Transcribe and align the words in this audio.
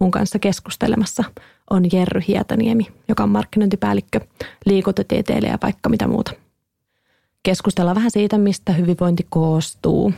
Mun 0.00 0.10
kanssa 0.10 0.38
keskustelemassa 0.38 1.24
on 1.70 1.84
Jerry 1.92 2.20
Hietaniemi, 2.28 2.86
joka 3.08 3.22
on 3.22 3.28
markkinointipäällikkö, 3.28 4.20
liikuntatieteilijä 4.66 5.52
ja 5.52 5.58
vaikka 5.62 5.88
mitä 5.88 6.08
muuta. 6.08 6.32
Keskustellaan 7.42 7.96
vähän 7.96 8.10
siitä, 8.10 8.38
mistä 8.38 8.72
hyvinvointi 8.72 9.26
koostuu– 9.30 10.12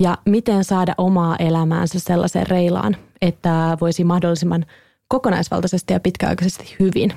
ja 0.00 0.18
miten 0.24 0.64
saada 0.64 0.94
omaa 0.98 1.36
elämäänsä 1.36 1.98
sellaiseen 2.00 2.46
reilaan, 2.46 2.96
että 3.22 3.78
voisi 3.80 4.04
mahdollisimman 4.04 4.66
kokonaisvaltaisesti 5.08 5.92
ja 5.92 6.00
pitkäaikaisesti 6.00 6.76
hyvin. 6.80 7.12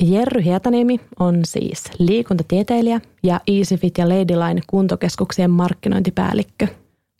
Jerry 0.00 0.44
Hietaniemi 0.44 1.00
on 1.20 1.40
siis 1.44 1.84
liikuntatieteilijä 1.98 3.00
ja 3.22 3.40
EasyFit 3.46 3.98
ja 3.98 4.08
Ladyline 4.08 4.60
kuntokeskuksien 4.66 5.50
markkinointipäällikkö. 5.50 6.66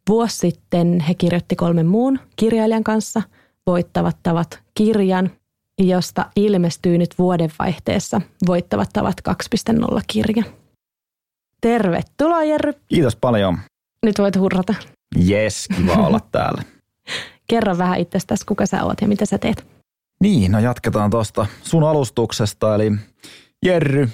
Vuosi 0.08 0.36
sitten 0.36 1.00
he 1.00 1.14
kirjoitti 1.14 1.56
kolmen 1.56 1.86
muun 1.86 2.18
kirjailijan 2.36 2.84
kanssa 2.84 3.22
Voittavat 3.66 4.16
tavat 4.22 4.60
kirjan, 4.74 5.30
josta 5.78 6.26
ilmestyy 6.36 6.98
nyt 6.98 7.14
vuodenvaihteessa 7.18 8.20
Voittavat 8.46 8.88
tavat 8.92 9.16
2.0 9.94 10.00
kirja. 10.06 10.44
Tervetuloa 11.60 12.44
Jerry. 12.44 12.72
Kiitos 12.88 13.16
paljon. 13.16 13.58
Nyt 14.06 14.18
voit 14.18 14.36
hurrata. 14.36 14.74
Jes, 15.16 15.68
kiva 15.76 15.92
olla 15.92 16.20
täällä. 16.32 16.62
Kerro 17.48 17.78
vähän 17.78 17.98
itsestäsi, 17.98 18.46
kuka 18.46 18.66
sä 18.66 18.84
oot 18.84 19.00
ja 19.00 19.08
mitä 19.08 19.26
sä 19.26 19.38
teet. 19.38 19.66
Niin, 20.20 20.52
no 20.52 20.58
jatketaan 20.58 21.10
tuosta 21.10 21.46
sun 21.62 21.84
alustuksesta, 21.84 22.74
eli 22.74 22.92
Jerry 23.64 24.08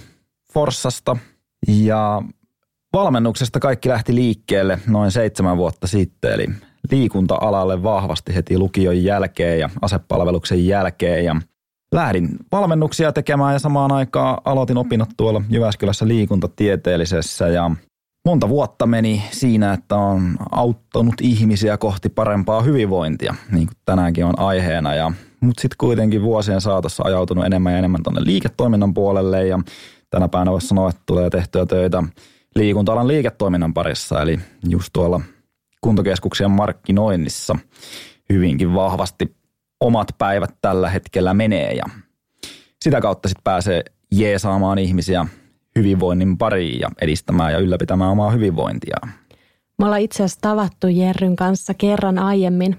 Forssasta. 0.53 1.17
Ja 1.69 2.23
valmennuksesta 2.93 3.61
kaikki 3.61 3.89
lähti 3.89 4.15
liikkeelle 4.15 4.79
noin 4.87 5.11
seitsemän 5.11 5.57
vuotta 5.57 5.87
sitten, 5.87 6.33
eli 6.33 6.47
liikunta-alalle 6.91 7.83
vahvasti 7.83 8.34
heti 8.34 8.58
lukion 8.58 9.05
jälkeen 9.05 9.58
ja 9.58 9.70
asepalveluksen 9.83 10.67
jälkeen. 10.67 11.25
Ja 11.25 11.36
lähdin 11.92 12.28
valmennuksia 12.53 13.12
tekemään 13.12 13.53
ja 13.53 13.58
samaan 13.58 13.92
aikaan 13.92 14.39
aloitin 14.44 14.77
opinnot 14.77 15.09
tuolla 15.16 15.42
Jyväskylässä 15.50 16.09
liikuntatieteellisessä 16.09 17.48
ja 17.48 17.70
monta 18.25 18.48
vuotta 18.48 18.86
meni 18.86 19.22
siinä, 19.31 19.72
että 19.72 19.97
on 19.97 20.36
auttanut 20.53 21.14
ihmisiä 21.20 21.77
kohti 21.77 22.09
parempaa 22.09 22.62
hyvinvointia, 22.62 23.34
niin 23.53 23.66
kuin 23.66 23.77
tänäänkin 23.84 24.25
on 24.25 24.39
aiheena. 24.39 24.94
Ja, 24.94 25.12
mutta 25.41 25.61
sitten 25.61 25.77
kuitenkin 25.78 26.22
vuosien 26.22 26.61
saatossa 26.61 27.03
ajautunut 27.06 27.44
enemmän 27.44 27.72
ja 27.72 27.78
enemmän 27.78 28.03
tuonne 28.03 28.20
liiketoiminnan 28.25 28.94
puolelle 28.94 29.47
ja 29.47 29.59
tänä 30.11 30.28
päivänä 30.28 30.50
voisi 30.50 30.66
sanoa, 30.66 30.91
että 30.91 31.03
tulee 31.06 31.31
tehtyä 31.31 31.66
töitä 31.66 32.03
liikunta-alan 32.55 33.09
liiketoiminnan 33.09 33.75
parissa, 33.75 34.22
eli 34.22 34.41
just 34.69 34.91
tuolla 34.92 35.20
kuntokeskuksien 35.81 36.51
markkinoinnissa 36.51 37.59
hyvinkin 38.33 38.75
vahvasti 38.75 39.37
omat 39.81 40.09
päivät 40.19 40.51
tällä 40.61 40.91
hetkellä 40.91 41.34
menee 41.34 41.73
ja 41.73 41.84
sitä 42.83 43.01
kautta 43.01 43.29
sitten 43.29 43.45
pääsee 43.45 43.84
jeesaamaan 44.11 44.79
ihmisiä 44.79 45.27
hyvinvoinnin 45.79 46.39
pariin 46.39 46.81
ja 46.81 46.89
edistämään 47.01 47.53
ja 47.53 47.59
ylläpitämään 47.59 48.11
omaa 48.11 48.31
hyvinvointia. 48.31 48.97
Me 49.78 49.84
ollaan 49.84 50.00
itse 50.00 50.25
asiassa 50.25 50.41
tavattu 50.41 50.87
Jerryn 50.89 51.37
kanssa 51.37 51.75
kerran 51.75 52.19
aiemmin. 52.19 52.77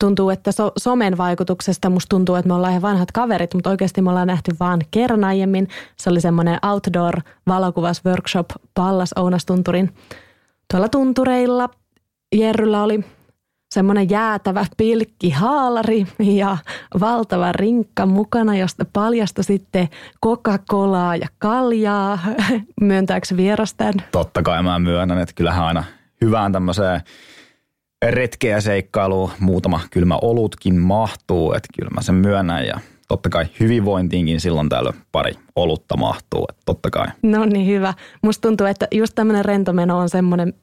Tuntuu, 0.00 0.30
että 0.30 0.52
so- 0.52 0.72
somen 0.78 1.18
vaikutuksesta 1.18 1.90
musta 1.90 2.08
tuntuu, 2.08 2.34
että 2.34 2.48
me 2.48 2.54
ollaan 2.54 2.72
ihan 2.72 2.82
vanhat 2.82 3.12
kaverit, 3.12 3.54
mutta 3.54 3.70
oikeasti 3.70 4.02
me 4.02 4.10
ollaan 4.10 4.26
nähty 4.26 4.52
vaan 4.60 4.80
kerran 4.90 5.24
aiemmin. 5.24 5.68
Se 5.96 6.10
oli 6.10 6.20
semmoinen 6.20 6.58
outdoor 6.66 7.20
valokuvasworkshop 7.46 8.46
Pallas 8.74 9.10
Ounastunturin 9.16 9.94
tuolla 10.70 10.88
tuntureilla. 10.88 11.68
Jerryllä 12.36 12.82
oli 12.82 13.00
semmoinen 13.74 14.10
jäätävä 14.10 14.66
pilkkihaalari 14.76 16.06
ja 16.18 16.58
valtava 17.00 17.52
rinkka 17.52 18.06
mukana, 18.06 18.56
josta 18.56 18.84
paljastui 18.92 19.44
sitten 19.44 19.88
Coca-Colaa 20.26 21.16
ja 21.16 21.28
kaljaa. 21.38 22.18
Myöntääkö 22.80 23.26
vierastaan? 23.36 23.94
Totta 24.12 24.42
kai 24.42 24.62
mä 24.62 24.78
myönnän, 24.78 25.18
että 25.18 25.34
kyllähän 25.34 25.64
aina 25.64 25.84
hyvään 26.20 26.52
tämmöiseen 26.52 27.00
retkeä 28.04 28.60
seikkailuun 28.60 29.30
muutama 29.40 29.80
kylmä 29.90 30.18
olutkin 30.22 30.78
mahtuu, 30.78 31.52
että 31.52 31.68
kyllä 31.76 31.90
mä 31.94 32.02
sen 32.02 32.14
myönnän 32.14 32.66
ja 32.66 32.80
totta 33.08 33.28
kai 33.28 33.44
hyvinvointiinkin 33.60 34.40
silloin 34.40 34.68
täällä 34.68 34.92
pari 35.12 35.34
olutta 35.56 35.96
mahtuu, 35.96 36.46
että 36.48 36.62
totta 36.66 36.90
kai. 36.90 37.06
No 37.22 37.44
niin, 37.44 37.66
hyvä. 37.66 37.94
Musta 38.22 38.48
tuntuu, 38.48 38.66
että 38.66 38.88
just 38.94 39.14
tämmöinen 39.14 39.44
rentomeno 39.44 39.98
on 39.98 40.08
semmoinen 40.08 40.54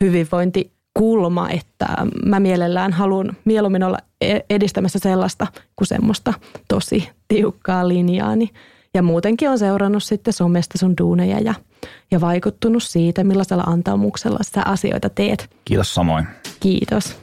hyvinvointi 0.00 0.79
kulma, 0.98 1.50
että 1.50 1.86
mä 2.26 2.40
mielellään 2.40 2.92
haluan 2.92 3.36
mieluummin 3.44 3.82
olla 3.82 3.98
e- 4.20 4.40
edistämässä 4.50 4.98
sellaista 4.98 5.46
kuin 5.76 5.88
semmoista 5.88 6.34
tosi 6.68 7.08
tiukkaa 7.28 7.88
linjaani. 7.88 8.48
Ja 8.94 9.02
muutenkin 9.02 9.50
on 9.50 9.58
seurannut 9.58 10.02
sitten 10.02 10.32
somesta 10.32 10.78
sun 10.78 10.94
duuneja 11.00 11.40
ja, 11.40 11.54
ja 12.10 12.20
vaikuttunut 12.20 12.82
siitä, 12.82 13.24
millaisella 13.24 13.62
antaumuksella 13.62 14.38
sä 14.42 14.62
asioita 14.64 15.10
teet. 15.10 15.50
Kiitos 15.64 15.94
samoin. 15.94 16.26
Kiitos. 16.60 17.16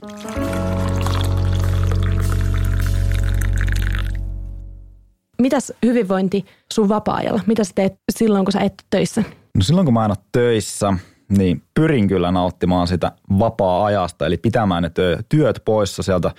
Mitäs 5.41 5.73
hyvinvointi 5.85 6.45
sun 6.73 6.89
vapaa-ajalla? 6.89 7.41
Mitä 7.47 7.63
sä 7.63 7.71
teet 7.75 7.93
silloin, 8.11 8.45
kun 8.45 8.51
sä 8.51 8.59
et 8.59 8.73
töissä? 8.89 9.23
No 9.57 9.61
silloin, 9.61 9.85
kun 9.85 9.93
mä 9.93 10.05
en 10.05 10.11
ole 10.11 10.17
töissä, 10.31 10.93
niin. 11.29 11.63
Pyrin 11.73 12.07
kyllä 12.07 12.31
nauttimaan 12.31 12.87
sitä 12.87 13.11
vapaa-ajasta, 13.39 14.25
eli 14.25 14.37
pitämään 14.37 14.83
ne 14.83 14.91
työt 15.29 15.61
poissa 15.65 16.03
sieltä 16.03 16.31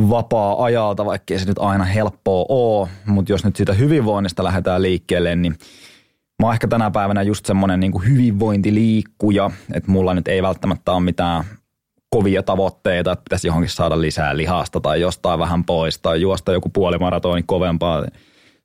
vapaa-ajalta, 0.00 1.04
vaikkei 1.04 1.38
se 1.38 1.44
nyt 1.44 1.58
aina 1.58 1.84
helppoa 1.84 2.46
ole, 2.48 2.88
mutta 3.06 3.32
jos 3.32 3.44
nyt 3.44 3.56
siitä 3.56 3.72
hyvinvoinnista 3.72 4.44
lähdetään 4.44 4.82
liikkeelle, 4.82 5.36
niin 5.36 5.52
mä 6.42 6.46
oon 6.46 6.54
ehkä 6.54 6.68
tänä 6.68 6.90
päivänä 6.90 7.22
just 7.22 7.46
semmoinen 7.46 7.80
niin 7.80 8.06
hyvinvointiliikkuja, 8.08 9.50
että 9.74 9.90
mulla 9.90 10.14
nyt 10.14 10.28
ei 10.28 10.42
välttämättä 10.42 10.92
ole 10.92 11.00
mitään 11.00 11.44
kovia 12.10 12.42
tavoitteita, 12.42 13.12
että 13.12 13.22
pitäisi 13.24 13.46
johonkin 13.46 13.70
saada 13.70 14.00
lisää 14.00 14.36
lihasta 14.36 14.80
tai 14.80 15.00
jostain 15.00 15.38
vähän 15.38 15.64
pois 15.64 15.98
tai 15.98 16.20
juosta 16.20 16.52
joku 16.52 16.68
puolimaratoni 16.68 17.42
kovempaa 17.42 18.04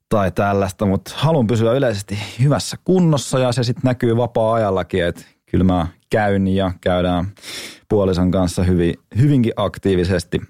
tai 0.10 0.32
tällaista, 0.32 0.86
mutta 0.86 1.12
haluan 1.16 1.48
pysyä 1.48 1.74
yleisesti 1.74 2.18
hyvässä 2.40 2.78
kunnossa 2.84 3.40
ja 3.40 3.52
se 3.52 3.64
sitten 3.64 3.84
näkyy 3.84 4.18
vapaa-ajallakin, 4.18 5.06
että 5.06 5.26
kyllä 5.52 5.64
mä 5.64 5.88
käyn 6.10 6.48
ja 6.48 6.72
käydään 6.82 7.26
puolison 7.90 8.32
kanssa 8.32 8.64
hyvin, 8.64 8.96
hyvinkin 9.18 9.54
aktiivisesti 9.56 10.42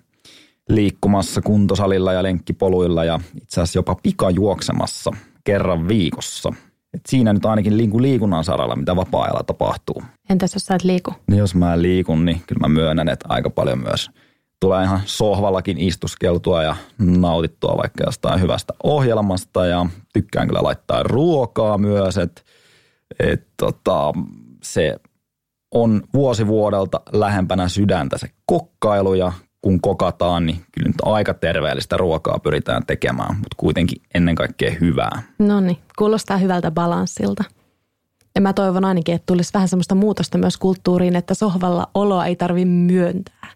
liikkumassa 0.70 1.42
kuntosalilla 1.42 2.14
ja 2.14 2.24
lenkkipoluilla 2.24 3.04
ja 3.04 3.20
itse 3.42 3.62
asiassa 3.62 3.80
jopa 3.80 3.96
pikajuoksemassa 4.04 5.12
kerran 5.44 5.88
viikossa. 5.88 6.54
Et 6.94 7.02
siinä 7.08 7.34
nyt 7.34 7.46
ainakin 7.46 7.78
liikun 7.78 8.02
liikunnan 8.02 8.44
saralla, 8.44 8.76
mitä 8.76 8.96
vapaa-ajalla 8.96 9.44
tapahtuu. 9.44 10.04
Entäs 10.30 10.54
jos 10.54 10.66
sä 10.66 10.76
et 10.76 10.84
liiku? 10.84 11.14
Niin 11.28 11.38
jos 11.38 11.56
mä 11.56 11.82
liikun, 11.82 12.26
niin 12.26 12.42
kyllä 12.48 12.60
mä 12.60 12.68
myönnän, 12.68 13.10
että 13.10 13.26
aika 13.30 13.50
paljon 13.50 13.80
myös 13.80 14.10
tulee 14.60 14.84
ihan 14.84 15.02
sohvallakin 15.06 15.78
istuskeltua 15.78 16.64
ja 16.64 16.76
nautittua 17.00 17.78
vaikka 17.78 18.04
jostain 18.04 18.42
hyvästä 18.42 18.74
ohjelmasta 18.84 19.66
ja 19.66 19.86
tykkään 20.14 20.48
kyllä 20.48 20.64
laittaa 20.64 21.04
ruokaa 21.04 21.78
myös, 21.78 22.18
että 22.18 22.42
et 23.20 23.48
tota, 23.58 24.14
se 24.74 24.96
on 25.74 26.04
vuosi 26.14 26.48
vuodelta 26.48 27.02
lähempänä 27.12 27.70
sydäntä 27.70 28.18
se 28.18 28.28
kokkailu 28.46 29.14
ja 29.14 29.32
kun 29.62 29.82
kokataan, 29.82 30.46
niin 30.46 30.62
kyllä 30.72 30.88
nyt 30.88 30.96
aika 31.04 31.34
terveellistä 31.34 31.98
ruokaa 31.98 32.40
pyritään 32.44 32.86
tekemään, 32.86 33.36
mutta 33.36 33.56
kuitenkin 33.58 34.02
ennen 34.16 34.36
kaikkea 34.36 34.76
hyvää. 34.82 35.22
No 35.40 35.60
niin, 35.60 35.78
kuulostaa 35.98 36.38
hyvältä 36.38 36.72
balanssilta. 36.72 37.44
Ja 38.36 38.42
mä 38.42 38.54
toivon 38.54 38.86
ainakin, 38.86 39.16
että 39.16 39.26
tulisi 39.26 39.54
vähän 39.54 39.68
semmoista 39.68 39.96
muutosta 39.96 40.38
myös 40.38 40.58
kulttuuriin, 40.58 41.16
että 41.16 41.34
sohvalla 41.34 41.88
oloa 41.94 42.26
ei 42.26 42.36
tarvi 42.36 42.66
myöntää, 42.66 43.48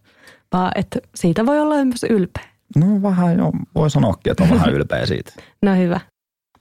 vaan 0.53 0.71
että 0.75 0.99
siitä 1.15 1.45
voi 1.45 1.59
olla 1.59 1.85
myös 1.85 2.03
ylpeä. 2.09 2.45
No 2.75 3.01
vähän 3.01 3.37
jo, 3.37 3.51
voi 3.75 3.89
sanoakin, 3.89 4.31
että 4.31 4.43
on 4.43 4.49
vähän 4.49 4.73
ylpeä 4.75 5.05
siitä. 5.05 5.31
no 5.61 5.75
hyvä. 5.75 5.99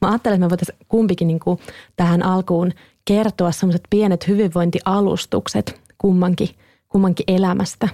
Mä 0.01 0.09
ajattelen, 0.09 0.35
että 0.35 0.47
me 0.47 0.51
voitaisiin 0.51 0.79
kumpikin 0.89 1.29
niin 1.29 1.41
kuin 1.41 1.59
tähän 1.97 2.23
alkuun 2.23 2.73
kertoa 3.05 3.53
semmoiset 3.53 3.83
pienet 3.91 4.29
hyvinvointialustukset 4.29 5.81
kummankin, 5.99 6.49
kummankin 6.89 7.25
elämästä. 7.29 7.89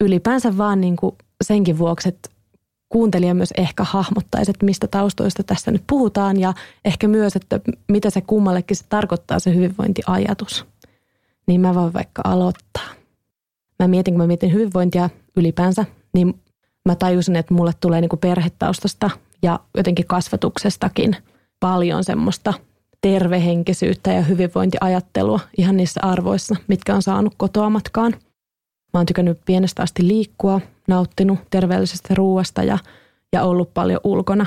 Ylipäänsä 0.00 0.56
vaan 0.56 0.80
niin 0.80 0.96
kuin 0.96 1.16
senkin 1.44 1.78
vuoksi, 1.78 2.08
että 2.08 2.30
kuuntelija 2.88 3.34
myös 3.34 3.52
ehkä 3.56 3.84
hahmottaisi, 3.84 4.50
että 4.50 4.64
mistä 4.64 4.86
taustoista 4.86 5.42
tässä 5.42 5.70
nyt 5.70 5.84
puhutaan 5.86 6.40
ja 6.40 6.54
ehkä 6.84 7.08
myös, 7.08 7.36
että 7.36 7.60
mitä 7.88 8.10
se 8.10 8.20
kummallekin 8.20 8.76
se 8.76 8.84
tarkoittaa 8.88 9.38
se 9.38 9.54
hyvinvointiajatus. 9.54 10.66
Niin 11.46 11.60
mä 11.60 11.74
voin 11.74 11.92
vaikka 11.92 12.22
aloittaa. 12.24 12.88
Mä 13.78 13.88
mietin, 13.88 14.14
kun 14.14 14.20
mä 14.20 14.26
mietin 14.26 14.52
hyvinvointia 14.52 15.10
ylipäänsä, 15.36 15.84
niin 16.14 16.40
mä 16.84 16.94
tajusin, 16.94 17.36
että 17.36 17.54
mulle 17.54 17.72
tulee 17.80 18.00
niin 18.00 18.08
kuin 18.08 18.20
perhetaustasta 18.20 19.10
ja 19.42 19.60
jotenkin 19.76 20.06
kasvatuksestakin 20.06 21.16
paljon 21.60 22.04
semmoista 22.04 22.54
tervehenkisyyttä 23.00 24.12
ja 24.12 24.22
hyvinvointiajattelua 24.22 25.40
ihan 25.58 25.76
niissä 25.76 26.00
arvoissa, 26.02 26.56
mitkä 26.68 26.94
on 26.94 27.02
saanut 27.02 27.34
kotoa 27.36 27.70
matkaan. 27.70 28.12
Mä 28.94 29.00
oon 29.00 29.06
tykännyt 29.06 29.40
pienestä 29.44 29.82
asti 29.82 30.08
liikkua, 30.08 30.60
nauttinut 30.88 31.38
terveellisestä 31.50 32.14
ruoasta 32.14 32.62
ja, 32.62 32.78
ja 33.32 33.42
ollut 33.42 33.74
paljon 33.74 34.00
ulkona. 34.04 34.46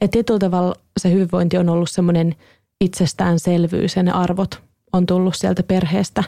Et 0.00 0.10
tietyllä 0.10 0.38
tavalla 0.38 0.74
se 1.00 1.10
hyvinvointi 1.10 1.58
on 1.58 1.68
ollut 1.68 1.90
semmoinen 1.90 2.34
itsestäänselvyys 2.80 3.96
ja 3.96 4.02
ne 4.02 4.12
arvot 4.12 4.62
on 4.92 5.06
tullut 5.06 5.34
sieltä 5.34 5.62
perheestä. 5.62 6.24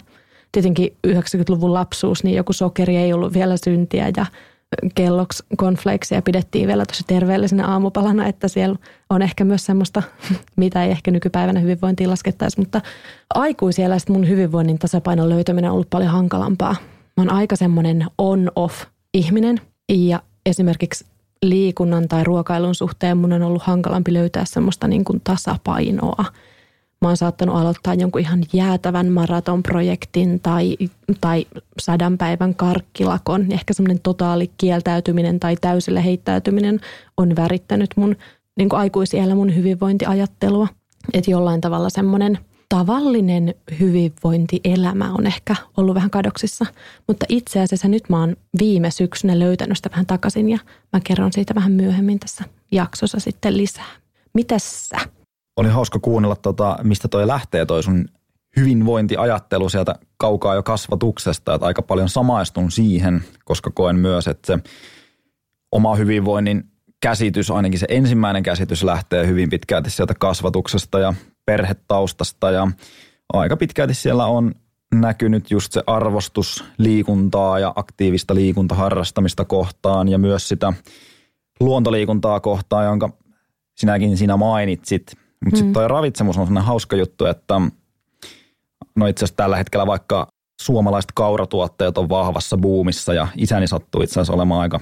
Tietenkin 0.52 0.96
90-luvun 1.06 1.74
lapsuus, 1.74 2.24
niin 2.24 2.36
joku 2.36 2.52
sokeri 2.52 2.96
ei 2.96 3.12
ollut 3.12 3.32
vielä 3.32 3.56
syntiä 3.64 4.12
ja 4.16 4.26
kelloksi 4.94 5.44
konfleiksia 5.56 6.22
pidettiin 6.22 6.68
vielä 6.68 6.86
tosi 6.86 7.04
terveellisenä 7.06 7.66
aamupalana, 7.66 8.26
että 8.26 8.48
siellä 8.48 8.76
on 9.10 9.22
ehkä 9.22 9.44
myös 9.44 9.66
semmoista, 9.66 10.02
mitä 10.56 10.84
ei 10.84 10.90
ehkä 10.90 11.10
nykypäivänä 11.10 11.60
hyvinvointiin 11.60 12.10
laskettaisi, 12.10 12.60
mutta 12.60 12.80
aikuisiellä 13.34 13.96
mun 14.08 14.28
hyvinvoinnin 14.28 14.78
tasapainon 14.78 15.28
löytäminen 15.28 15.70
on 15.70 15.74
ollut 15.74 15.90
paljon 15.90 16.10
hankalampaa. 16.10 16.76
Mä 17.16 17.20
oon 17.22 17.32
aika 17.32 17.56
semmoinen 17.56 18.06
on-off 18.18 18.84
ihminen 19.14 19.60
ja 19.88 20.22
esimerkiksi 20.46 21.04
liikunnan 21.42 22.08
tai 22.08 22.24
ruokailun 22.24 22.74
suhteen 22.74 23.16
mun 23.16 23.32
on 23.32 23.42
ollut 23.42 23.62
hankalampi 23.62 24.12
löytää 24.12 24.44
semmoista 24.44 24.88
niin 24.88 25.04
kuin 25.04 25.20
tasapainoa– 25.24 26.24
Mä 27.02 27.08
oon 27.08 27.16
saattanut 27.16 27.56
aloittaa 27.56 27.94
jonkun 27.94 28.20
ihan 28.20 28.44
jäätävän 28.52 29.08
maratonprojektin 29.08 30.40
tai, 30.40 30.76
tai 31.20 31.46
sadan 31.80 32.18
päivän 32.18 32.54
karkkilakon. 32.54 33.52
Ehkä 33.52 33.74
semmoinen 33.74 34.00
totaali 34.02 34.50
kieltäytyminen 34.58 35.40
tai 35.40 35.56
täysille 35.60 36.04
heittäytyminen 36.04 36.80
on 37.16 37.36
värittänyt 37.36 37.90
mun 37.96 38.16
niin 38.56 38.68
kuin 38.68 38.80
aikuisiellä 38.80 39.34
mun 39.34 39.56
hyvinvointiajattelua. 39.56 40.68
Että 41.12 41.30
jollain 41.30 41.60
tavalla 41.60 41.90
semmoinen 41.90 42.38
tavallinen 42.68 43.54
hyvinvointielämä 43.80 45.12
on 45.12 45.26
ehkä 45.26 45.56
ollut 45.76 45.94
vähän 45.94 46.10
kadoksissa. 46.10 46.66
Mutta 47.08 47.26
itse 47.28 47.60
asiassa 47.60 47.88
nyt 47.88 48.08
mä 48.08 48.20
oon 48.20 48.36
viime 48.58 48.90
syksynä 48.90 49.38
löytänyt 49.38 49.76
sitä 49.76 49.90
vähän 49.90 50.06
takaisin 50.06 50.48
ja 50.48 50.58
mä 50.92 51.00
kerron 51.04 51.32
siitä 51.32 51.54
vähän 51.54 51.72
myöhemmin 51.72 52.18
tässä 52.18 52.44
jaksossa 52.72 53.20
sitten 53.20 53.56
lisää. 53.56 53.90
Mitäs 54.34 54.88
sä? 54.88 55.21
Oli 55.56 55.68
hauska 55.68 55.98
kuunnella, 55.98 56.36
tota, 56.36 56.78
mistä 56.82 57.08
toi 57.08 57.26
lähtee 57.26 57.66
toi 57.66 57.82
sun 57.82 58.08
hyvinvointiajattelu 58.56 59.68
sieltä 59.68 59.94
kaukaa 60.16 60.54
jo 60.54 60.62
kasvatuksesta, 60.62 61.54
että 61.54 61.66
aika 61.66 61.82
paljon 61.82 62.08
samaistun 62.08 62.70
siihen, 62.70 63.24
koska 63.44 63.70
koen 63.74 63.96
myös, 63.96 64.28
että 64.28 64.46
se 64.46 64.58
oma 65.72 65.94
hyvinvoinnin 65.94 66.64
käsitys, 67.00 67.50
ainakin 67.50 67.78
se 67.78 67.86
ensimmäinen 67.88 68.42
käsitys 68.42 68.84
lähtee 68.84 69.26
hyvin 69.26 69.50
pitkälti 69.50 69.90
sieltä 69.90 70.14
kasvatuksesta 70.14 70.98
ja 70.98 71.14
perhetaustasta 71.46 72.50
ja 72.50 72.68
aika 73.32 73.56
pitkälti 73.56 73.94
siellä 73.94 74.26
on 74.26 74.54
näkynyt 74.94 75.50
just 75.50 75.72
se 75.72 75.82
arvostus 75.86 76.64
liikuntaa 76.78 77.58
ja 77.58 77.72
aktiivista 77.76 78.34
liikuntaharrastamista 78.34 79.44
kohtaan 79.44 80.08
ja 80.08 80.18
myös 80.18 80.48
sitä 80.48 80.72
luontoliikuntaa 81.60 82.40
kohtaan, 82.40 82.84
jonka 82.84 83.10
sinäkin 83.76 84.16
siinä 84.16 84.36
mainitsit. 84.36 85.21
Mutta 85.44 85.56
mm. 85.56 85.58
sitten 85.58 85.72
toi 85.72 85.88
ravitsemus 85.88 86.38
on 86.38 86.46
sellainen 86.46 86.66
hauska 86.66 86.96
juttu, 86.96 87.26
että 87.26 87.60
no 88.96 89.06
itse 89.06 89.24
asiassa 89.24 89.36
tällä 89.36 89.56
hetkellä 89.56 89.86
vaikka 89.86 90.26
suomalaiset 90.62 91.12
kauratuotteet 91.14 91.98
on 91.98 92.08
vahvassa 92.08 92.56
buumissa 92.56 93.14
ja 93.14 93.28
isäni 93.36 93.66
sattuu 93.66 94.02
itse 94.02 94.12
asiassa 94.12 94.32
olemaan 94.32 94.60
aika 94.60 94.80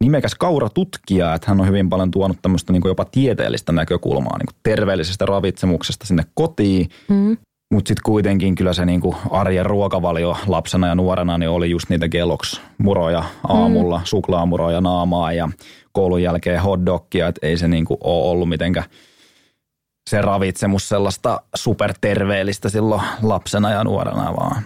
nimekäs 0.00 0.34
kauratutkija, 0.34 1.34
että 1.34 1.48
hän 1.48 1.60
on 1.60 1.66
hyvin 1.66 1.88
paljon 1.88 2.10
tuonut 2.10 2.36
tämmöistä 2.42 2.72
niin 2.72 2.82
jopa 2.84 3.04
tieteellistä 3.04 3.72
näkökulmaa 3.72 4.38
niin 4.38 4.60
terveellisestä 4.62 5.26
ravitsemuksesta 5.26 6.06
sinne 6.06 6.22
kotiin. 6.34 6.88
Mm. 7.08 7.36
Mutta 7.72 7.88
sitten 7.88 8.02
kuitenkin 8.04 8.54
kyllä 8.54 8.72
se 8.72 8.84
niinku 8.84 9.14
arjen 9.30 9.66
ruokavalio 9.66 10.36
lapsena 10.46 10.86
ja 10.86 10.94
nuorena 10.94 11.38
niin 11.38 11.48
oli 11.48 11.70
just 11.70 11.88
niitä 11.88 12.08
geloks 12.08 12.60
muroja 12.78 13.24
aamulla, 13.48 13.98
mm. 13.98 14.04
suklaamuroja 14.04 14.80
naamaa 14.80 15.32
ja 15.32 15.48
koulun 15.92 16.22
jälkeen 16.22 16.62
hotdogia, 16.62 17.28
että 17.28 17.46
ei 17.46 17.56
se 17.56 17.68
niinku 17.68 17.98
ole 18.04 18.30
ollut 18.30 18.48
mitenkään– 18.48 18.86
se 20.10 20.20
ravitsemus 20.20 20.88
sellaista 20.88 21.40
superterveellistä 21.54 22.68
silloin 22.68 23.02
lapsena 23.22 23.70
ja 23.70 23.84
nuorena, 23.84 24.36
vaan, 24.36 24.62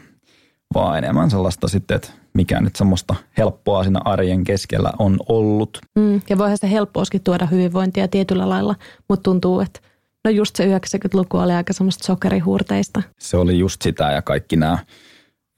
vaan 0.74 0.98
enemmän 0.98 1.30
sellaista 1.30 1.68
sitten, 1.68 1.94
että 1.94 2.08
mikä 2.34 2.60
nyt 2.60 2.76
semmoista 2.76 3.14
helppoa 3.38 3.82
siinä 3.82 4.00
arjen 4.04 4.44
keskellä 4.44 4.92
on 4.98 5.16
ollut. 5.28 5.78
Mm, 5.98 6.20
ja 6.30 6.38
voihan 6.38 6.58
se 6.58 6.70
helppouskin 6.70 7.22
tuoda 7.22 7.46
hyvinvointia 7.46 8.08
tietyllä 8.08 8.48
lailla, 8.48 8.74
mutta 9.08 9.22
tuntuu, 9.22 9.60
että 9.60 9.80
no 10.24 10.30
just 10.30 10.56
se 10.56 10.66
90-luku 10.66 11.36
oli 11.38 11.52
aika 11.52 11.72
semmoista 11.72 12.06
sokerihuurteista. 12.06 13.02
Se 13.18 13.36
oli 13.36 13.58
just 13.58 13.82
sitä 13.82 14.12
ja 14.12 14.22
kaikki 14.22 14.56
nämä 14.56 14.78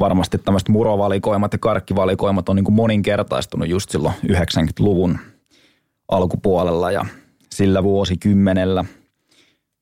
varmasti 0.01 0.39
tämmöiset 0.39 0.69
murovalikoimat 0.69 1.53
ja 1.53 1.59
karkkivalikoimat 1.59 2.49
on 2.49 2.57
niin 2.57 2.65
kuin 2.65 2.75
moninkertaistunut 2.75 3.69
just 3.69 3.91
silloin 3.91 4.15
90-luvun 4.27 5.19
alkupuolella 6.09 6.91
ja 6.91 7.07
sillä 7.55 7.83
vuosikymmenellä– 7.83 8.85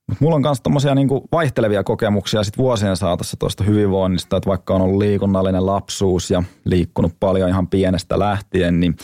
mutta 0.06 0.25
mulla 0.25 0.37
on 0.37 0.43
myös 0.43 0.61
tommosia 0.61 0.94
niinku 0.94 1.29
vaihtelevia 1.32 1.85
kokemuksia 1.85 2.44
sit 2.44 2.58
vuosien 2.58 2.97
saatossa 2.97 3.37
tuosta 3.37 3.64
hyvinvoinnista, 3.64 4.37
että 4.37 4.50
vaikka 4.50 4.75
on 4.75 4.82
ollut 4.82 4.99
liikunnallinen 4.99 5.67
lapsuus 5.67 6.31
ja 6.31 6.43
liikkunut 6.64 7.12
paljon 7.20 7.49
ihan 7.49 7.69
pienestä 7.69 8.19
lähtien, 8.19 8.81
niin 8.81 8.97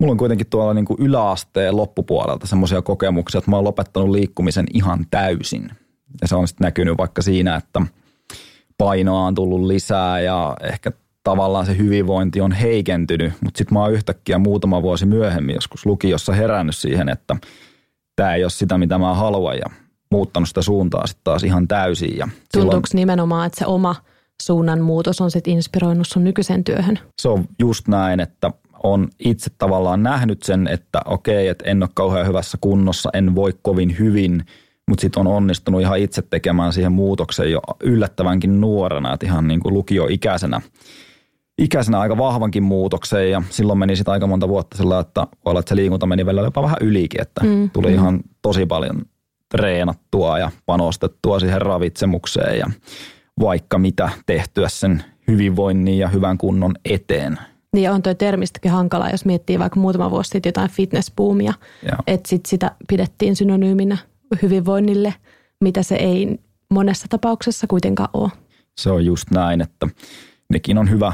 mulla 0.00 0.12
on 0.12 0.18
kuitenkin 0.18 0.46
tuolla 0.50 0.74
niinku 0.74 0.96
yläasteen 0.98 1.76
loppupuolelta 1.76 2.46
semmoisia 2.46 2.82
kokemuksia, 2.82 3.38
että 3.38 3.50
mä 3.50 3.56
oon 3.56 3.64
lopettanut 3.64 4.10
liikkumisen 4.10 4.66
ihan 4.74 5.06
täysin. 5.10 5.70
Ja 6.20 6.28
se 6.28 6.36
on 6.36 6.48
sitten 6.48 6.64
näkynyt 6.64 6.98
vaikka 6.98 7.22
siinä, 7.22 7.56
että 7.56 7.82
painoa 8.78 9.26
on 9.26 9.34
tullut 9.34 9.66
lisää 9.66 10.20
ja 10.20 10.56
ehkä 10.62 10.92
tavallaan 11.22 11.66
se 11.66 11.76
hyvinvointi 11.76 12.40
on 12.40 12.52
heikentynyt, 12.52 13.32
mutta 13.44 13.58
sitten 13.58 13.74
mä 13.74 13.80
oon 13.80 13.92
yhtäkkiä 13.92 14.38
muutama 14.38 14.82
vuosi 14.82 15.06
myöhemmin 15.06 15.54
joskus 15.54 15.86
lukiossa 15.86 16.32
herännyt 16.32 16.76
siihen, 16.76 17.08
että 17.08 17.36
tämä 18.16 18.34
ei 18.34 18.44
ole 18.44 18.50
sitä, 18.50 18.78
mitä 18.78 18.98
mä 18.98 19.14
haluan 19.14 19.56
ja 19.56 19.85
muuttanut 20.10 20.48
sitä 20.48 20.62
suuntaa 20.62 21.06
sitten 21.06 21.24
taas 21.24 21.44
ihan 21.44 21.68
täysin. 21.68 22.16
Ja 22.16 22.28
Tuntuuko 22.52 22.86
silloin, 22.86 23.00
nimenomaan, 23.00 23.46
että 23.46 23.58
se 23.58 23.66
oma 23.66 23.96
suunnan 24.42 24.80
muutos 24.80 25.20
on 25.20 25.30
sitten 25.30 25.52
inspiroinut 25.52 26.06
sun 26.06 26.24
nykyisen 26.24 26.64
työhön? 26.64 26.98
Se 27.22 27.28
on 27.28 27.44
just 27.58 27.88
näin, 27.88 28.20
että 28.20 28.50
on 28.82 29.08
itse 29.18 29.50
tavallaan 29.58 30.02
nähnyt 30.02 30.42
sen, 30.42 30.68
että 30.68 31.00
okei, 31.04 31.48
että 31.48 31.70
en 31.70 31.82
ole 31.82 31.90
kauhean 31.94 32.26
hyvässä 32.26 32.58
kunnossa, 32.60 33.10
en 33.12 33.34
voi 33.34 33.54
kovin 33.62 33.98
hyvin, 33.98 34.44
mutta 34.88 35.00
sitten 35.00 35.20
on 35.20 35.26
onnistunut 35.26 35.80
ihan 35.80 35.98
itse 35.98 36.22
tekemään 36.22 36.72
siihen 36.72 36.92
muutoksen 36.92 37.52
jo 37.52 37.60
yllättävänkin 37.82 38.60
nuorena, 38.60 39.12
että 39.12 39.26
ihan 39.26 39.48
niin 39.48 39.60
kuin 39.60 39.74
lukioikäisenä 39.74 40.60
ikäisenä 41.58 42.00
aika 42.00 42.18
vahvankin 42.18 42.62
muutokseen 42.62 43.30
ja 43.30 43.42
silloin 43.50 43.78
meni 43.78 43.96
sitten 43.96 44.12
aika 44.12 44.26
monta 44.26 44.48
vuotta 44.48 44.76
sillä, 44.76 45.00
että 45.00 45.20
voi 45.20 45.50
olla, 45.50 45.60
että 45.60 45.68
se 45.68 45.76
liikunta 45.76 46.06
meni 46.06 46.26
välillä 46.26 46.46
jopa 46.46 46.62
vähän 46.62 46.76
ylikin, 46.80 47.22
että 47.22 47.44
mm, 47.44 47.70
tuli 47.70 47.86
mm. 47.86 47.94
ihan 47.94 48.20
tosi 48.42 48.66
paljon 48.66 49.02
treenattua 49.48 50.38
ja 50.38 50.50
panostettua 50.66 51.40
siihen 51.40 51.62
ravitsemukseen 51.62 52.58
ja 52.58 52.66
vaikka 53.40 53.78
mitä 53.78 54.10
tehtyä 54.26 54.68
sen 54.68 55.04
hyvinvoinnin 55.28 55.98
ja 55.98 56.08
hyvän 56.08 56.38
kunnon 56.38 56.74
eteen. 56.84 57.38
Niin 57.72 57.90
on 57.90 58.02
tuo 58.02 58.14
termistäkin 58.14 58.70
hankala, 58.70 59.10
jos 59.10 59.24
miettii 59.24 59.58
vaikka 59.58 59.80
muutama 59.80 60.10
vuosi 60.10 60.28
sitten 60.28 60.48
jotain 60.48 60.70
fitnessboomia, 60.70 61.54
että 62.06 62.28
sit 62.28 62.46
sitä 62.46 62.70
pidettiin 62.88 63.36
synonyyminä 63.36 63.98
hyvinvoinnille, 64.42 65.14
mitä 65.60 65.82
se 65.82 65.94
ei 65.94 66.40
monessa 66.70 67.06
tapauksessa 67.10 67.66
kuitenkaan 67.66 68.08
ole. 68.12 68.30
Se 68.78 68.90
on 68.90 69.04
just 69.04 69.30
näin, 69.30 69.60
että 69.60 69.88
nekin 70.50 70.78
on 70.78 70.90
hyvä 70.90 71.12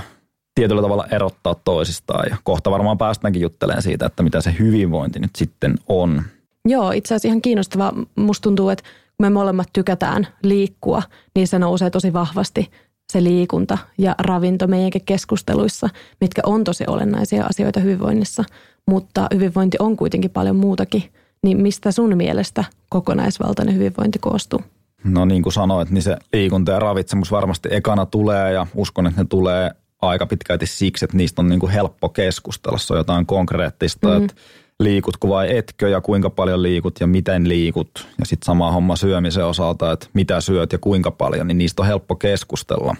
tietyllä 0.54 0.82
tavalla 0.82 1.06
erottaa 1.10 1.54
toisistaan 1.54 2.26
ja 2.30 2.36
kohta 2.44 2.70
varmaan 2.70 2.98
päästäänkin 2.98 3.42
juttelemaan 3.42 3.82
siitä, 3.82 4.06
että 4.06 4.22
mitä 4.22 4.40
se 4.40 4.54
hyvinvointi 4.58 5.18
nyt 5.18 5.36
sitten 5.36 5.74
on. 5.88 6.22
Joo, 6.68 6.90
itse 6.90 7.14
asiassa 7.14 7.28
ihan 7.28 7.42
kiinnostavaa. 7.42 7.92
Musta 8.16 8.42
tuntuu, 8.42 8.68
että 8.68 8.82
kun 8.82 9.26
me 9.26 9.30
molemmat 9.30 9.68
tykätään 9.72 10.26
liikkua, 10.42 11.02
niin 11.34 11.48
se 11.48 11.58
nousee 11.58 11.90
tosi 11.90 12.12
vahvasti 12.12 12.70
se 13.12 13.24
liikunta 13.24 13.78
ja 13.98 14.14
ravinto 14.18 14.66
meidänkin 14.66 15.04
keskusteluissa, 15.04 15.88
mitkä 16.20 16.42
on 16.46 16.64
tosi 16.64 16.84
olennaisia 16.86 17.46
asioita 17.46 17.80
hyvinvoinnissa. 17.80 18.44
Mutta 18.86 19.26
hyvinvointi 19.34 19.76
on 19.80 19.96
kuitenkin 19.96 20.30
paljon 20.30 20.56
muutakin. 20.56 21.04
Niin 21.42 21.60
mistä 21.60 21.92
sun 21.92 22.16
mielestä 22.16 22.64
kokonaisvaltainen 22.88 23.74
hyvinvointi 23.74 24.18
koostuu? 24.18 24.60
No 25.04 25.24
niin 25.24 25.42
kuin 25.42 25.52
sanoit, 25.52 25.90
niin 25.90 26.02
se 26.02 26.16
liikunta 26.32 26.72
ja 26.72 26.78
ravitsemus 26.78 27.30
varmasti 27.30 27.68
ekana 27.72 28.06
tulee 28.06 28.52
ja 28.52 28.66
uskon, 28.74 29.06
että 29.06 29.20
ne 29.20 29.26
tulee 29.30 29.70
aika 30.02 30.26
pitkälti 30.26 30.66
siksi, 30.66 31.04
että 31.04 31.16
niistä 31.16 31.42
on 31.42 31.48
niin 31.48 31.60
kuin 31.60 31.72
helppo 31.72 32.08
keskustella. 32.08 32.78
Se 32.78 32.92
on 32.92 32.98
jotain 32.98 33.26
konkreettista, 33.26 34.08
mm-hmm. 34.08 34.24
että 34.24 34.36
liikutko 34.84 35.28
vai 35.28 35.56
etkö 35.56 35.88
ja 35.88 36.00
kuinka 36.00 36.30
paljon 36.30 36.62
liikut 36.62 37.00
ja 37.00 37.06
miten 37.06 37.48
liikut. 37.48 38.08
Ja 38.18 38.26
sitten 38.26 38.46
sama 38.46 38.72
homma 38.72 38.96
syömisen 38.96 39.46
osalta, 39.46 39.92
että 39.92 40.06
mitä 40.12 40.40
syöt 40.40 40.72
ja 40.72 40.78
kuinka 40.78 41.10
paljon, 41.10 41.46
niin 41.46 41.58
niistä 41.58 41.82
on 41.82 41.88
helppo 41.88 42.16
keskustella. 42.16 42.96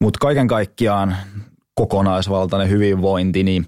Mutta 0.00 0.18
kaiken 0.18 0.48
kaikkiaan 0.48 1.16
kokonaisvaltainen 1.74 2.70
hyvinvointi, 2.70 3.42
niin 3.42 3.66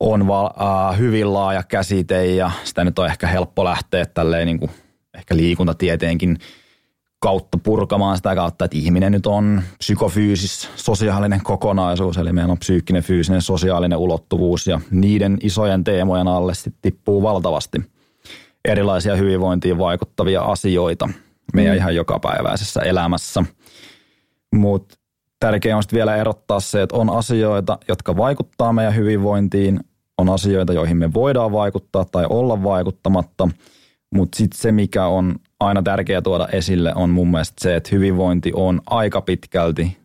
on 0.00 0.26
val, 0.26 0.46
äh, 0.46 0.98
hyvin 0.98 1.32
laaja 1.32 1.62
käsite 1.62 2.26
ja 2.26 2.50
sitä 2.64 2.84
nyt 2.84 2.98
on 2.98 3.06
ehkä 3.06 3.26
helppo 3.26 3.64
lähteä 3.64 4.06
tälleen 4.06 4.46
niin 4.46 4.58
kuin 4.58 4.70
ehkä 5.14 5.36
liikuntatieteenkin 5.36 6.38
kautta 7.24 7.58
purkamaan 7.58 8.16
sitä 8.16 8.34
kautta, 8.34 8.64
että 8.64 8.78
ihminen 8.78 9.12
nyt 9.12 9.26
on 9.26 9.62
psykofyysis, 9.78 10.70
sosiaalinen 10.76 11.40
kokonaisuus, 11.42 12.16
eli 12.16 12.32
meillä 12.32 12.52
on 12.52 12.58
psyykkinen, 12.58 13.02
fyysinen, 13.02 13.42
sosiaalinen 13.42 13.98
ulottuvuus 13.98 14.66
ja 14.66 14.80
niiden 14.90 15.38
isojen 15.42 15.84
teemojen 15.84 16.28
alle 16.28 16.54
sitten 16.54 16.72
tippuu 16.82 17.22
valtavasti 17.22 17.78
erilaisia 18.64 19.16
hyvinvointiin 19.16 19.78
vaikuttavia 19.78 20.42
asioita 20.42 21.08
meidän 21.54 21.74
mm. 21.74 21.78
ihan 21.78 21.94
jokapäiväisessä 21.94 22.80
elämässä. 22.80 23.44
Mutta 24.54 24.94
tärkeää 25.40 25.76
on 25.76 25.82
vielä 25.92 26.16
erottaa 26.16 26.60
se, 26.60 26.82
että 26.82 26.96
on 26.96 27.10
asioita, 27.10 27.78
jotka 27.88 28.16
vaikuttaa 28.16 28.72
meidän 28.72 28.96
hyvinvointiin, 28.96 29.80
on 30.18 30.28
asioita, 30.28 30.72
joihin 30.72 30.96
me 30.96 31.12
voidaan 31.14 31.52
vaikuttaa 31.52 32.04
tai 32.04 32.26
olla 32.28 32.62
vaikuttamatta, 32.62 33.48
mutta 34.14 34.36
sitten 34.36 34.60
se, 34.60 34.72
mikä 34.72 35.06
on 35.06 35.34
aina 35.60 35.82
tärkeää 35.82 36.22
tuoda 36.22 36.48
esille, 36.52 36.92
on 36.94 37.10
mun 37.10 37.30
mielestä 37.30 37.54
se, 37.60 37.76
että 37.76 37.90
hyvinvointi 37.92 38.52
on 38.54 38.80
aika 38.86 39.20
pitkälti 39.20 39.96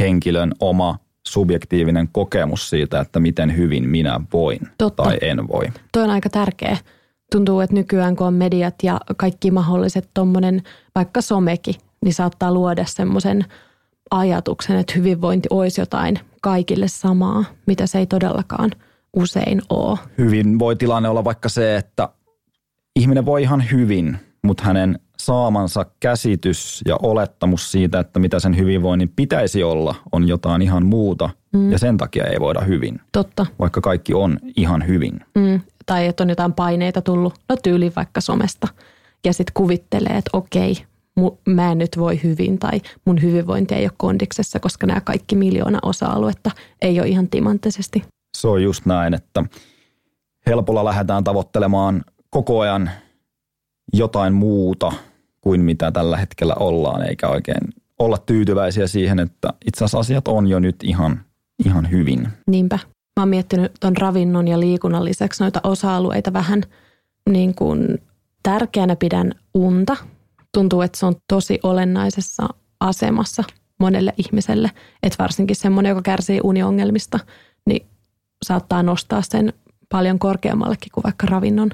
henkilön 0.00 0.52
oma 0.60 0.98
subjektiivinen 1.26 2.08
kokemus 2.12 2.70
siitä, 2.70 3.00
että 3.00 3.20
miten 3.20 3.56
hyvin 3.56 3.88
minä 3.88 4.20
voin 4.32 4.60
Totta. 4.78 5.02
tai 5.02 5.18
en 5.20 5.48
voi. 5.48 5.66
Tuo 5.92 6.02
on 6.02 6.10
aika 6.10 6.28
tärkeä. 6.28 6.76
Tuntuu, 7.32 7.60
että 7.60 7.74
nykyään 7.74 8.16
kun 8.16 8.26
on 8.26 8.34
mediat 8.34 8.74
ja 8.82 9.00
kaikki 9.16 9.50
mahdolliset 9.50 10.08
tuommoinen, 10.14 10.62
vaikka 10.94 11.20
somekin, 11.20 11.74
niin 12.04 12.14
saattaa 12.14 12.52
luoda 12.52 12.84
semmoisen– 12.86 13.44
ajatuksen, 14.10 14.76
että 14.76 14.92
hyvinvointi 14.96 15.48
olisi 15.50 15.80
jotain 15.80 16.18
kaikille 16.42 16.88
samaa, 16.88 17.44
mitä 17.66 17.86
se 17.86 17.98
ei 17.98 18.06
todellakaan 18.06 18.70
usein 19.16 19.62
ole. 19.70 19.98
Hyvin 20.18 20.58
voi 20.58 20.76
tilanne 20.76 21.08
olla 21.08 21.24
vaikka 21.24 21.48
se, 21.48 21.76
että 21.76 22.08
ihminen 22.96 23.26
voi 23.26 23.42
ihan 23.42 23.64
hyvin, 23.72 24.18
mutta 24.44 24.64
hänen 24.64 24.98
saamansa 25.18 25.86
käsitys 26.00 26.82
ja 26.86 26.96
olettamus 27.02 27.72
siitä, 27.72 28.00
että 28.00 28.20
mitä 28.20 28.40
sen 28.40 28.56
hyvinvoinnin 28.56 29.12
pitäisi 29.16 29.62
olla, 29.62 29.94
on 30.12 30.28
jotain 30.28 30.62
ihan 30.62 30.86
muuta. 30.86 31.30
Mm. 31.52 31.72
Ja 31.72 31.78
sen 31.78 31.96
takia 31.96 32.24
ei 32.26 32.40
voida 32.40 32.60
hyvin. 32.60 33.00
Totta. 33.12 33.46
Vaikka 33.58 33.80
kaikki 33.80 34.14
on 34.14 34.38
ihan 34.56 34.86
hyvin. 34.86 35.20
Mm. 35.34 35.60
Tai 35.86 36.06
että 36.06 36.22
on 36.22 36.28
jotain 36.28 36.52
paineita 36.52 37.02
tullut, 37.02 37.34
no 37.48 37.56
tyyli 37.62 37.92
vaikka 37.96 38.20
somesta. 38.20 38.68
Ja 39.24 39.32
sitten 39.32 39.54
kuvittelee, 39.54 40.16
että 40.16 40.30
okei, 40.32 40.76
mä 41.46 41.72
en 41.72 41.78
nyt 41.78 41.98
voi 41.98 42.20
hyvin 42.22 42.58
tai 42.58 42.80
mun 43.04 43.22
hyvinvointi 43.22 43.74
ei 43.74 43.84
ole 43.84 43.92
kondiksessa, 43.96 44.60
koska 44.60 44.86
nämä 44.86 45.00
kaikki 45.00 45.36
miljoona 45.36 45.78
osa-aluetta 45.82 46.50
ei 46.82 47.00
ole 47.00 47.08
ihan 47.08 47.28
timanttisesti. 47.28 48.02
Se 48.36 48.48
on 48.48 48.62
just 48.62 48.86
näin, 48.86 49.14
että 49.14 49.44
helpolla 50.46 50.84
lähdetään 50.84 51.24
tavoittelemaan 51.24 52.04
koko 52.30 52.60
ajan 52.60 52.90
jotain 53.92 54.34
muuta 54.34 54.92
kuin 55.40 55.60
mitä 55.60 55.92
tällä 55.92 56.16
hetkellä 56.16 56.54
ollaan, 56.54 57.08
eikä 57.08 57.28
oikein 57.28 57.74
olla 57.98 58.18
tyytyväisiä 58.18 58.86
siihen, 58.86 59.18
että 59.18 59.48
itse 59.66 59.84
asiassa 59.84 59.98
asiat 59.98 60.28
on 60.28 60.46
jo 60.46 60.58
nyt 60.58 60.76
ihan, 60.82 61.20
ihan 61.64 61.90
hyvin. 61.90 62.28
Niinpä. 62.46 62.78
Mä 63.16 63.22
oon 63.22 63.28
miettinyt 63.28 63.72
ton 63.80 63.96
ravinnon 63.96 64.48
ja 64.48 64.60
liikunnan 64.60 65.04
lisäksi 65.04 65.42
noita 65.42 65.60
osa-alueita 65.64 66.32
vähän 66.32 66.62
niin 67.30 67.54
kuin 67.54 67.98
tärkeänä 68.42 68.96
pidän 68.96 69.32
unta– 69.54 69.96
tuntuu, 70.54 70.82
että 70.82 70.98
se 70.98 71.06
on 71.06 71.14
tosi 71.28 71.58
olennaisessa 71.62 72.48
asemassa 72.80 73.44
monelle 73.80 74.14
ihmiselle. 74.16 74.70
Että 75.02 75.22
varsinkin 75.22 75.56
semmoinen, 75.56 75.90
joka 75.90 76.02
kärsii 76.02 76.40
uniongelmista, 76.42 77.18
niin 77.66 77.86
saattaa 78.44 78.82
nostaa 78.82 79.22
sen 79.22 79.52
paljon 79.88 80.18
korkeammallekin 80.18 80.92
kuin 80.94 81.04
vaikka 81.04 81.26
ravinnon 81.26 81.70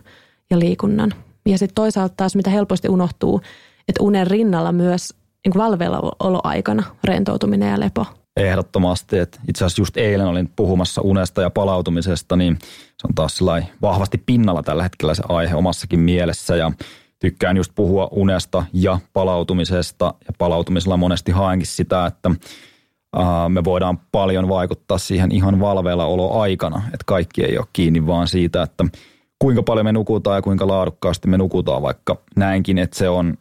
ja 0.50 0.58
liikunnan. 0.58 1.14
Ja 1.47 1.59
sitten 1.59 1.75
toisaalta 1.75 2.14
taas, 2.16 2.37
mitä 2.37 2.50
helposti 2.50 2.88
unohtuu, 2.88 3.40
että 3.88 4.02
unen 4.02 4.26
rinnalla 4.26 4.73
myös 4.73 5.14
niin 5.47 5.54
valveillaoloaikana 5.56 6.82
rentoutuminen 7.04 7.70
ja 7.70 7.80
lepo. 7.80 8.06
Ehdottomasti. 8.37 9.18
Että 9.18 9.40
itse 9.49 9.64
asiassa 9.64 9.82
just 9.82 9.97
eilen 9.97 10.26
olin 10.26 10.50
puhumassa 10.56 11.00
unesta 11.00 11.42
ja 11.42 11.50
palautumisesta, 11.50 12.37
niin 12.37 12.59
se 12.99 13.06
on 13.09 13.14
taas 13.14 13.40
vahvasti 13.82 14.23
pinnalla 14.26 14.62
tällä 14.62 14.82
hetkellä 14.82 15.14
se 15.14 15.23
aihe 15.28 15.54
omassakin 15.54 16.00
mielessä. 16.00 16.56
Ja 16.56 16.73
tykkään 17.18 17.56
just 17.56 17.73
puhua 17.75 18.09
unesta 18.11 18.64
ja 18.73 18.99
palautumisesta. 19.12 20.04
Ja 20.04 20.32
palautumisella 20.38 20.97
monesti 20.97 21.32
haenkin 21.32 21.66
sitä, 21.66 22.06
että 22.06 22.30
me 23.49 23.64
voidaan 23.64 23.99
paljon 24.12 24.49
vaikuttaa 24.49 24.99
siihen 24.99 25.32
ihan 25.32 25.61
valveilla 25.61 26.06
olo 26.06 26.40
aikana. 26.40 26.82
Että 26.87 27.04
kaikki 27.06 27.44
ei 27.44 27.59
ole 27.59 27.66
kiinni 27.73 28.06
vaan 28.06 28.28
siitä, 28.28 28.62
että 28.62 28.85
kuinka 29.42 29.62
paljon 29.62 29.87
me 29.87 29.92
nukutaan 29.92 30.37
ja 30.37 30.42
kuinka 30.42 30.68
laadukkaasti 30.68 31.28
me 31.28 31.38
nukutaan, 31.38 31.82
vaikka 31.82 32.16
näinkin, 32.37 32.78
että 32.78 32.99
se 32.99 33.09
on 33.09 33.38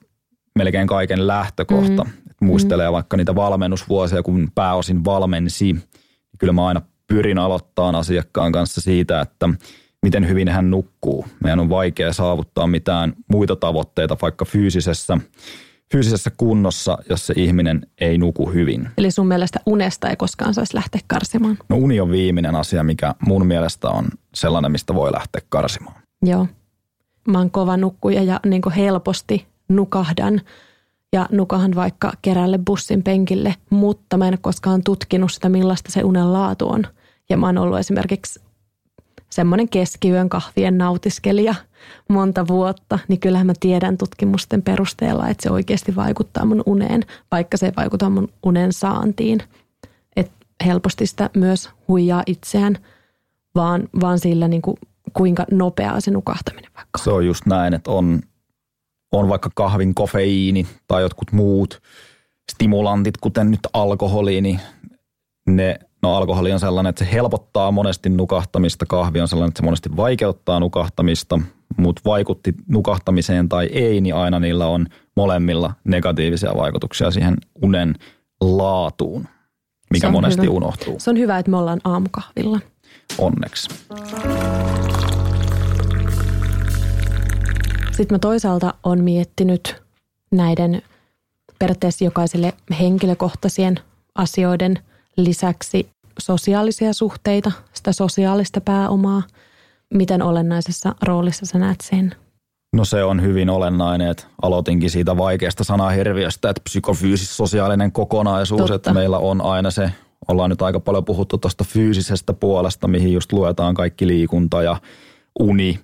melkein 0.56 0.88
kaiken 0.88 1.28
lähtökohta. 1.28 2.04
Mm. 2.04 2.12
Et 2.32 2.42
muistelee 2.42 2.90
mm. 2.90 2.94
vaikka 2.94 3.18
niitä 3.18 3.36
valmennusvuosia, 3.36 4.24
kun 4.24 4.52
pääosin 4.56 5.06
valmensi. 5.06 5.74
Niin 5.74 5.84
kyllä 6.40 6.54
mä 6.54 6.68
aina 6.68 6.82
pyrin 7.08 7.38
aloittamaan 7.38 7.96
asiakkaan 7.96 8.52
kanssa 8.52 8.82
siitä, 8.82 9.22
että– 9.22 9.50
miten 10.04 10.28
hyvin 10.28 10.48
hän 10.48 10.72
nukkuu. 10.72 11.26
Meidän 11.44 11.60
on 11.60 11.70
vaikea 11.70 12.14
saavuttaa 12.14 12.68
mitään 12.68 13.14
muita 13.28 13.56
tavoitteita 13.56 14.18
vaikka 14.22 14.46
fyysisessä, 14.46 15.18
fyysisessä 15.92 16.32
kunnossa, 16.38 16.98
jos 17.10 17.28
se 17.28 17.34
ihminen 17.38 17.88
ei 18.02 18.18
nuku 18.18 18.50
hyvin. 18.50 18.90
Eli 18.98 19.12
sun 19.12 19.28
mielestä 19.28 19.60
unesta 19.66 20.10
ei 20.10 20.16
koskaan 20.16 20.54
saisi 20.54 20.76
lähteä 20.76 21.02
karsimaan? 21.08 21.58
No 21.70 21.78
uni 21.78 22.00
on 22.00 22.12
viimeinen 22.12 22.56
asia, 22.56 22.84
mikä 22.84 23.16
mun 23.26 23.48
mielestä 23.48 23.90
on 23.90 24.06
sellainen, 24.34 24.72
mistä 24.72 24.96
voi 24.96 25.14
lähteä 25.14 25.42
karsimaan. 25.50 26.02
Joo. 26.22 26.48
Mä 27.28 27.38
oon 27.38 27.52
kova 27.52 27.78
nukkuja 27.78 28.24
ja 28.24 28.40
niin 28.46 28.62
helposti 28.76 29.48
nukahdan 29.70 30.42
ja 31.14 31.28
nukahan 31.32 31.76
vaikka 31.76 32.14
kerälle 32.22 32.60
bussin 32.66 33.04
penkille, 33.04 33.56
mutta 33.70 34.18
mä 34.18 34.28
en 34.28 34.38
koskaan 34.42 34.84
tutkinut 34.84 35.32
sitä, 35.32 35.50
millaista 35.50 35.92
se 35.92 36.04
unen 36.04 36.34
laatu 36.34 36.70
on. 36.70 36.84
Ja 37.30 37.38
mä 37.38 37.46
oon 37.46 37.58
ollut 37.58 37.80
esimerkiksi 37.80 38.40
semmoinen 39.30 39.70
keskiyön 39.70 40.30
kahvien 40.30 40.78
nautiskelija 40.78 41.56
monta 42.10 42.48
vuotta, 42.48 43.00
niin 43.08 43.20
kyllähän 43.20 43.48
mä 43.48 43.54
tiedän 43.60 43.98
tutkimusten 43.98 44.62
perusteella, 44.62 45.30
että 45.30 45.44
se 45.44 45.52
oikeasti 45.52 45.96
vaikuttaa 45.96 46.46
mun 46.46 46.64
uneen, 46.66 47.04
vaikka 47.32 47.58
se 47.58 47.66
ei 47.66 47.72
vaikuta 47.78 48.10
mun 48.10 48.30
unen 48.44 48.74
saantiin. 48.74 49.44
Et 50.16 50.32
helposti 50.66 51.06
sitä 51.06 51.30
myös 51.38 51.70
huijaa 51.88 52.24
itseään, 52.26 52.78
vaan, 53.56 53.90
vaan 54.02 54.20
sillä 54.20 54.48
niin 54.48 54.62
kuin, 54.62 54.78
kuinka 55.14 55.46
nopeaa 55.52 56.02
se 56.02 56.12
nukahtaminen 56.12 56.72
vaikka 56.76 57.00
Se 57.04 57.10
on 57.10 57.26
just 57.26 57.46
näin, 57.46 57.74
että 57.74 57.92
on, 57.92 58.22
on 59.12 59.30
vaikka 59.30 59.50
kahvin 59.56 59.96
kofeiini 59.96 60.68
tai 60.88 61.02
jotkut 61.02 61.32
muut 61.32 61.82
stimulantit, 62.52 63.18
kuten 63.18 63.52
nyt 63.52 63.60
alkoholi, 63.74 64.42
niin 64.42 64.60
ne 65.48 65.80
No 66.02 66.16
alkoholi 66.16 66.52
on 66.52 66.60
sellainen, 66.60 66.90
että 66.90 67.06
se 67.06 67.12
helpottaa 67.12 67.72
monesti 67.72 68.10
nukahtamista, 68.10 68.86
kahvi 68.86 69.22
on 69.22 69.28
sellainen, 69.28 69.50
että 69.50 69.60
se 69.60 69.66
monesti 69.66 69.98
vaikeuttaa 69.98 70.60
nukahtamista, 70.60 71.40
mutta 71.78 72.02
vaikutti 72.06 72.54
nukahtamiseen 72.68 73.50
tai 73.50 73.66
ei, 73.66 74.02
niin 74.02 74.16
aina 74.16 74.40
niillä 74.40 74.68
on 74.68 74.88
molemmilla 75.16 75.74
negatiivisia 75.84 76.52
vaikutuksia 76.56 77.12
siihen 77.12 77.38
unen 77.62 77.96
laatuun, 78.42 79.28
mikä 79.94 80.12
monesti 80.12 80.42
hyvä. 80.42 80.52
unohtuu. 80.52 81.00
Se 81.00 81.10
on 81.10 81.18
hyvä, 81.18 81.40
että 81.40 81.52
me 81.52 81.58
ollaan 81.58 81.82
aamukahvilla. 81.84 82.60
Onneksi. 83.18 83.70
Sitten 87.92 88.16
mä 88.16 88.20
toisaalta 88.20 88.74
on 88.84 89.04
miettinyt 89.04 89.82
näiden 90.32 90.82
periaatteessa 91.60 92.06
jokaiselle 92.06 92.54
henkilökohtaisien 92.80 93.80
asioiden– 94.16 94.80
lisäksi 95.24 95.90
sosiaalisia 96.20 96.94
suhteita, 96.94 97.52
sitä 97.74 97.92
sosiaalista 97.92 98.62
pääomaa. 98.62 99.24
Miten 99.94 100.22
olennaisessa 100.22 100.96
roolissa 101.02 101.46
sä 101.46 101.60
näet 101.60 101.82
sen? 101.82 102.16
No 102.74 102.86
se 102.86 103.04
on 103.04 103.22
hyvin 103.22 103.50
olennainen, 103.50 104.10
että 104.10 104.24
aloitinkin 104.42 104.90
siitä 104.90 105.18
vaikeasta 105.18 105.64
sanahirviöstä, 105.64 106.50
että 106.50 106.62
psykofyysis 106.64 107.38
sosiaalinen 107.38 107.92
kokonaisuus, 107.92 108.62
Totta. 108.62 108.76
että 108.76 108.94
meillä 108.94 109.18
on 109.18 109.42
aina 109.42 109.72
se, 109.72 109.92
ollaan 110.28 110.50
nyt 110.50 110.62
aika 110.62 110.80
paljon 110.80 111.06
puhuttu 111.06 111.38
tuosta 111.38 111.64
fyysisestä 111.64 112.34
puolesta, 112.34 112.88
mihin 112.88 113.14
just 113.14 113.34
luetaan 113.34 113.76
kaikki 113.76 114.08
liikunta 114.08 114.64
ja 114.64 114.78
uni, 115.40 115.80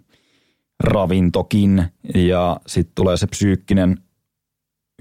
ravintokin 0.83 1.83
ja 2.15 2.59
sitten 2.67 2.95
tulee 2.95 3.17
se 3.17 3.27
psyykkinen 3.27 3.97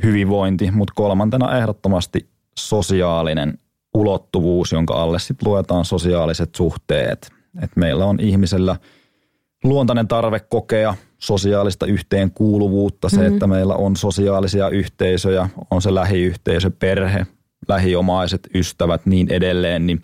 hyvinvointi, 0.02 0.70
mutta 0.70 0.92
kolmantena 0.96 1.58
ehdottomasti 1.58 2.28
sosiaalinen 2.58 3.58
ulottuvuus, 3.94 4.72
jonka 4.72 4.94
alle 4.94 5.18
sitten 5.18 5.48
luetaan 5.48 5.84
sosiaaliset 5.84 6.54
suhteet. 6.54 7.32
Et 7.62 7.70
meillä 7.76 8.04
on 8.04 8.20
ihmisellä 8.20 8.76
luontainen 9.64 10.08
tarve 10.08 10.40
kokea 10.40 10.94
sosiaalista 11.18 11.86
yhteenkuuluvuutta, 11.86 13.08
se, 13.08 13.16
mm-hmm. 13.16 13.32
että 13.32 13.46
meillä 13.46 13.74
on 13.74 13.96
sosiaalisia 13.96 14.68
yhteisöjä, 14.68 15.48
on 15.70 15.82
se 15.82 15.94
lähiyhteisö, 15.94 16.70
perhe, 16.70 17.26
lähiomaiset, 17.68 18.48
ystävät, 18.54 19.06
niin 19.06 19.32
edelleen, 19.32 19.86
niin 19.86 20.02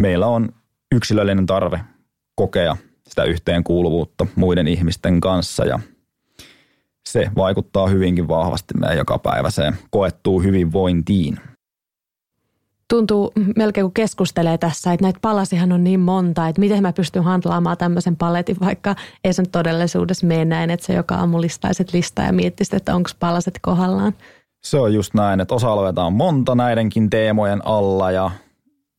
meillä 0.00 0.26
on 0.26 0.48
yksilöllinen 0.94 1.46
tarve 1.46 1.80
kokea 2.34 2.76
sitä 3.08 3.24
yhteenkuuluvuutta 3.24 4.26
muiden 4.36 4.68
ihmisten 4.68 5.20
kanssa 5.20 5.64
ja 5.64 5.80
se 7.08 7.30
vaikuttaa 7.36 7.86
hyvinkin 7.86 8.28
vahvasti 8.28 8.74
meidän 8.74 8.98
jokapäiväiseen 8.98 9.76
koettuu 9.90 10.42
hyvinvointiin. 10.42 11.38
Tuntuu 12.88 13.32
melkein 13.56 13.84
kun 13.84 13.94
keskustelee 13.94 14.58
tässä, 14.58 14.92
että 14.92 15.04
näitä 15.04 15.18
palasihan 15.22 15.72
on 15.72 15.84
niin 15.84 16.00
monta, 16.00 16.48
että 16.48 16.60
miten 16.60 16.82
mä 16.82 16.92
pystyn 16.92 17.24
handlaamaan 17.24 17.76
tämmöisen 17.76 18.16
paletin, 18.16 18.56
vaikka 18.60 18.94
ei 19.24 19.32
sen 19.32 19.50
todellisuudessa 19.50 20.26
mene 20.26 20.44
näin, 20.44 20.70
että 20.70 20.86
se 20.86 20.94
joka 20.94 21.14
aamu 21.14 21.40
listaiset 21.40 21.92
listaa 21.92 22.24
ja 22.24 22.32
miettisit, 22.32 22.74
että 22.74 22.94
onko 22.94 23.10
palaset 23.20 23.58
kohdallaan. 23.62 24.14
Se 24.62 24.78
on 24.78 24.94
just 24.94 25.14
näin, 25.14 25.40
että 25.40 25.54
osa-alueita 25.54 26.04
on 26.04 26.12
monta 26.12 26.54
näidenkin 26.54 27.10
teemojen 27.10 27.66
alla 27.66 28.10
ja 28.10 28.30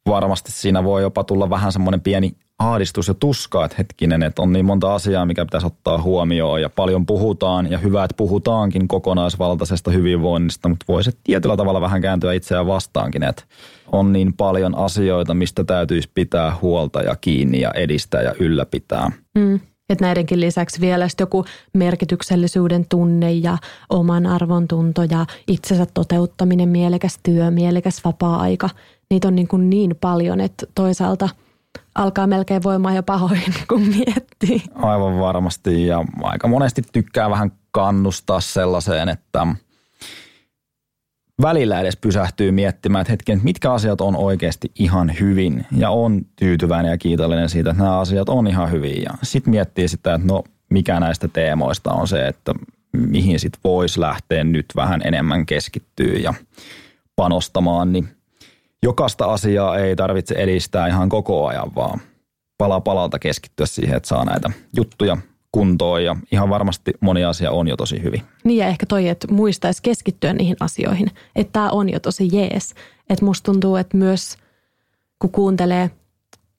varmasti 0.07 0.51
siinä 0.51 0.83
voi 0.83 1.01
jopa 1.01 1.23
tulla 1.23 1.49
vähän 1.49 1.71
semmoinen 1.71 2.01
pieni 2.01 2.35
ahdistus 2.59 3.07
ja 3.07 3.13
tuska, 3.13 3.65
että 3.65 3.75
hetkinen, 3.77 4.23
että 4.23 4.41
on 4.41 4.53
niin 4.53 4.65
monta 4.65 4.95
asiaa, 4.95 5.25
mikä 5.25 5.45
pitäisi 5.45 5.67
ottaa 5.67 6.01
huomioon 6.01 6.61
ja 6.61 6.69
paljon 6.69 7.05
puhutaan 7.05 7.71
ja 7.71 7.77
hyvä, 7.77 8.03
että 8.03 8.17
puhutaankin 8.17 8.87
kokonaisvaltaisesta 8.87 9.91
hyvinvoinnista, 9.91 10.69
mutta 10.69 10.85
voisi 10.87 11.11
tietyllä 11.23 11.57
tavalla 11.57 11.81
vähän 11.81 12.01
kääntyä 12.01 12.33
itseään 12.33 12.67
vastaankin, 12.67 13.23
että 13.23 13.43
on 13.91 14.13
niin 14.13 14.33
paljon 14.33 14.77
asioita, 14.77 15.33
mistä 15.33 15.63
täytyisi 15.63 16.09
pitää 16.13 16.55
huolta 16.61 17.01
ja 17.01 17.15
kiinni 17.15 17.61
ja 17.61 17.71
edistää 17.71 18.21
ja 18.21 18.33
ylläpitää. 18.39 19.11
Mm. 19.35 19.59
Että 19.89 20.05
näidenkin 20.05 20.39
lisäksi 20.39 20.81
vielä 20.81 21.07
joku 21.19 21.45
merkityksellisyyden 21.73 22.85
tunne 22.89 23.31
ja 23.31 23.57
oman 23.89 24.25
arvon 24.25 24.67
tunto 24.67 25.03
ja 25.03 25.25
itsensä 25.47 25.85
toteuttaminen, 25.93 26.69
mielekäs 26.69 27.19
työ, 27.23 27.51
mielekäs 27.51 28.01
vapaa-aika. 28.05 28.69
Niitä 29.09 29.27
on 29.27 29.35
niin, 29.35 29.47
kuin 29.47 29.69
niin 29.69 29.95
paljon, 30.01 30.41
että 30.41 30.65
toisaalta– 30.75 31.29
alkaa 31.95 32.27
melkein 32.27 32.63
voimaan 32.63 32.95
jo 32.95 33.03
pahoin, 33.03 33.53
kun 33.69 33.81
miettii. 33.81 34.61
Aivan 34.75 35.19
varmasti 35.19 35.87
ja 35.87 36.05
aika 36.23 36.47
monesti 36.47 36.81
tykkää 36.91 37.29
vähän 37.29 37.51
kannustaa 37.71 38.41
sellaiseen, 38.41 39.09
että 39.09 39.47
välillä 41.41 41.81
edes 41.81 41.97
pysähtyy 41.97 42.51
miettimään, 42.51 43.01
että 43.01 43.11
hetken, 43.11 43.41
mitkä 43.43 43.71
asiat 43.71 44.01
on 44.01 44.15
oikeasti 44.15 44.71
ihan 44.79 45.11
hyvin 45.19 45.65
ja 45.77 45.89
on 45.89 46.21
tyytyväinen 46.35 46.89
ja 46.89 46.97
kiitollinen 46.97 47.49
siitä, 47.49 47.69
että 47.69 47.83
nämä 47.83 47.99
asiat 47.99 48.29
on 48.29 48.47
ihan 48.47 48.71
hyvin. 48.71 49.01
Ja 49.01 49.11
sitten 49.23 49.51
miettii 49.51 49.87
sitä, 49.87 50.13
että 50.13 50.27
no 50.27 50.43
mikä 50.69 50.99
näistä 50.99 51.27
teemoista 51.27 51.93
on 51.93 52.07
se, 52.07 52.27
että 52.27 52.53
mihin 52.93 53.39
sitten 53.39 53.61
voisi 53.63 53.99
lähteä 53.99 54.43
nyt 54.43 54.65
vähän 54.75 55.01
enemmän 55.03 55.45
keskittyä 55.45 56.13
ja 56.13 56.33
panostamaan, 57.15 57.91
niin 57.93 58.14
jokaista 58.85 59.25
asiaa 59.25 59.77
ei 59.77 59.95
tarvitse 59.95 60.35
edistää 60.35 60.87
ihan 60.87 61.09
koko 61.09 61.47
ajan, 61.47 61.75
vaan 61.75 62.01
pala 62.57 62.81
palalta 62.81 63.19
keskittyä 63.19 63.65
siihen, 63.65 63.97
että 63.97 64.09
saa 64.09 64.25
näitä 64.25 64.49
juttuja 64.75 65.17
kuntoon 65.51 66.03
ja 66.03 66.15
ihan 66.31 66.49
varmasti 66.49 66.93
moni 66.99 67.25
asia 67.25 67.51
on 67.51 67.67
jo 67.67 67.77
tosi 67.77 68.03
hyvin. 68.03 68.21
Niin 68.43 68.57
ja 68.57 68.67
ehkä 68.67 68.85
toi, 68.85 69.07
että 69.07 69.27
muistaisi 69.31 69.81
keskittyä 69.81 70.33
niihin 70.33 70.55
asioihin, 70.59 71.11
että 71.35 71.53
tämä 71.53 71.69
on 71.69 71.89
jo 71.89 71.99
tosi 71.99 72.29
jees. 72.31 72.73
Että 73.09 73.25
musta 73.25 73.51
tuntuu, 73.51 73.75
että 73.75 73.97
myös 73.97 74.37
kun 75.19 75.31
kuuntelee 75.31 75.91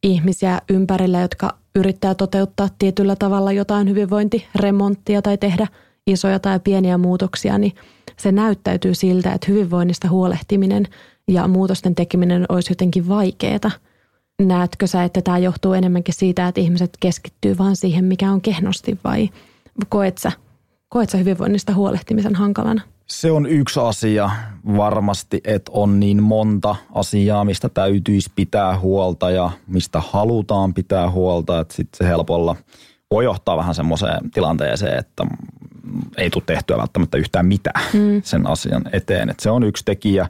ihmisiä 0.02 0.60
ympärillä, 0.70 1.20
jotka 1.20 1.54
yrittää 1.74 2.14
toteuttaa 2.14 2.68
tietyllä 2.78 3.16
tavalla 3.16 3.52
jotain 3.52 3.88
hyvinvointiremonttia 3.88 5.22
tai 5.22 5.38
tehdä 5.38 5.66
isoja 6.06 6.38
tai 6.38 6.60
pieniä 6.60 6.98
muutoksia, 6.98 7.58
niin 7.58 7.72
se 8.16 8.32
näyttäytyy 8.32 8.94
siltä, 8.94 9.32
että 9.32 9.46
hyvinvoinnista 9.52 10.08
huolehtiminen– 10.08 10.88
ja 11.28 11.48
muutosten 11.48 11.94
tekeminen 11.94 12.46
olisi 12.48 12.70
jotenkin 12.70 13.08
vaikeaa. 13.08 13.70
Näetkö 14.42 14.86
sä, 14.86 15.04
että 15.04 15.22
tämä 15.22 15.38
johtuu 15.38 15.72
enemmänkin 15.72 16.14
siitä, 16.14 16.48
että 16.48 16.60
ihmiset 16.60 16.90
keskittyy 17.00 17.58
vain 17.58 17.76
siihen, 17.76 18.04
mikä 18.04 18.30
on 18.30 18.40
kehnosti 18.40 18.98
vai 19.04 19.28
koet 19.88 20.18
sä, 20.18 20.32
koet 20.88 21.10
sä 21.10 21.18
hyvinvoinnista 21.18 21.74
huolehtimisen 21.74 22.34
hankalana? 22.34 22.82
Se 23.06 23.30
on 23.30 23.46
yksi 23.46 23.80
asia 23.80 24.30
varmasti, 24.76 25.40
että 25.44 25.72
on 25.74 26.00
niin 26.00 26.22
monta 26.22 26.76
asiaa, 26.94 27.44
mistä 27.44 27.68
täytyisi 27.68 28.30
pitää 28.34 28.78
huolta 28.78 29.30
ja 29.30 29.50
mistä 29.66 30.02
halutaan 30.08 30.74
pitää 30.74 31.10
huolta, 31.10 31.60
että 31.60 31.74
sitten 31.74 31.98
se 31.98 32.08
helpolla 32.08 32.56
voi 33.10 33.24
johtaa 33.24 33.56
vähän 33.56 33.74
semmoiseen 33.74 34.30
tilanteeseen, 34.30 34.98
että 34.98 35.26
ei 36.16 36.30
tule 36.30 36.42
tehtyä 36.46 36.76
välttämättä 36.76 37.18
yhtään 37.18 37.46
mitään 37.46 37.82
mm. 37.92 38.22
sen 38.24 38.46
asian 38.46 38.82
eteen. 38.92 39.30
Että 39.30 39.42
se 39.42 39.50
on 39.50 39.62
yksi 39.64 39.84
tekijä. 39.84 40.28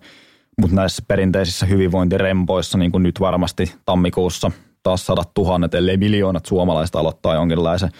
Mutta 0.60 0.76
näissä 0.76 1.02
perinteisissä 1.08 1.66
hyvinvointirempoissa, 1.66 2.78
niin 2.78 2.92
kuin 2.92 3.02
nyt 3.02 3.20
varmasti 3.20 3.74
tammikuussa 3.84 4.50
taas 4.82 5.06
sadat 5.06 5.34
tuhannet, 5.34 5.74
ellei 5.74 5.96
miljoonat 5.96 6.46
suomalaiset 6.46 6.96
aloittaa 6.96 7.34
jonkinlaisen 7.34 7.90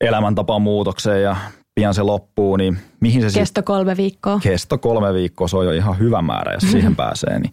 elämäntapaan 0.00 0.62
muutokseen 0.62 1.22
ja 1.22 1.36
pian 1.74 1.94
se 1.94 2.02
loppuu, 2.02 2.56
niin 2.56 2.78
mihin 3.00 3.30
se 3.30 3.38
Kesto 3.38 3.62
kolme 3.62 3.96
viikkoa. 3.96 4.40
Kesto 4.42 4.78
kolme 4.78 5.14
viikkoa, 5.14 5.48
se 5.48 5.56
on 5.56 5.66
jo 5.66 5.72
ihan 5.72 5.98
hyvä 5.98 6.22
määrä, 6.22 6.52
jos 6.52 6.70
siihen 6.70 6.96
pääsee. 7.02 7.38
Niin, 7.38 7.52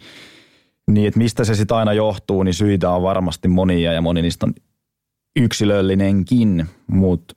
niin 0.92 1.08
että 1.08 1.18
mistä 1.18 1.44
se 1.44 1.56
sitten 1.56 1.78
aina 1.78 1.94
johtuu, 1.94 2.44
niin 2.44 2.54
syitä 2.54 2.92
on 2.92 3.04
varmasti 3.04 3.48
monia 3.48 3.94
ja 3.94 4.02
moni 4.02 4.22
niistä 4.22 4.46
on 4.46 4.54
yksilöllinenkin, 5.40 6.66
mutta 6.88 7.36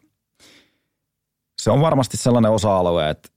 se 1.62 1.70
on 1.70 1.80
varmasti 1.80 2.16
sellainen 2.16 2.50
osa-alue, 2.50 3.10
että 3.10 3.28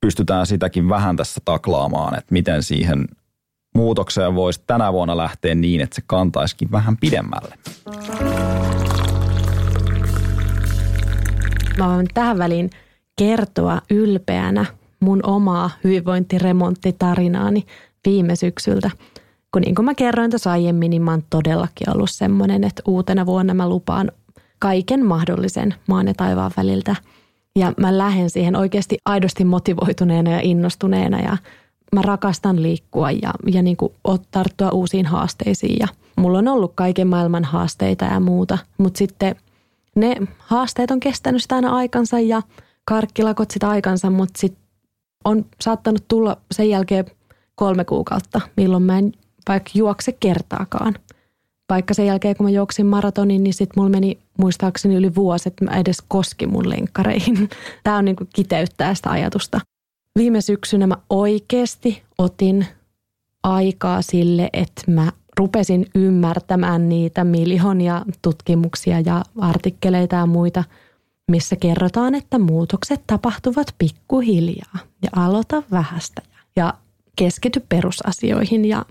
pystytään 0.00 0.46
sitäkin 0.46 0.88
vähän 0.88 1.16
tässä 1.16 1.40
taklaamaan, 1.44 2.18
että 2.18 2.32
miten 2.32 2.62
siihen 2.62 3.08
muutokseen 3.74 4.34
voisi 4.34 4.62
tänä 4.66 4.92
vuonna 4.92 5.16
lähteä 5.16 5.54
niin, 5.54 5.80
että 5.80 5.96
se 5.96 6.02
kantaisikin 6.06 6.70
vähän 6.70 6.96
pidemmälle. 6.96 7.54
Mä 11.78 11.88
voin 11.88 12.06
tähän 12.14 12.38
väliin 12.38 12.70
kertoa 13.18 13.82
ylpeänä 13.90 14.66
mun 15.00 15.20
omaa 15.26 15.70
hyvinvointiremonttitarinaani 15.84 17.66
viime 18.06 18.36
syksyltä. 18.36 18.90
Kun 19.52 19.62
niin 19.62 19.74
kuin 19.74 19.84
mä 19.84 19.94
kerroin 19.94 20.30
tuossa 20.30 20.50
aiemmin, 20.52 20.90
niin 20.90 21.02
mä 21.02 21.10
oon 21.10 21.22
todellakin 21.30 21.90
ollut 21.90 22.10
semmoinen, 22.10 22.64
että 22.64 22.82
uutena 22.86 23.26
vuonna 23.26 23.54
mä 23.54 23.68
lupaan 23.68 24.12
kaiken 24.58 25.06
mahdollisen 25.06 25.74
maan 25.88 26.06
ja 26.08 26.14
taivaan 26.14 26.52
väliltä– 26.56 26.96
ja 27.58 27.72
mä 27.76 27.98
lähden 27.98 28.30
siihen 28.30 28.56
oikeasti 28.56 28.98
aidosti 29.04 29.44
motivoituneena 29.44 30.30
ja 30.30 30.40
innostuneena 30.42 31.20
ja 31.20 31.36
mä 31.94 32.02
rakastan 32.02 32.62
liikkua 32.62 33.10
ja, 33.10 33.34
ja 33.52 33.62
niin 33.62 33.76
kuin 33.76 33.92
tarttua 34.30 34.70
uusiin 34.70 35.06
haasteisiin. 35.06 35.76
Ja 35.80 35.86
mulla 36.16 36.38
on 36.38 36.48
ollut 36.48 36.72
kaiken 36.74 37.06
maailman 37.06 37.44
haasteita 37.44 38.04
ja 38.04 38.20
muuta, 38.20 38.58
mutta 38.78 38.98
sitten 38.98 39.36
ne 39.96 40.16
haasteet 40.38 40.90
on 40.90 41.00
kestänyt 41.00 41.42
sitä 41.42 41.54
aina 41.54 41.76
aikansa 41.76 42.20
ja 42.20 42.42
karkkilakot 42.84 43.50
sitä 43.50 43.68
aikansa, 43.68 44.10
mutta 44.10 44.40
sitten 44.40 44.62
on 45.24 45.44
saattanut 45.60 46.04
tulla 46.08 46.36
sen 46.52 46.68
jälkeen 46.68 47.04
kolme 47.54 47.84
kuukautta, 47.84 48.40
milloin 48.56 48.82
mä 48.82 48.98
en 48.98 49.12
vaikka 49.48 49.70
juokse 49.74 50.12
kertaakaan– 50.12 50.94
vaikka 51.70 51.94
sen 51.94 52.06
jälkeen, 52.06 52.36
kun 52.36 52.46
mä 52.46 52.50
juoksin 52.50 52.86
maratonin, 52.86 53.44
niin 53.44 53.54
sitten 53.54 53.72
mulla 53.76 53.90
meni 53.90 54.18
muistaakseni 54.38 54.94
yli 54.94 55.14
vuosi, 55.14 55.48
että 55.48 55.64
mä 55.64 55.76
edes 55.76 56.02
koski 56.08 56.46
mun 56.46 56.70
lenkkareihin. 56.70 57.48
Tämä 57.84 57.96
on 57.96 58.04
niin 58.04 58.16
kuin 58.16 58.28
kiteyttää 58.34 58.94
sitä 58.94 59.10
ajatusta. 59.10 59.60
Viime 60.18 60.40
syksynä 60.40 60.86
mä 60.86 60.96
oikeasti 61.10 62.02
otin 62.18 62.66
aikaa 63.42 64.02
sille, 64.02 64.50
että 64.52 64.82
mä 64.90 65.12
rupesin 65.38 65.86
ymmärtämään 65.94 66.88
niitä 66.88 67.24
miljoonia 67.24 68.04
tutkimuksia 68.22 69.00
ja 69.00 69.22
artikkeleita 69.38 70.16
ja 70.16 70.26
muita, 70.26 70.64
missä 71.30 71.56
kerrotaan, 71.56 72.14
että 72.14 72.38
muutokset 72.38 73.00
tapahtuvat 73.06 73.74
pikkuhiljaa 73.78 74.78
ja 75.02 75.08
aloita 75.16 75.62
vähästä 75.70 76.22
ja 76.56 76.74
keskity 77.16 77.60
perusasioihin 77.68 78.64
ja 78.64 78.84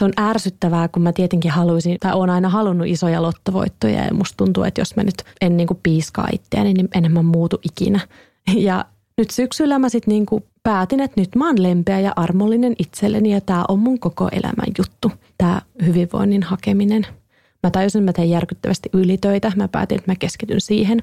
se 0.00 0.04
on 0.04 0.12
ärsyttävää, 0.20 0.88
kun 0.88 1.02
mä 1.02 1.12
tietenkin 1.12 1.50
haluaisin, 1.50 1.96
tai 2.00 2.12
olen 2.12 2.30
aina 2.30 2.48
halunnut 2.48 2.86
isoja 2.86 3.22
lottovoittoja 3.22 4.04
ja 4.04 4.14
musta 4.14 4.36
tuntuu, 4.36 4.64
että 4.64 4.80
jos 4.80 4.96
mä 4.96 5.02
nyt 5.02 5.24
en 5.40 5.56
niin 5.56 5.66
kuin 5.66 5.80
piiskaa 5.82 6.28
itseäni, 6.32 6.72
niin 6.72 6.88
enemmän 6.94 7.24
muutu 7.24 7.60
ikinä. 7.62 8.00
Ja 8.56 8.84
nyt 9.18 9.30
syksyllä 9.30 9.78
mä 9.78 9.88
sitten 9.88 10.12
niin 10.12 10.26
kuin 10.26 10.44
päätin, 10.62 11.00
että 11.00 11.20
nyt 11.20 11.34
mä 11.36 11.46
oon 11.46 11.62
lempeä 11.62 12.00
ja 12.00 12.12
armollinen 12.16 12.74
itselleni 12.78 13.32
ja 13.32 13.40
tämä 13.40 13.64
on 13.68 13.78
mun 13.78 13.98
koko 13.98 14.28
elämän 14.32 14.72
juttu, 14.78 15.12
tämä 15.38 15.62
hyvinvoinnin 15.86 16.42
hakeminen. 16.42 17.06
Mä 17.62 17.70
tajusin, 17.70 17.98
että 17.98 18.08
mä 18.08 18.12
teen 18.12 18.30
järkyttävästi 18.30 18.88
ylitöitä. 18.92 19.52
Mä 19.56 19.68
päätin, 19.68 19.98
että 19.98 20.10
mä 20.10 20.16
keskityn 20.16 20.60
siihen. 20.60 21.02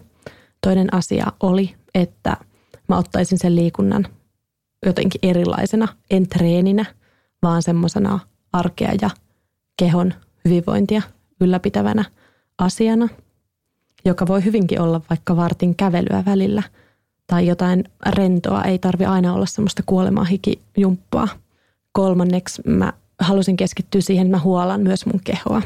Toinen 0.62 0.94
asia 0.94 1.26
oli, 1.40 1.76
että 1.96 2.38
mä 2.88 2.98
ottaisin 2.98 3.38
sen 3.38 3.56
liikunnan 3.56 4.08
jotenkin 4.86 5.20
erilaisena, 5.24 5.88
en 6.12 6.28
treeninä, 6.28 6.86
vaan 7.44 7.64
semmoisena 7.64 8.20
arkea 8.60 8.92
ja 9.02 9.10
kehon 9.78 10.14
hyvinvointia 10.46 11.02
ylläpitävänä 11.42 12.06
asiana. 12.58 13.08
joka 14.06 14.28
voi 14.28 14.46
hyvinkin 14.46 14.82
olla 14.82 15.02
vaikka 15.10 15.36
vartin 15.36 15.76
kävelyä 15.76 16.24
välillä 16.26 16.64
tai 17.28 17.48
jotain 17.48 17.84
rentoa. 18.06 18.64
Ei 18.64 18.80
tarvi 18.80 19.06
aina 19.06 19.34
olla 19.34 19.46
semmoista 19.46 19.84
kuolemaa 19.86 20.24
hikijumppaa. 20.24 21.28
Kolmanneksi 21.92 22.62
mä 22.68 22.94
halusin 23.20 23.58
keskittyä 23.58 24.02
siihen, 24.02 24.28
että 24.28 24.38
mä 24.38 24.44
huolan 24.44 24.82
myös 24.82 25.06
mun 25.06 25.22
kehoa. 25.24 25.62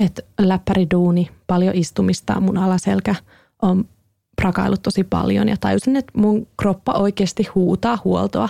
Että 0.00 0.22
läppäriduuni, 0.38 1.30
paljon 1.46 1.74
istumista, 1.74 2.40
mun 2.40 2.58
alaselkä 2.58 3.14
on 3.62 3.84
prakailut 4.36 4.82
tosi 4.82 5.04
paljon 5.04 5.48
ja 5.48 5.56
tajusin, 5.60 5.96
että 5.96 6.12
mun 6.16 6.46
kroppa 6.56 6.92
oikeasti 6.92 7.48
huutaa 7.54 7.98
huoltoa, 8.04 8.48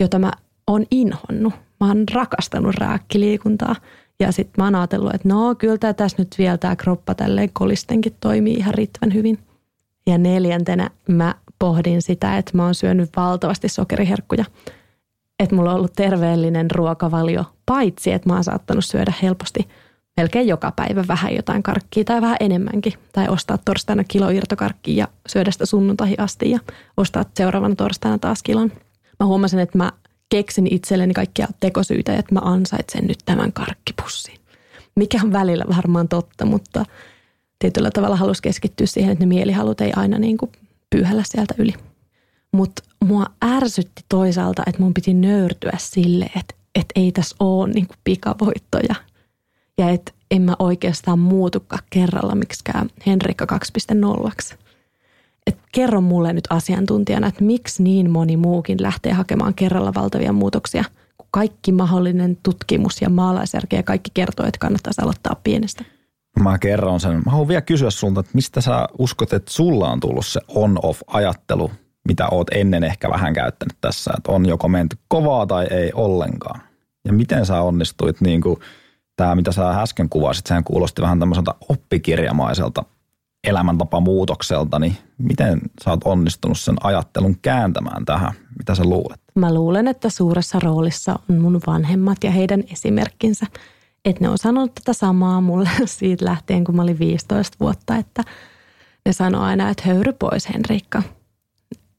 jota 0.00 0.18
mä 0.18 0.32
oon 0.66 0.86
inhonnut. 0.90 1.54
Mä 1.82 1.88
oon 1.88 2.04
rakastanut 2.14 2.74
rääkkiliikuntaa 2.74 3.76
ja 4.20 4.32
sitten 4.32 4.54
mä 4.58 4.64
oon 4.64 4.74
ajatellut, 4.74 5.14
että 5.14 5.28
no 5.28 5.54
kyllä 5.54 5.78
tää 5.78 5.92
tässä 5.92 6.22
nyt 6.22 6.34
vielä 6.38 6.58
tämä 6.58 6.76
kroppa 6.76 7.14
tälleen 7.14 7.50
kolistenkin 7.52 8.16
toimii 8.20 8.54
ihan 8.54 8.74
riittävän 8.74 9.14
hyvin. 9.14 9.38
Ja 10.06 10.18
neljäntenä 10.18 10.90
mä 11.08 11.34
pohdin 11.58 12.02
sitä, 12.02 12.38
että 12.38 12.56
mä 12.56 12.64
oon 12.64 12.74
syönyt 12.74 13.10
valtavasti 13.16 13.68
sokeriherkkuja. 13.68 14.44
Että 15.38 15.54
mulla 15.54 15.70
on 15.70 15.76
ollut 15.76 15.92
terveellinen 15.92 16.70
ruokavalio, 16.70 17.44
paitsi 17.66 18.12
että 18.12 18.28
mä 18.28 18.34
oon 18.34 18.44
saattanut 18.44 18.84
syödä 18.84 19.12
helposti 19.22 19.68
melkein 20.16 20.48
joka 20.48 20.72
päivä 20.72 21.04
vähän 21.08 21.36
jotain 21.36 21.62
karkkia 21.62 22.04
tai 22.04 22.20
vähän 22.20 22.36
enemmänkin. 22.40 22.92
Tai 23.12 23.28
ostaa 23.28 23.58
torstaina 23.64 24.04
kilo 24.04 24.30
irtokarkkia 24.30 24.96
ja 24.96 25.08
syödä 25.28 25.50
sitä 25.50 25.66
sunnuntaihin 25.66 26.20
asti 26.20 26.50
ja 26.50 26.58
ostaa 26.96 27.24
seuraavana 27.34 27.74
torstaina 27.74 28.18
taas 28.18 28.42
kilon. 28.42 28.72
Mä 29.20 29.26
huomasin, 29.26 29.58
että 29.58 29.78
mä 29.78 29.92
keksin 30.32 30.74
itselleni 30.74 31.14
kaikkia 31.14 31.48
tekosyitä, 31.60 32.16
että 32.16 32.34
mä 32.34 32.40
ansaitsen 32.42 33.06
nyt 33.06 33.18
tämän 33.24 33.52
karkkipussin. 33.52 34.38
Mikä 34.96 35.20
on 35.24 35.32
välillä 35.32 35.64
varmaan 35.76 36.08
totta, 36.08 36.44
mutta 36.44 36.84
tietyllä 37.58 37.90
tavalla 37.90 38.16
halus 38.16 38.40
keskittyä 38.40 38.86
siihen, 38.86 39.12
että 39.12 39.24
ne 39.24 39.28
mielihalut 39.28 39.80
ei 39.80 39.92
aina 39.96 40.18
niin 40.18 40.38
kuin 40.38 40.52
pyyhällä 40.90 41.22
sieltä 41.26 41.54
yli. 41.58 41.74
Mutta 42.52 42.82
mua 43.04 43.26
ärsytti 43.44 44.04
toisaalta, 44.08 44.62
että 44.66 44.82
mun 44.82 44.94
piti 44.94 45.14
nöyrtyä 45.14 45.72
sille, 45.76 46.24
että, 46.24 46.54
että 46.74 46.92
ei 46.96 47.12
tässä 47.12 47.36
ole 47.40 47.68
niin 47.72 47.86
kuin 47.86 47.98
pikavoittoja. 48.04 48.94
Ja 49.78 49.88
että 49.88 50.12
en 50.30 50.42
mä 50.42 50.56
oikeastaan 50.58 51.18
muutukaan 51.18 51.84
kerralla 51.90 52.34
miksikään 52.34 52.90
Henrikka 53.06 53.46
2.0 54.24 54.30
et 55.46 55.58
kerro 55.72 56.00
mulle 56.00 56.32
nyt 56.32 56.44
asiantuntijana, 56.50 57.26
että 57.26 57.44
miksi 57.44 57.82
niin 57.82 58.10
moni 58.10 58.36
muukin 58.36 58.82
lähtee 58.82 59.12
hakemaan 59.12 59.54
kerralla 59.54 59.94
valtavia 59.94 60.32
muutoksia, 60.32 60.84
kun 61.18 61.28
kaikki 61.30 61.72
mahdollinen 61.72 62.38
tutkimus 62.42 63.02
ja 63.02 63.10
maalaisjärki 63.10 63.76
ja 63.76 63.82
kaikki 63.82 64.10
kertoo, 64.14 64.46
että 64.46 64.58
kannattaisi 64.58 65.02
aloittaa 65.02 65.40
pienestä. 65.44 65.84
Mä 66.40 66.58
kerron 66.58 67.00
sen. 67.00 67.22
Mä 67.24 67.30
haluan 67.30 67.48
vielä 67.48 67.60
kysyä 67.60 67.90
sulta, 67.90 68.20
että 68.20 68.32
mistä 68.34 68.60
sä 68.60 68.88
uskot, 68.98 69.32
että 69.32 69.52
sulla 69.52 69.90
on 69.90 70.00
tullut 70.00 70.26
se 70.26 70.40
on-off-ajattelu, 70.48 71.70
mitä 72.08 72.28
oot 72.28 72.46
ennen 72.50 72.84
ehkä 72.84 73.10
vähän 73.10 73.32
käyttänyt 73.32 73.76
tässä, 73.80 74.12
että 74.16 74.32
on 74.32 74.46
joko 74.46 74.68
menty 74.68 74.96
kovaa 75.08 75.46
tai 75.46 75.66
ei 75.70 75.92
ollenkaan. 75.94 76.60
Ja 77.04 77.12
miten 77.12 77.46
sä 77.46 77.62
onnistuit 77.62 78.20
niin 78.20 78.40
kuin 78.40 78.56
tämä, 79.16 79.34
mitä 79.34 79.52
sä 79.52 79.70
äsken 79.70 80.08
kuvasit, 80.08 80.46
sehän 80.46 80.64
kuulosti 80.64 81.02
vähän 81.02 81.18
tämmöiseltä 81.18 81.54
oppikirjamaiselta 81.68 82.84
elämäntapamuutokselta, 83.44 84.78
niin 84.78 84.96
miten 85.18 85.60
sä 85.84 85.90
oot 85.90 86.00
onnistunut 86.04 86.58
sen 86.58 86.76
ajattelun 86.82 87.36
kääntämään 87.42 88.04
tähän? 88.04 88.32
Mitä 88.58 88.74
sä 88.74 88.84
luulet? 88.84 89.20
Mä 89.34 89.54
luulen, 89.54 89.88
että 89.88 90.08
suuressa 90.08 90.58
roolissa 90.60 91.18
on 91.30 91.40
mun 91.40 91.60
vanhemmat 91.66 92.24
ja 92.24 92.30
heidän 92.30 92.64
esimerkkinsä. 92.72 93.46
Että 94.04 94.24
ne 94.24 94.28
on 94.28 94.38
sanonut 94.38 94.74
tätä 94.74 94.92
samaa 94.92 95.40
mulle 95.40 95.70
siitä 95.84 96.24
lähtien, 96.24 96.64
kun 96.64 96.76
mä 96.76 96.82
olin 96.82 96.98
15 96.98 97.56
vuotta, 97.60 97.96
että 97.96 98.22
ne 99.06 99.12
sanoo 99.12 99.42
aina, 99.42 99.70
että 99.70 99.82
höyry 99.86 100.12
pois 100.12 100.48
Henriikka. 100.48 101.02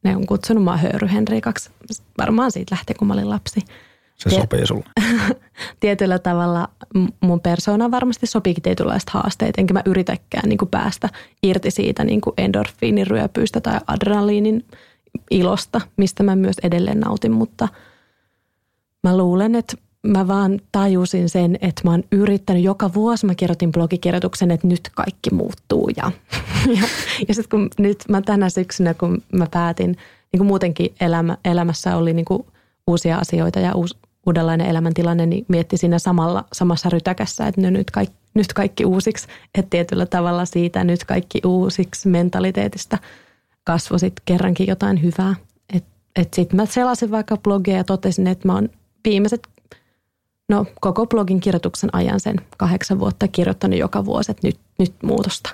Ne 0.04 0.16
on 0.16 0.26
kutsunut 0.26 0.64
mua 0.64 0.78
höyry 0.78 1.08
Henriikaksi 1.14 1.70
varmaan 2.18 2.52
siitä 2.52 2.76
lähtien, 2.76 2.98
kun 2.98 3.08
mä 3.08 3.14
olin 3.14 3.30
lapsi. 3.30 3.62
Se 4.16 4.30
Tiet- 4.30 4.42
sopii 4.42 4.68
sulle. 4.68 4.86
tietyllä 5.80 6.20
tavalla 6.20 6.70
mun 7.22 7.40
persoonaan 7.40 7.92
varmasti 7.92 8.28
sopiikin 8.28 8.64
tietynlaiset 8.64 9.10
haasteet, 9.10 9.58
enkä 9.58 9.74
mä 9.74 9.82
yritäkään 9.86 10.50
niin 10.50 10.58
kuin 10.58 10.70
päästä 10.70 11.10
irti 11.44 11.72
siitä 11.72 12.04
niin 12.04 12.22
kuin 12.22 12.34
endorfiiniryöpyistä 12.38 13.62
tai 13.62 13.80
adrenaliinin 13.88 14.66
ilosta, 15.32 15.82
mistä 15.98 16.24
mä 16.24 16.36
myös 16.36 16.56
edelleen 16.64 17.00
nautin, 17.00 17.32
mutta 17.32 17.68
mä 19.04 19.18
luulen, 19.18 19.56
että 19.56 19.78
mä 20.08 20.28
vaan 20.28 20.60
tajusin 20.72 21.30
sen, 21.30 21.58
että 21.62 21.82
mä 21.84 21.92
oon 21.92 22.04
yrittänyt, 22.12 22.64
joka 22.64 22.94
vuosi 22.94 23.26
mä 23.26 23.36
kirjoitin 23.36 23.72
blogikirjoituksen, 23.72 24.52
että 24.52 24.68
nyt 24.68 24.90
kaikki 24.96 25.30
muuttuu 25.34 25.90
ja, 25.98 26.12
ja, 26.78 26.84
ja 27.28 27.34
sitten 27.34 27.50
kun 27.50 27.70
nyt 27.78 28.04
mä 28.10 28.22
tänä 28.22 28.50
syksynä, 28.50 28.94
kun 28.94 29.22
mä 29.32 29.48
päätin, 29.52 29.98
niin 30.32 30.38
kuin 30.38 30.48
muutenkin 30.48 30.96
elämä, 31.02 31.38
elämässä 31.46 31.98
oli 31.98 32.14
niin 32.14 32.26
kuin 32.26 32.46
uusia 32.88 33.18
asioita 33.18 33.60
ja 33.60 33.76
uusi, 33.76 33.98
uudenlainen 34.26 34.68
elämäntilanne, 34.68 35.26
niin 35.26 35.46
mietti 35.48 35.78
siinä 35.78 36.00
samalla, 36.00 36.46
samassa 36.54 36.90
rytäkässä, 36.90 37.48
että 37.48 37.62
no 37.62 37.70
nyt, 37.70 37.92
kaikki, 37.92 38.16
nyt 38.34 38.54
kaikki 38.54 38.86
uusiksi. 38.86 39.28
Että 39.56 39.70
tietyllä 39.70 40.06
tavalla 40.06 40.46
siitä 40.46 40.84
nyt 40.84 41.04
kaikki 41.04 41.42
uusiksi 41.46 42.08
mentaliteetista 42.08 42.98
kasvoi 43.64 43.98
kerrankin 44.26 44.68
jotain 44.68 45.04
hyvää. 45.04 45.36
Että 45.74 45.90
et 46.16 46.34
sitten 46.34 46.58
mä 46.58 46.66
selasin 46.66 47.12
vaikka 47.12 47.38
blogia 47.38 47.78
ja 47.78 47.84
totesin, 47.84 48.28
että 48.28 48.48
mä 48.48 48.54
oon 48.54 48.70
viimeiset, 49.06 49.48
no 50.50 50.66
koko 50.82 51.06
blogin 51.06 51.40
kirjoituksen 51.40 51.90
ajan 51.94 52.20
sen 52.20 52.36
kahdeksan 52.58 53.00
vuotta 53.00 53.28
kirjoittanut 53.28 53.80
joka 53.80 54.06
vuosi, 54.06 54.32
että 54.32 54.48
nyt, 54.48 54.60
nyt 54.80 54.94
muutosta. 55.04 55.50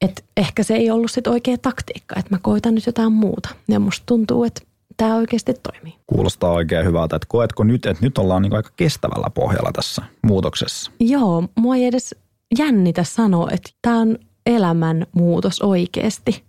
Et 0.00 0.24
ehkä 0.36 0.62
se 0.62 0.74
ei 0.74 0.90
ollut 0.90 1.10
sitten 1.10 1.32
oikea 1.32 1.58
taktiikka, 1.58 2.18
että 2.18 2.34
mä 2.34 2.38
koitan 2.42 2.74
nyt 2.74 2.86
jotain 2.86 3.12
muuta. 3.12 3.48
Ja 3.68 3.80
musta 3.80 4.02
tuntuu, 4.06 4.44
että 4.44 4.60
tämä 4.96 5.16
oikeasti 5.16 5.54
toimii. 5.54 5.94
Kuulostaa 6.06 6.50
oikein 6.50 6.86
hyvältä, 6.86 7.16
että 7.16 7.26
koetko 7.28 7.64
nyt, 7.64 7.86
että 7.86 8.04
nyt 8.04 8.18
ollaan 8.18 8.42
niin 8.42 8.56
aika 8.56 8.70
kestävällä 8.76 9.30
pohjalla 9.30 9.72
tässä 9.72 10.02
muutoksessa? 10.22 10.90
Joo, 11.00 11.48
mua 11.54 11.76
ei 11.76 11.84
edes 11.84 12.14
jännitä 12.58 13.04
sanoa, 13.04 13.48
että 13.50 13.70
tämä 13.82 14.00
on 14.00 14.18
elämän 14.46 15.06
muutos 15.12 15.62
oikeasti. 15.62 16.44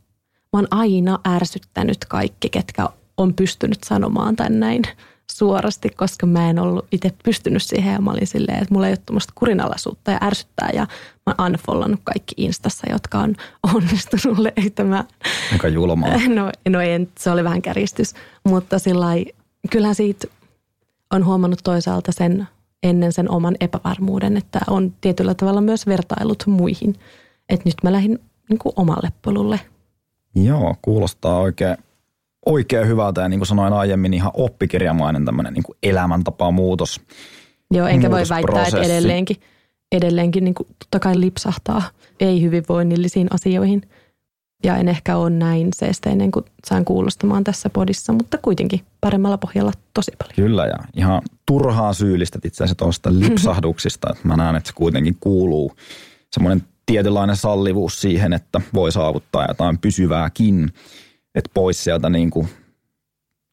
Mä 0.54 0.60
oon 0.60 0.68
aina 0.72 1.20
ärsyttänyt 1.28 1.98
kaikki, 2.06 2.50
ketkä 2.50 2.90
on 3.18 3.34
pystynyt 3.34 3.84
sanomaan 3.84 4.36
tän 4.36 4.60
näin 4.60 4.84
suorasti, 5.32 5.90
koska 5.90 6.26
mä 6.26 6.50
en 6.50 6.60
ollut 6.60 6.88
itse 6.92 7.12
pystynyt 7.24 7.64
siihen 7.64 7.94
ja 7.94 8.02
mä 8.02 8.12
olin 8.12 8.28
silleen, 8.28 8.62
että 8.62 8.74
mulla 8.74 8.88
ei 8.88 8.92
ole 8.92 8.98
tuommoista 9.06 9.34
kurinalaisuutta 9.36 10.12
ja 10.12 10.20
ärsyttää 10.24 10.70
ja 10.74 10.88
mä 11.28 11.36
oon 11.38 11.52
unfollannut 11.52 12.00
kaikki 12.04 12.36
Instassa, 12.38 12.88
jotka 12.92 13.20
on 13.20 13.36
onnistunut 13.76 14.38
löytämään. 14.38 15.04
Aika 15.54 15.68
julmaa. 15.68 16.10
No, 16.36 16.52
no 16.70 16.82
ei, 16.82 17.08
se 17.20 17.32
oli 17.32 17.44
vähän 17.44 17.62
käristys, 17.62 18.14
mutta 18.44 18.80
sillä 18.80 19.08
kyllähän 19.72 19.96
siitä 19.96 20.28
on 21.14 21.26
huomannut 21.26 21.60
toisaalta 21.64 22.12
sen 22.12 22.48
ennen 22.84 23.14
sen 23.14 23.32
oman 23.32 23.56
epävarmuuden, 23.60 24.38
että 24.38 24.60
on 24.70 24.94
tietyllä 25.02 25.34
tavalla 25.34 25.62
myös 25.62 25.88
vertailut 25.88 26.44
muihin. 26.48 26.96
Että 27.50 27.70
nyt 27.70 27.76
mä 27.84 27.92
lähdin 27.92 28.20
niin 28.50 28.60
kuin 28.60 28.74
omalle 28.76 29.10
polulle. 29.22 29.60
Joo, 30.36 30.76
kuulostaa 30.82 31.40
oikein 31.40 31.78
oikein 32.46 32.88
hyvältä 32.88 33.22
ja 33.22 33.30
niin 33.30 33.40
kuin 33.40 33.48
sanoin 33.48 33.74
aiemmin, 33.74 34.14
ihan 34.14 34.32
oppikirjamainen 34.34 35.26
tämmöinen 35.26 35.54
niin 35.54 35.64
elämäntapa 35.84 36.52
muutos. 36.52 37.02
Joo, 37.72 37.88
enkä 37.88 38.12
voi 38.12 38.24
väittää, 38.30 38.66
että 38.68 38.82
edelleenkin, 38.82 39.38
edelleenkin 39.92 40.44
niin 40.44 40.54
kuin 40.54 40.68
totta 40.80 41.00
kai 41.00 41.20
lipsahtaa 41.20 41.82
ei-hyvinvoinnillisiin 42.20 43.28
asioihin. 43.34 43.82
Ja 44.64 44.78
en 44.78 44.88
ehkä 44.88 45.18
ole 45.18 45.30
näin 45.30 45.68
seesteinen 45.76 46.32
kuin 46.32 46.46
saan 46.66 46.86
kuulostamaan 46.86 47.44
tässä 47.44 47.70
podissa, 47.70 48.14
mutta 48.14 48.38
kuitenkin 48.38 48.82
paremmalla 49.02 49.38
pohjalla 49.38 49.72
tosi 49.94 50.12
paljon. 50.18 50.36
Kyllä 50.36 50.66
ja 50.66 50.78
ihan 50.96 51.22
turhaa 51.46 51.94
syyllistät 51.94 52.46
itse 52.46 52.64
asiassa 52.64 52.76
tuosta 52.76 53.10
lipsahduksista. 53.20 54.16
Mä 54.24 54.38
näen, 54.38 54.56
että 54.56 54.68
se 54.68 54.74
kuitenkin 54.74 55.18
kuuluu 55.20 55.72
semmoinen 56.34 56.64
tietynlainen 56.86 57.36
sallivuus 57.36 58.02
siihen, 58.02 58.34
että 58.34 58.62
voi 58.74 58.92
saavuttaa 58.92 59.46
jotain 59.48 59.78
pysyvääkin 59.78 60.72
että 61.38 61.52
pois 61.54 61.84
sieltä 61.84 62.10
niin 62.10 62.30
kuin 62.30 62.50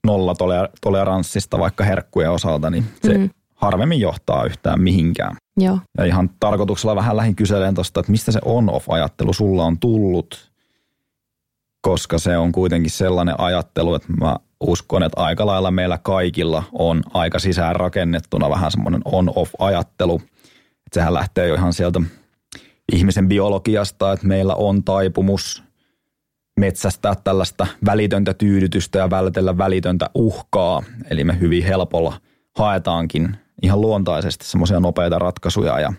nollatoleranssista 0.06 1.58
vaikka 1.58 1.84
herkkujen 1.84 2.30
osalta, 2.30 2.70
niin 2.70 2.84
se 3.02 3.18
mm. 3.18 3.30
harvemmin 3.54 4.00
johtaa 4.00 4.44
yhtään 4.44 4.80
mihinkään. 4.80 5.36
Joo. 5.56 5.78
Ja 5.98 6.04
ihan 6.04 6.30
tarkoituksella 6.40 6.96
vähän 6.96 7.16
lähin 7.16 7.36
kyseleen 7.36 7.74
tuosta, 7.74 8.00
että 8.00 8.12
mistä 8.12 8.32
se 8.32 8.38
on-off-ajattelu 8.44 9.32
sulla 9.32 9.64
on 9.64 9.78
tullut, 9.78 10.52
koska 11.80 12.18
se 12.18 12.36
on 12.36 12.52
kuitenkin 12.52 12.90
sellainen 12.90 13.40
ajattelu, 13.40 13.94
että 13.94 14.12
mä 14.12 14.36
uskon, 14.60 15.02
että 15.02 15.20
aika 15.20 15.46
lailla 15.46 15.70
meillä 15.70 15.98
kaikilla 15.98 16.62
on 16.72 17.02
aika 17.14 17.38
sisään 17.38 17.76
rakennettuna 17.76 18.50
vähän 18.50 18.70
semmoinen 18.70 19.02
on-off-ajattelu. 19.04 20.20
Että 20.70 20.94
sehän 20.94 21.14
lähtee 21.14 21.48
jo 21.48 21.54
ihan 21.54 21.72
sieltä 21.72 22.00
ihmisen 22.92 23.28
biologiasta, 23.28 24.12
että 24.12 24.26
meillä 24.26 24.54
on 24.54 24.84
taipumus– 24.84 25.62
metsästää 26.60 27.14
tällaista 27.14 27.66
välitöntä 27.86 28.34
tyydytystä 28.34 28.98
ja 28.98 29.10
vältellä 29.10 29.58
välitöntä 29.58 30.10
uhkaa. 30.14 30.82
Eli 31.10 31.24
me 31.24 31.40
hyvin 31.40 31.64
helpolla 31.64 32.20
haetaankin 32.58 33.36
ihan 33.62 33.80
luontaisesti 33.80 34.46
semmoisia 34.46 34.80
nopeita 34.80 35.18
ratkaisuja 35.18 35.80
ja 35.80 35.92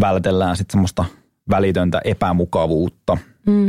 vältellään 0.00 0.56
sitten 0.56 0.72
semmoista 0.72 1.04
välitöntä 1.50 2.00
epämukavuutta. 2.04 3.18
Mm. 3.46 3.68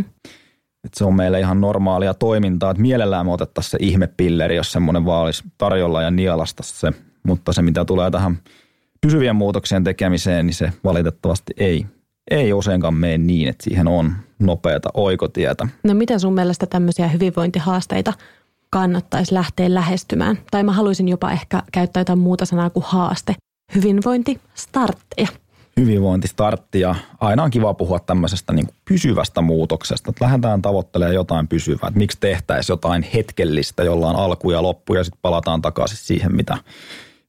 Et 0.83 0.93
se 0.93 1.05
on 1.05 1.15
meille 1.15 1.39
ihan 1.39 1.61
normaalia 1.61 2.13
toimintaa, 2.13 2.71
että 2.71 2.81
mielellään 2.81 3.25
me 3.25 3.31
otettaisiin 3.31 3.71
se 3.71 3.77
ihmepilleri, 3.81 4.55
jos 4.55 4.71
semmoinen 4.71 5.05
vaan 5.05 5.23
olisi 5.23 5.43
tarjolla 5.57 6.01
ja 6.01 6.11
nielasta 6.11 6.63
se. 6.63 6.91
Mutta 7.23 7.53
se, 7.53 7.61
mitä 7.61 7.85
tulee 7.85 8.11
tähän 8.11 8.39
pysyvien 9.01 9.35
muutoksien 9.35 9.83
tekemiseen, 9.83 10.45
niin 10.45 10.53
se 10.53 10.73
valitettavasti 10.83 11.53
ei, 11.57 11.85
ei 12.31 12.53
useinkaan 12.53 12.93
mene 12.93 13.17
niin, 13.17 13.47
että 13.47 13.63
siihen 13.63 13.87
on 13.87 14.13
nopeata 14.39 14.89
oikotietä. 14.93 15.67
No 15.83 15.93
miten 15.93 16.19
sun 16.19 16.33
mielestä 16.33 16.65
tämmöisiä 16.65 17.07
hyvinvointihaasteita 17.07 18.13
kannattaisi 18.73 19.33
lähteä 19.33 19.73
lähestymään? 19.73 20.39
Tai 20.51 20.63
mä 20.63 20.71
haluaisin 20.71 21.09
jopa 21.09 21.31
ehkä 21.31 21.63
käyttää 21.71 22.01
jotain 22.01 22.19
muuta 22.19 22.45
sanaa 22.45 22.69
kuin 22.69 22.83
haaste. 22.88 23.36
Hyvinvointistartteja 23.75 25.27
hyvinvointistartti 25.79 26.79
ja 26.79 26.95
aina 27.19 27.43
on 27.43 27.51
kiva 27.51 27.73
puhua 27.73 27.99
tämmöisestä 27.99 28.53
niin 28.53 28.65
kuin 28.65 28.75
pysyvästä 28.89 29.41
muutoksesta, 29.41 30.09
että 30.09 30.25
lähdetään 30.25 30.62
toivottelemaan 30.62 31.15
jotain 31.15 31.47
pysyvää, 31.47 31.88
että 31.88 31.97
miksi 31.97 32.17
tehtäisiin 32.19 32.73
jotain 32.73 33.03
hetkellistä, 33.13 33.83
jolla 33.83 34.09
on 34.09 34.15
alku 34.15 34.51
ja 34.51 34.63
loppu 34.63 34.93
ja 34.93 35.03
sitten 35.03 35.19
palataan 35.21 35.62
takaisin 35.62 35.97
siihen, 35.97 36.36
mitä, 36.36 36.57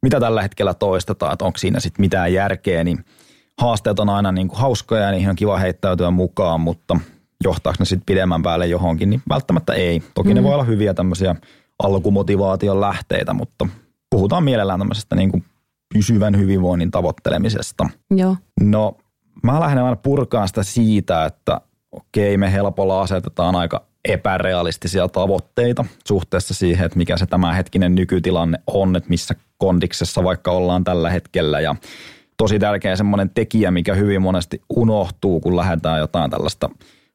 mitä 0.02 0.20
tällä 0.20 0.42
hetkellä 0.42 0.74
toistetaan, 0.74 1.32
että 1.32 1.44
onko 1.44 1.58
siinä 1.58 1.80
sitten 1.80 2.02
mitään 2.02 2.32
järkeä, 2.32 2.84
niin 2.84 3.04
haasteet 3.60 3.98
on 3.98 4.08
aina 4.08 4.32
niin 4.32 4.48
kuin 4.48 4.60
hauskoja 4.60 5.02
ja 5.02 5.10
niihin 5.10 5.30
on 5.30 5.36
kiva 5.36 5.58
heittäytyä 5.58 6.10
mukaan, 6.10 6.60
mutta 6.60 6.96
johtaako 7.44 7.76
ne 7.78 7.84
sitten 7.84 8.06
pidemmän 8.06 8.42
päälle 8.42 8.66
johonkin, 8.66 9.10
niin 9.10 9.22
välttämättä 9.28 9.72
ei. 9.72 10.02
Toki 10.14 10.28
mm. 10.28 10.34
ne 10.34 10.42
voi 10.42 10.54
olla 10.54 10.64
hyviä 10.64 10.94
tämmöisiä 10.94 11.36
alkumotivaation 11.82 12.80
lähteitä, 12.80 13.32
mutta 13.32 13.68
puhutaan 14.10 14.44
mielellään 14.44 14.80
tämmöisestä 14.80 15.16
niin 15.16 15.30
kuin 15.30 15.44
pysyvän 15.94 16.38
hyvinvoinnin 16.38 16.90
tavoittelemisesta. 16.90 17.88
Joo. 18.10 18.36
No, 18.60 18.96
mä 19.42 19.60
lähden 19.60 19.84
aina 19.84 19.96
purkaan 19.96 20.48
sitä 20.48 20.62
siitä, 20.62 21.24
että 21.24 21.60
okei, 21.92 22.36
me 22.36 22.52
helpolla 22.52 23.00
asetetaan 23.00 23.56
aika 23.56 23.84
epärealistisia 24.04 25.08
tavoitteita 25.08 25.84
suhteessa 26.08 26.54
siihen, 26.54 26.86
että 26.86 26.98
mikä 26.98 27.16
se 27.16 27.26
tämänhetkinen 27.26 27.94
nykytilanne 27.94 28.58
on, 28.66 28.96
että 28.96 29.08
missä 29.08 29.34
kondiksessa 29.58 30.24
vaikka 30.24 30.50
ollaan 30.50 30.84
tällä 30.84 31.10
hetkellä 31.10 31.60
ja 31.60 31.76
tosi 32.36 32.58
tärkeä 32.58 32.96
semmoinen 32.96 33.30
tekijä, 33.30 33.70
mikä 33.70 33.94
hyvin 33.94 34.22
monesti 34.22 34.62
unohtuu, 34.76 35.40
kun 35.40 35.56
lähdetään 35.56 35.98
jotain 35.98 36.30
tällaista 36.30 36.70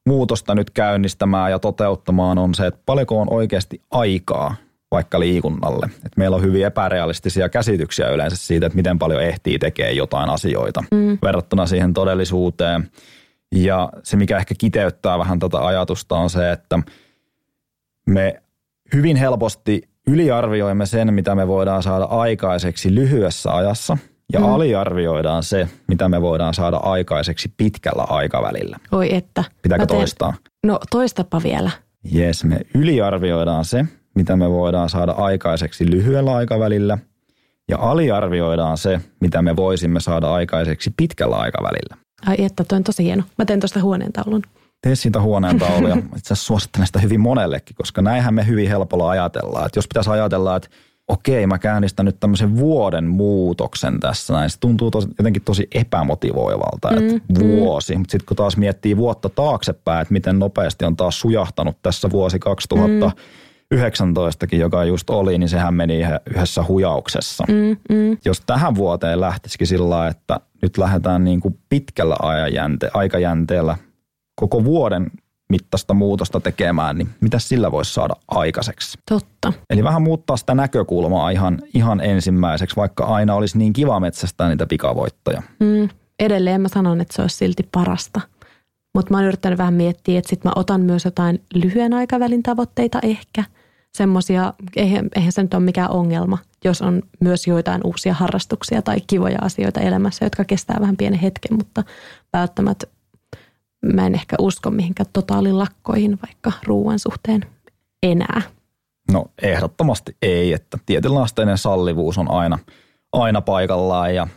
muutosta 0.10 0.56
nyt 0.56 0.70
käynnistämään 0.70 1.52
ja 1.52 1.60
toteuttamaan, 1.60 2.38
on 2.38 2.56
se, 2.56 2.68
että 2.68 2.80
paljonko 2.86 3.22
on 3.22 3.34
oikeasti 3.34 3.82
aikaa 3.92 4.56
vaikka 4.92 5.20
liikunnalle. 5.20 5.90
Et 6.06 6.18
meillä 6.18 6.36
on 6.36 6.44
hyvin 6.44 6.66
epärealistisia 6.66 7.50
käsityksiä 7.50 8.10
yleensä 8.10 8.38
siitä, 8.38 8.66
että 8.66 8.76
miten 8.76 9.00
paljon 9.00 9.24
ehtii 9.24 9.60
tekee 9.60 9.92
jotain 9.92 10.30
asioita 10.30 10.84
mm. 10.92 11.18
verrattuna 11.22 11.66
siihen 11.66 11.94
todellisuuteen. 11.94 12.90
Ja 13.56 13.90
se, 14.04 14.18
mikä 14.18 14.38
ehkä 14.38 14.56
kiteyttää 14.58 15.20
vähän 15.20 15.40
tätä 15.40 15.66
ajatusta, 15.66 16.16
on 16.16 16.30
se, 16.30 16.52
että 16.52 16.80
me 18.08 18.42
hyvin 18.94 19.18
helposti 19.18 19.90
yliarvioimme 20.08 20.86
sen, 20.86 21.14
mitä 21.14 21.36
me 21.36 21.48
voidaan 21.48 21.84
saada 21.84 22.06
aikaiseksi 22.06 22.96
lyhyessä 22.96 23.56
ajassa, 23.56 23.98
ja 24.34 24.40
mm. 24.40 24.46
aliarvioidaan 24.46 25.44
se, 25.44 25.68
mitä 25.88 26.10
me 26.10 26.22
voidaan 26.22 26.54
saada 26.54 26.78
aikaiseksi 26.78 27.54
pitkällä 27.58 28.04
aikavälillä. 28.04 28.78
Oi 28.92 29.16
että. 29.16 29.44
Pitääkö 29.62 29.86
teen, 29.86 29.98
toistaa? 29.98 30.34
No 30.66 30.80
toistapa 30.92 31.42
vielä. 31.44 31.72
Jes, 32.12 32.44
me 32.44 32.60
yliarvioidaan 32.74 33.66
se, 33.66 33.86
mitä 34.16 34.36
me 34.36 34.50
voidaan 34.50 34.90
saada 34.90 35.12
aikaiseksi 35.12 35.92
lyhyellä 35.92 36.36
aikavälillä, 36.36 36.98
ja 37.70 37.78
aliarvioidaan 37.80 38.78
se, 38.78 39.02
mitä 39.20 39.42
me 39.42 39.56
voisimme 39.56 40.00
saada 40.00 40.34
aikaiseksi 40.34 40.94
pitkällä 40.98 41.36
aikavälillä. 41.36 41.98
Ai 42.26 42.36
että, 42.40 42.64
toi 42.64 42.76
on 42.76 42.84
tosi 42.84 43.04
hieno. 43.04 43.24
Mä 43.38 43.46
teen 43.46 43.60
tuosta 43.60 43.82
huoneentaulun. 43.82 44.42
Tee 44.82 44.96
siitä 44.96 45.22
huoneentauluja. 45.22 45.96
Itse 46.18 46.34
asiassa 46.34 46.46
suosittelen 46.46 46.88
sitä 46.88 47.00
hyvin 47.00 47.20
monellekin, 47.20 47.76
koska 47.76 48.02
näinhän 48.02 48.34
me 48.34 48.48
hyvin 48.48 48.70
helpolla 48.70 49.10
ajatellaan. 49.10 49.66
Että 49.66 49.78
jos 49.78 49.88
pitäisi 49.88 50.10
ajatella, 50.10 50.56
että 50.56 50.70
okei, 51.10 51.48
mä 51.48 51.58
käynnistän 51.58 52.06
nyt 52.06 52.20
tämmöisen 52.20 52.58
vuoden 52.58 53.08
muutoksen 53.08 54.00
tässä 54.00 54.34
näin. 54.34 54.50
Se 54.50 54.60
tuntuu 54.60 54.92
tosi, 54.92 55.08
jotenkin 55.18 55.42
tosi 55.42 55.68
epämotivoivalta, 55.76 56.90
että 56.90 57.14
mm, 57.14 57.38
mm. 57.40 57.50
vuosi. 57.50 57.94
Mm. 57.94 58.00
Mutta 58.00 58.12
sitten 58.12 58.26
kun 58.26 58.38
taas 58.38 58.58
miettii 58.58 58.98
vuotta 58.98 59.30
taaksepäin, 59.30 60.02
että 60.02 60.14
miten 60.14 60.40
nopeasti 60.40 60.86
on 60.86 60.96
taas 60.96 61.20
sujahtanut 61.20 61.78
tässä 61.82 62.10
vuosi 62.12 62.40
2000, 62.40 63.06
mm 63.06 63.12
19 63.72 64.48
joka 64.52 64.84
just 64.84 65.10
oli, 65.10 65.38
niin 65.38 65.50
sehän 65.50 65.74
meni 65.74 66.02
yhdessä 66.36 66.64
hujauksessa. 66.68 67.44
Mm, 67.48 67.96
mm. 67.96 68.18
Jos 68.26 68.42
tähän 68.42 68.76
vuoteen 68.76 69.22
lähtisikin 69.22 69.68
sillä 69.68 70.08
että 70.08 70.40
nyt 70.62 70.78
lähdetään 70.78 71.24
niin 71.24 71.40
kuin 71.40 71.60
pitkällä 71.70 72.16
ajajänte, 72.22 72.90
aikajänteellä 72.94 73.78
koko 74.36 74.64
vuoden 74.64 75.12
mittaista 75.50 75.94
muutosta 75.94 76.40
tekemään, 76.40 76.98
niin 76.98 77.10
mitä 77.22 77.40
sillä 77.40 77.72
voisi 77.72 77.94
saada 77.94 78.14
aikaiseksi? 78.28 78.98
Totta. 79.10 79.54
Eli 79.70 79.84
vähän 79.84 80.02
muuttaa 80.02 80.38
sitä 80.38 80.56
näkökulmaa 80.56 81.30
ihan, 81.30 81.62
ihan 81.74 82.02
ensimmäiseksi, 82.02 82.76
vaikka 82.76 83.06
aina 83.06 83.36
olisi 83.36 83.58
niin 83.58 83.74
kiva 83.74 84.00
metsästää 84.00 84.50
niitä 84.50 84.68
pikavoittoja. 84.68 85.42
Mm. 85.60 85.90
Edelleen 86.20 86.62
mä 86.62 86.68
sanon, 86.68 87.02
että 87.02 87.16
se 87.16 87.22
olisi 87.22 87.36
silti 87.36 87.64
parasta. 87.72 88.22
Mutta 88.96 89.14
mä 89.14 89.18
oon 89.18 89.28
yrittänyt 89.28 89.60
vähän 89.60 89.74
miettiä, 89.74 90.20
että 90.20 90.30
sit 90.30 90.44
mä 90.44 90.52
otan 90.56 90.82
myös 90.82 91.06
jotain 91.06 91.44
lyhyen 91.54 91.94
aikavälin 91.94 92.44
tavoitteita 92.44 93.00
ehkä– 93.04 93.44
semmoisia, 93.94 94.54
eihän, 94.76 95.10
eihän 95.16 95.32
se 95.32 95.42
nyt 95.42 95.54
ole 95.54 95.64
mikään 95.64 95.92
ongelma, 95.92 96.38
jos 96.66 96.82
on 96.82 97.02
myös 97.20 97.48
joitain 97.48 97.82
uusia 97.84 98.14
harrastuksia 98.14 98.82
tai 98.82 98.98
kivoja 99.08 99.38
asioita 99.42 99.80
elämässä, 99.80 100.26
jotka 100.26 100.46
kestää 100.46 100.78
vähän 100.80 100.98
pienen 100.98 101.20
hetken, 101.20 101.58
mutta 101.58 101.84
välttämättä 102.34 102.88
mä 103.94 104.06
en 104.06 104.16
ehkä 104.16 104.36
usko 104.40 104.72
mihinkään 104.72 105.10
totaalilakkoihin 105.14 106.20
vaikka 106.26 106.52
ruoan 106.66 107.00
suhteen 107.00 107.46
enää. 108.04 108.42
No 109.12 109.26
ehdottomasti 109.42 110.18
ei, 110.22 110.54
että 110.54 110.78
tietynlaasteinen 110.86 111.58
sallivuus 111.58 112.18
on 112.18 112.32
aina, 112.32 112.60
aina 113.14 113.42
paikallaan 113.42 114.16
ja 114.16 114.28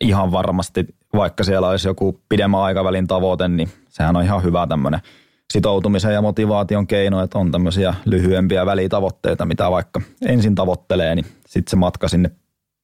ihan 0.00 0.32
varmasti 0.32 0.86
vaikka 1.14 1.44
siellä 1.44 1.68
olisi 1.68 1.88
joku 1.88 2.20
pidemmän 2.28 2.60
aikavälin 2.60 3.06
tavoite, 3.06 3.48
niin 3.48 3.68
sehän 3.88 4.16
on 4.16 4.24
ihan 4.24 4.42
hyvä 4.42 4.66
tämmöinen– 4.66 5.00
sitoutumisen 5.50 6.14
ja 6.14 6.22
motivaation 6.22 6.86
keino, 6.86 7.22
että 7.22 7.38
on 7.38 7.50
tämmöisiä 7.50 7.94
lyhyempiä 8.04 8.66
välitavoitteita, 8.66 9.46
mitä 9.46 9.70
vaikka 9.70 10.00
ensin 10.26 10.54
tavoittelee, 10.54 11.14
niin 11.14 11.26
sitten 11.46 11.70
se 11.70 11.76
matka 11.76 12.08
sinne 12.08 12.30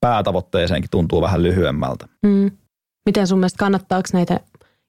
päätavoitteeseenkin 0.01 0.91
tuntuu 0.91 1.21
vähän 1.21 1.43
lyhyemmältä. 1.43 2.07
Mm. 2.23 2.51
Miten 3.07 3.27
sun 3.27 3.39
mielestä 3.39 3.59
kannattaako 3.59 4.09
näitä 4.13 4.41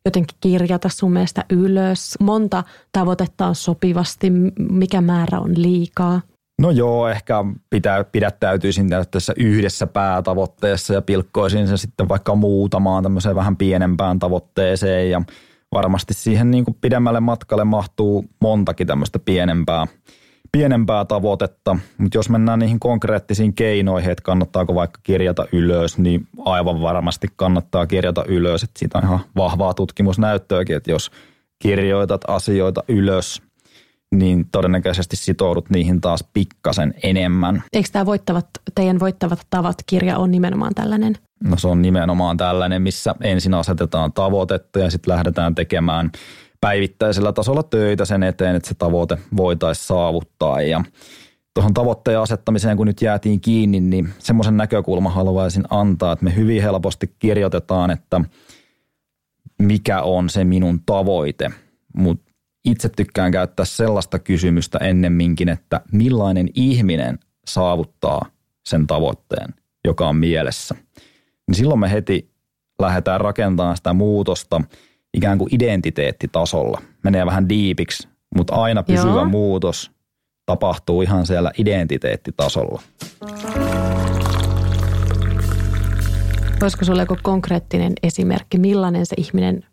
jotenkin 0.07 0.37
kirjata 0.41 0.89
sun 0.89 1.13
mielestä 1.13 1.45
ylös? 1.49 2.17
Monta 2.19 2.63
tavoitetta 2.91 3.47
on 3.47 3.55
sopivasti, 3.55 4.29
mikä 4.71 5.01
määrä 5.01 5.39
on 5.39 5.51
liikaa? 5.55 6.21
No 6.61 6.71
joo, 6.71 7.09
ehkä 7.09 7.35
pitää, 7.69 8.03
pidättäytyisin 8.03 8.89
tässä 9.11 9.33
yhdessä 9.37 9.87
päätavoitteessa 9.87 10.93
ja 10.93 11.01
pilkkoisin 11.01 11.67
se 11.67 11.77
sitten 11.77 12.09
vaikka 12.09 12.35
muutamaan 12.35 13.03
tämmöiseen 13.03 13.35
vähän 13.35 13.57
pienempään 13.57 14.19
tavoitteeseen 14.19 15.11
ja– 15.11 15.21
varmasti 15.71 16.13
siihen 16.13 16.51
niin 16.51 16.65
kuin 16.65 16.77
pidemmälle 16.81 17.19
matkalle 17.19 17.63
mahtuu 17.63 18.25
montakin 18.41 18.87
tämmöistä 18.87 19.19
pienempää, 19.19 19.87
pienempää 20.51 21.05
tavoitetta, 21.05 21.77
mutta 21.97 22.17
jos 22.17 22.29
mennään 22.29 22.59
niihin 22.59 22.79
konkreettisiin 22.79 23.53
keinoihin, 23.53 24.11
että 24.11 24.21
kannattaako 24.21 24.75
vaikka 24.75 24.99
kirjata 25.03 25.45
ylös, 25.51 25.97
niin 25.97 26.27
aivan 26.45 26.81
varmasti 26.81 27.27
kannattaa 27.35 27.87
kirjata 27.87 28.25
ylös, 28.27 28.63
että 28.63 28.79
siitä 28.79 28.97
on 28.97 29.03
ihan 29.03 29.19
vahvaa 29.35 29.73
tutkimusnäyttöäkin, 29.73 30.75
että 30.75 30.91
jos 30.91 31.11
kirjoitat 31.59 32.21
asioita 32.27 32.83
ylös, 32.87 33.41
niin 34.11 34.45
todennäköisesti 34.51 35.15
sitoudut 35.15 35.69
niihin 35.69 36.01
taas 36.01 36.23
pikkasen 36.33 36.93
enemmän. 37.03 37.63
Eikö 37.73 37.89
tämä 37.91 38.05
voittavat, 38.05 38.47
teidän 38.75 38.99
voittavat 38.99 39.39
tavat 39.49 39.77
kirja 39.85 40.17
on 40.17 40.31
nimenomaan 40.31 40.75
tällainen? 40.75 41.15
No 41.43 41.57
se 41.57 41.67
on 41.67 41.81
nimenomaan 41.81 42.37
tällainen, 42.37 42.81
missä 42.81 43.15
ensin 43.21 43.53
asetetaan 43.53 44.13
tavoitetta 44.13 44.79
ja 44.79 44.91
sitten 44.91 45.11
lähdetään 45.13 45.55
tekemään 45.55 46.11
päivittäisellä 46.61 47.33
tasolla 47.33 47.63
töitä 47.63 48.05
sen 48.05 48.23
eteen, 48.23 48.55
että 48.55 48.69
se 48.69 48.75
tavoite 48.75 49.17
voitaisiin 49.37 49.87
saavuttaa. 49.87 50.61
Ja 50.61 50.83
tuohon 51.53 51.73
tavoitteen 51.73 52.19
asettamiseen, 52.19 52.77
kun 52.77 52.87
nyt 52.87 53.01
jäätiin 53.01 53.41
kiinni, 53.41 53.79
niin 53.79 54.09
semmoisen 54.19 54.57
näkökulman 54.57 55.13
haluaisin 55.13 55.63
antaa, 55.69 56.13
että 56.13 56.25
me 56.25 56.35
hyvin 56.35 56.61
helposti 56.61 57.15
kirjoitetaan, 57.19 57.91
että 57.91 58.21
mikä 59.61 60.01
on 60.01 60.29
se 60.29 60.43
minun 60.43 60.81
tavoite, 60.85 61.51
mutta 61.97 62.31
itse 62.65 62.89
tykkään 62.89 63.31
käyttää 63.31 63.65
sellaista 63.65 64.19
kysymystä 64.19 64.77
ennemminkin, 64.77 65.49
että 65.49 65.81
millainen 65.91 66.49
ihminen 66.55 67.19
saavuttaa 67.47 68.25
sen 68.65 68.87
tavoitteen, 68.87 69.53
joka 69.85 70.09
on 70.09 70.15
mielessä– 70.15 70.75
niin 71.47 71.55
silloin 71.55 71.79
me 71.79 71.91
heti 71.91 72.31
lähdetään 72.79 73.21
rakentamaan 73.21 73.77
sitä 73.77 73.93
muutosta 73.93 74.61
ikään 75.17 75.37
kuin 75.37 75.55
identiteettitasolla. 75.55 76.81
Menee 77.03 77.25
vähän 77.25 77.49
diipiksi, 77.49 78.07
mutta 78.35 78.55
aina 78.55 78.83
pysyvä 78.83 79.11
Joo. 79.11 79.25
muutos 79.25 79.91
tapahtuu 80.45 81.01
ihan 81.01 81.25
siellä 81.25 81.51
identiteettitasolla. 81.57 82.81
Olisiko 86.61 86.85
sinulla 86.85 87.01
joku 87.01 87.17
konkreettinen 87.21 87.93
esimerkki, 88.03 88.57
millainen 88.57 89.05
se 89.05 89.15
ihminen 89.17 89.63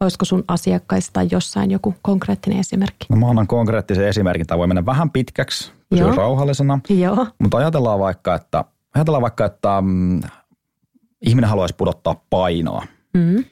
Olisiko 0.00 0.24
sun 0.24 0.44
asiakkaista 0.48 1.22
jossain 1.22 1.70
joku 1.70 1.94
konkreettinen 2.02 2.58
esimerkki? 2.58 3.06
No 3.10 3.16
mä 3.16 3.30
annan 3.30 3.46
konkreettisen 3.46 4.08
esimerkin. 4.08 4.46
Tämä 4.46 4.58
voi 4.58 4.66
mennä 4.66 4.86
vähän 4.86 5.10
pitkäksi, 5.10 5.72
pysyä 5.90 6.06
Joo. 6.06 6.16
rauhallisena. 6.16 6.80
Joo. 6.88 7.26
Mutta 7.38 7.56
ajatellaan 7.56 7.98
vaikka, 7.98 8.34
että, 8.34 8.64
ajatellaan 8.94 9.22
vaikka, 9.22 9.44
että 9.44 9.80
mm, 9.80 10.20
ihminen 11.26 11.50
haluaisi 11.50 11.74
pudottaa 11.76 12.24
painoa, 12.30 12.84
Mm. 13.14 13.44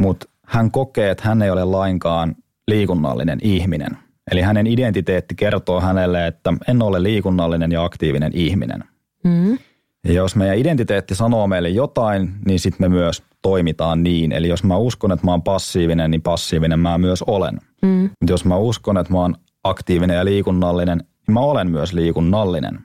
mutta 0.00 0.26
hän 0.52 0.70
kokee, 0.70 1.10
että 1.10 1.28
hän 1.28 1.42
ei 1.42 1.50
ole 1.50 1.64
lainkaan 1.64 2.36
liikunnallinen 2.68 3.38
ihminen. 3.42 3.98
Eli 4.30 4.40
hänen 4.40 4.66
identiteetti 4.66 5.34
kertoo 5.34 5.80
hänelle, 5.80 6.26
että 6.26 6.52
en 6.68 6.82
ole 6.82 7.02
liikunnallinen 7.02 7.72
ja 7.72 7.84
aktiivinen 7.84 8.32
ihminen. 8.34 8.84
Mm. 9.24 9.58
Ja 10.04 10.12
jos 10.12 10.36
meidän 10.36 10.58
identiteetti 10.58 11.14
sanoo 11.14 11.46
meille 11.46 11.68
jotain, 11.68 12.34
niin 12.46 12.60
sitten 12.60 12.90
me 12.90 12.96
myös 12.96 13.22
toimitaan 13.42 14.02
niin. 14.02 14.32
Eli 14.32 14.48
jos 14.48 14.64
mä 14.64 14.76
uskon, 14.76 15.12
että 15.12 15.26
mä 15.26 15.30
oon 15.30 15.42
passiivinen, 15.42 16.10
niin 16.10 16.22
passiivinen 16.22 16.78
mä 16.78 16.98
myös 16.98 17.22
olen. 17.22 17.60
Mm. 17.82 18.10
Mutta 18.20 18.32
jos 18.32 18.44
mä 18.44 18.56
uskon, 18.56 18.98
että 18.98 19.12
mä 19.12 19.18
oon 19.18 19.36
aktiivinen 19.64 20.16
ja 20.16 20.24
liikunnallinen, 20.24 20.98
niin 20.98 21.34
mä 21.34 21.40
olen 21.40 21.70
myös 21.70 21.92
liikunnallinen. 21.92 22.78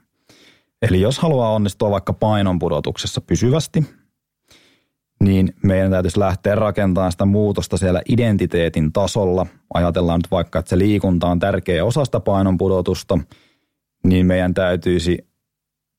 Eli 0.82 1.02
jos 1.02 1.20
haluaa 1.20 1.52
onnistua 1.52 1.92
vaikka 1.92 2.14
painonpudotuksessa 2.14 3.22
pysyvästi, 3.22 3.86
niin 5.20 5.56
meidän 5.64 5.92
täytyisi 5.92 6.20
lähteä 6.20 6.56
rakentamaan 6.56 7.12
sitä 7.12 7.26
muutosta 7.26 7.78
siellä 7.78 8.02
identiteetin 8.10 8.94
tasolla. 8.94 9.46
Ajatellaan 9.74 10.20
nyt 10.20 10.32
vaikka, 10.32 10.60
että 10.60 10.70
se 10.70 10.78
liikunta 10.78 11.28
on 11.28 11.40
tärkeä 11.40 11.86
osa 11.86 12.06
sitä 12.06 12.20
painonpudotusta, 12.20 13.20
niin 14.04 14.26
meidän 14.26 14.54
täytyisi 14.54 15.28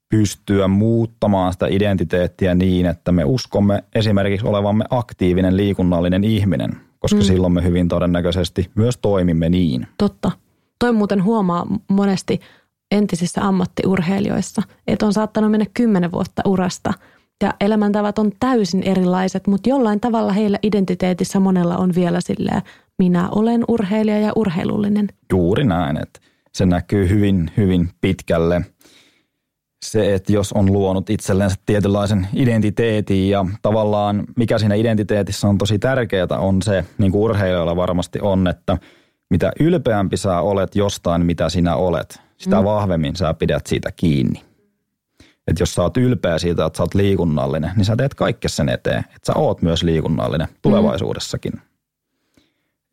pystyä 0.08 0.68
muuttamaan 0.68 1.52
sitä 1.52 1.66
identiteettiä 1.66 2.54
niin, 2.54 2.86
että 2.86 3.12
me 3.12 3.24
uskomme 3.24 3.84
esimerkiksi 3.94 4.46
olevamme 4.46 4.84
aktiivinen 4.90 5.56
liikunnallinen 5.56 6.24
ihminen, 6.24 6.70
koska 6.98 7.20
mm. 7.20 7.24
silloin 7.24 7.52
me 7.52 7.64
hyvin 7.64 7.88
todennäköisesti 7.88 8.70
myös 8.74 8.96
toimimme 8.96 9.48
niin. 9.48 9.86
Totta. 9.98 10.30
Toi 10.78 10.92
muuten 10.92 11.24
huomaa 11.24 11.66
monesti 11.88 12.40
entisissä 12.90 13.40
ammattiurheilijoissa, 13.40 14.62
että 14.86 15.06
on 15.06 15.12
saattanut 15.12 15.50
mennä 15.50 15.66
kymmenen 15.74 16.12
vuotta 16.12 16.42
urasta 16.46 16.92
ja 17.42 17.54
elämäntavat 17.60 18.18
on 18.18 18.32
täysin 18.40 18.82
erilaiset, 18.82 19.46
mutta 19.46 19.68
jollain 19.68 20.00
tavalla 20.00 20.32
heillä 20.32 20.58
identiteetissä 20.62 21.40
monella 21.40 21.76
on 21.76 21.92
vielä 21.94 22.20
silleen, 22.20 22.62
minä 22.98 23.28
olen 23.30 23.64
urheilija 23.68 24.18
ja 24.18 24.32
urheilullinen. 24.36 25.08
Juuri 25.32 25.64
näin, 25.64 26.02
että 26.02 26.20
se 26.52 26.66
näkyy 26.66 27.08
hyvin, 27.08 27.50
hyvin 27.56 27.90
pitkälle. 28.00 28.62
Se, 29.84 30.14
että 30.14 30.32
jos 30.32 30.52
on 30.52 30.72
luonut 30.72 31.10
itsellensä 31.10 31.56
tietynlaisen 31.66 32.28
identiteetin 32.34 33.30
ja 33.30 33.46
tavallaan 33.62 34.24
mikä 34.36 34.58
siinä 34.58 34.74
identiteetissä 34.74 35.48
on 35.48 35.58
tosi 35.58 35.78
tärkeää 35.78 36.38
on 36.38 36.62
se, 36.62 36.84
niin 36.98 37.12
kuin 37.12 37.22
urheilijoilla 37.22 37.76
varmasti 37.76 38.18
on, 38.22 38.48
että 38.48 38.78
mitä 39.30 39.52
ylpeämpi 39.60 40.16
sä 40.16 40.40
olet 40.40 40.76
jostain, 40.76 41.26
mitä 41.26 41.48
sinä 41.48 41.76
olet, 41.76 42.20
sitä 42.36 42.56
Mm. 42.56 42.62
mm. 42.62 42.64
vahvemmin 42.64 43.16
sä 43.16 43.34
pidät 43.34 43.66
siitä 43.66 43.92
kiinni. 43.96 44.47
Että 45.48 45.62
jos 45.62 45.74
sä 45.74 45.82
oot 45.82 45.96
ylpeä 45.96 46.38
siitä, 46.38 46.66
että 46.66 46.76
sä 46.76 46.82
oot 46.82 46.94
liikunnallinen, 46.94 47.70
niin 47.76 47.84
sä 47.84 47.96
teet 47.96 48.14
kaikkea 48.14 48.48
sen 48.48 48.68
eteen, 48.68 48.98
että 48.98 49.26
sä 49.26 49.32
oot 49.38 49.62
myös 49.62 49.82
liikunnallinen 49.82 50.48
tulevaisuudessakin. 50.62 51.52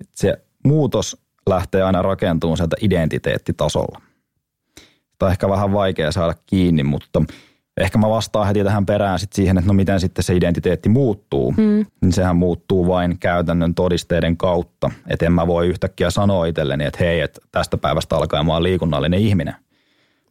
Et 0.01 0.09
se 0.15 0.41
muutos 0.63 1.17
lähtee 1.49 1.83
aina 1.83 2.01
rakentumaan 2.01 2.57
sieltä 2.57 2.75
identiteettitasolla. 2.81 4.01
Tämä 5.19 5.27
on 5.27 5.31
ehkä 5.31 5.49
vähän 5.49 5.73
vaikea 5.73 6.11
saada 6.11 6.33
kiinni, 6.45 6.83
mutta 6.83 7.23
ehkä 7.77 7.97
mä 7.97 8.09
vastaan 8.09 8.47
heti 8.47 8.63
tähän 8.63 8.85
perään 8.85 9.19
sit 9.19 9.33
siihen, 9.33 9.57
että 9.57 9.67
no 9.67 9.73
miten 9.73 9.99
sitten 9.99 10.23
se 10.23 10.35
identiteetti 10.35 10.89
muuttuu. 10.89 11.51
Mm. 11.51 11.85
Niin 12.01 12.13
sehän 12.13 12.35
muuttuu 12.35 12.87
vain 12.87 13.19
käytännön 13.19 13.75
todisteiden 13.75 14.37
kautta. 14.37 14.91
Että 15.07 15.25
en 15.25 15.31
mä 15.31 15.47
voi 15.47 15.67
yhtäkkiä 15.67 16.09
sanoa 16.09 16.45
itselleni, 16.45 16.85
että 16.85 17.03
hei, 17.03 17.21
että 17.21 17.41
tästä 17.51 17.77
päivästä 17.77 18.15
alkaen 18.15 18.45
mä 18.45 18.53
oon 18.53 18.63
liikunnallinen 18.63 19.19
ihminen. 19.19 19.55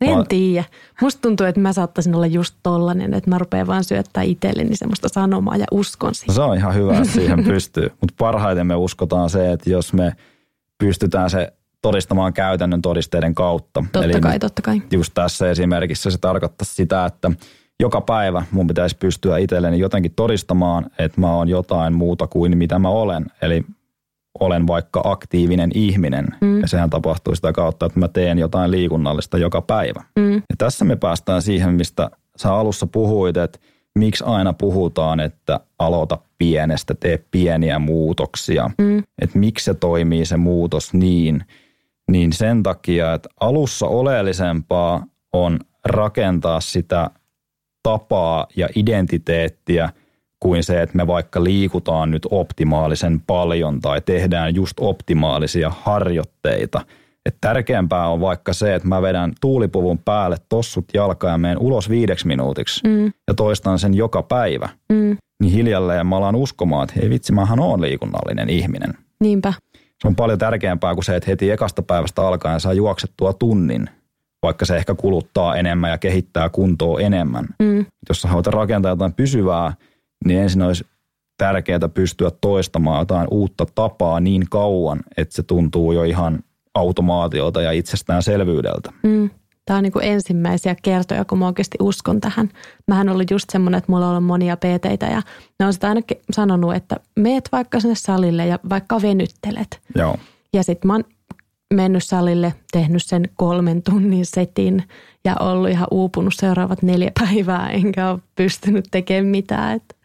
En 0.01 0.19
Mä- 0.19 0.25
tiedä. 0.29 0.65
Musta 1.03 1.21
tuntuu, 1.23 1.47
että 1.47 1.61
mä 1.61 1.73
saattaisin 1.73 2.15
olla 2.15 2.27
just 2.27 2.55
tollanen, 2.63 3.15
että 3.15 3.31
mä 3.31 3.39
rupean 3.39 3.67
vaan 3.67 3.85
syöttää 3.85 4.23
itselleni 4.23 4.77
semmoista 4.77 5.09
sanomaa 5.09 5.57
ja 5.57 5.65
uskon 5.73 6.09
No 6.09 6.15
siihen. 6.15 6.35
se 6.35 6.41
on 6.43 6.57
ihan 6.57 6.75
hyvä, 6.75 6.97
että 6.99 7.09
siihen 7.13 7.45
pystyy. 7.45 7.89
Mutta 8.01 8.15
parhaiten 8.19 8.67
me 8.67 8.75
uskotaan 8.75 9.31
se, 9.31 9.53
että 9.53 9.71
jos 9.71 9.93
me 9.93 10.13
pystytään 10.79 11.31
se 11.31 11.53
todistamaan 11.83 12.33
käytännön 12.33 12.83
todisteiden 12.83 13.35
kautta. 13.35 13.85
Totta 13.93 14.21
kai, 14.21 14.39
totta 14.39 14.63
kai. 14.63 14.83
just 14.93 15.13
tässä 15.15 15.51
esimerkissä 15.51 16.11
se 16.11 16.19
tarkoittaa 16.19 16.65
sitä, 16.65 17.07
että 17.07 17.31
joka 17.81 18.01
päivä 18.01 18.43
mun 18.51 18.67
pitäisi 18.67 18.97
pystyä 18.97 19.39
itselleni 19.39 19.79
jotenkin 19.79 20.13
todistamaan, 20.17 20.87
että 20.99 21.21
mä 21.21 21.33
oon 21.35 21.49
jotain 21.49 21.93
muuta 21.95 22.27
kuin 22.27 22.59
mitä 22.59 22.79
mä 22.79 22.89
olen. 22.89 23.27
Eli 23.43 23.65
olen 24.41 24.67
vaikka 24.67 25.01
aktiivinen 25.05 25.71
ihminen. 25.75 26.27
Mm. 26.41 26.61
Ja 26.61 26.69
sehän 26.69 26.91
tapahtuu 26.91 27.35
sitä 27.35 27.53
kautta, 27.53 27.87
että 27.87 28.01
mä 28.01 28.09
teen 28.09 28.39
jotain 28.39 28.71
liikunnallista 28.71 29.39
joka 29.39 29.63
päivä. 29.63 30.05
Mm. 30.17 30.35
Ja 30.35 30.57
tässä 30.59 30.85
me 30.85 30.97
päästään 30.97 31.43
siihen, 31.43 31.75
mistä 31.75 32.11
sä 32.37 32.55
alussa 32.55 32.87
puhuit, 32.87 33.37
että 33.37 33.59
miksi 33.99 34.25
aina 34.27 34.53
puhutaan, 34.53 35.21
että 35.21 35.61
aloita 35.79 36.19
pienestä, 36.39 36.95
tee 36.95 37.25
pieniä 37.31 37.79
muutoksia. 37.79 38.71
Mm. 38.79 38.99
Että 39.23 39.39
miksi 39.39 39.65
se 39.65 39.75
toimii 39.75 40.25
se 40.25 40.37
muutos 40.37 40.95
niin, 40.95 41.45
niin 42.11 42.33
sen 42.33 42.63
takia, 42.63 43.15
että 43.15 43.29
alussa 43.41 43.87
oleellisempaa 43.87 45.07
on 45.33 45.59
rakentaa 45.85 46.61
sitä 46.61 47.11
tapaa 47.83 48.47
ja 48.57 48.69
identiteettiä 48.77 49.91
kuin 50.45 50.65
se, 50.65 50.83
että 50.83 50.97
me 50.97 51.07
vaikka 51.07 51.45
liikutaan 51.45 52.11
nyt 52.11 52.27
optimaalisen 52.31 53.21
paljon 53.27 53.81
tai 53.81 54.01
tehdään 54.01 54.55
just 54.55 54.77
optimaalisia 54.81 55.73
harjoitteita. 55.81 56.81
Et 57.27 57.37
tärkeämpää 57.41 58.09
on 58.09 58.21
vaikka 58.21 58.53
se, 58.53 58.75
että 58.75 58.89
mä 58.89 59.03
vedän 59.03 59.33
tuulipuvun 59.41 59.99
päälle 59.99 60.37
tossut 60.49 60.85
jalkaan 60.95 61.33
ja 61.33 61.39
menen 61.39 61.59
ulos 61.59 61.91
viideksi 61.91 62.27
minuutiksi 62.27 62.81
Mm. 62.89 63.13
ja 63.29 63.35
toistan 63.35 63.79
sen 63.79 63.95
joka 63.95 64.23
päivä. 64.23 64.69
Mm. 64.89 65.17
Niin 65.43 65.53
hiljalleen 65.53 66.07
mä 66.07 66.17
alan 66.17 66.37
uskomaan, 66.37 66.85
että 66.85 67.01
hei 67.01 67.11
vitsi, 67.11 67.33
mähän 67.33 67.61
oon 67.61 67.81
liikunnallinen 67.81 68.51
ihminen. 68.51 68.95
Niinpä. 69.21 69.53
Se 70.03 70.09
on 70.09 70.17
paljon 70.17 70.39
tärkeämpää 70.39 70.95
kuin 70.95 71.05
se, 71.05 71.17
että 71.17 71.31
heti 71.31 71.51
ekasta 71.51 71.83
päivästä 71.83 72.23
alkaen 72.29 72.61
saa 72.61 72.73
juoksettua 72.73 73.33
tunnin, 73.33 73.91
vaikka 74.43 74.65
se 74.65 74.77
ehkä 74.77 74.95
kuluttaa 74.95 75.57
enemmän 75.57 75.91
ja 75.91 75.99
kehittää 75.99 76.49
kuntoa 76.49 77.01
enemmän. 77.01 77.47
Mm. 77.63 77.87
Jos 78.09 78.23
sä 78.23 78.29
haluat 78.29 78.47
rakentaa 78.47 78.93
jotain 78.93 79.13
pysyvää, 79.13 79.73
niin 80.25 80.41
ensin 80.41 80.63
olisi 80.63 80.87
tärkeää 81.39 81.89
pystyä 81.95 82.31
toistamaan 82.41 82.99
jotain 82.99 83.29
uutta 83.31 83.67
tapaa 83.75 84.21
niin 84.21 84.47
kauan, 84.51 85.01
että 85.17 85.35
se 85.35 85.43
tuntuu 85.43 85.93
jo 85.93 86.03
ihan 86.03 86.39
automaatiolta 86.75 87.63
ja 87.63 87.73
itsestäänselvyydeltä. 87.73 88.93
Mm. 89.03 89.31
Tämä 89.65 89.77
on 89.77 89.83
niin 89.83 89.93
kuin 89.93 90.05
ensimmäisiä 90.05 90.77
kertoja, 90.83 91.25
kun 91.25 91.39
mä 91.39 91.47
oikeasti 91.47 91.79
uskon 91.81 92.21
tähän. 92.21 92.49
Mähän 92.89 93.09
ollut 93.09 93.31
just 93.31 93.51
semmoinen, 93.51 93.79
että 93.79 93.93
mulla 93.93 94.07
on 94.07 94.11
ollut 94.11 94.25
monia 94.25 94.57
PT-tä 94.57 95.07
ja 95.07 95.23
ne 95.61 95.67
on 95.67 95.73
sitä 95.73 95.89
aina 95.89 96.01
ke- 96.13 96.21
sanonut, 96.33 96.75
että 96.75 96.97
meet 97.17 97.49
vaikka 97.53 97.81
sinne 97.81 97.95
salille 97.95 98.47
ja 98.47 98.59
vaikka 98.71 99.03
venyttelet. 99.03 99.81
Joo. 99.95 100.17
Ja 100.53 100.63
sitten 100.63 100.87
mä 100.87 100.93
oon 100.93 101.05
mennyt 101.75 102.05
salille, 102.05 102.55
tehnyt 102.73 103.03
sen 103.05 103.29
kolmen 103.37 103.83
tunnin 103.83 104.27
setin 104.27 104.83
ja 105.25 105.37
ollut 105.41 105.71
ihan 105.71 105.87
uupunut 105.91 106.35
seuraavat 106.37 106.83
neljä 106.83 107.11
päivää, 107.21 107.71
enkä 107.71 108.11
ole 108.11 108.21
pystynyt 108.37 108.85
tekemään 108.91 109.27
mitään. 109.27 109.77
Et 109.77 109.97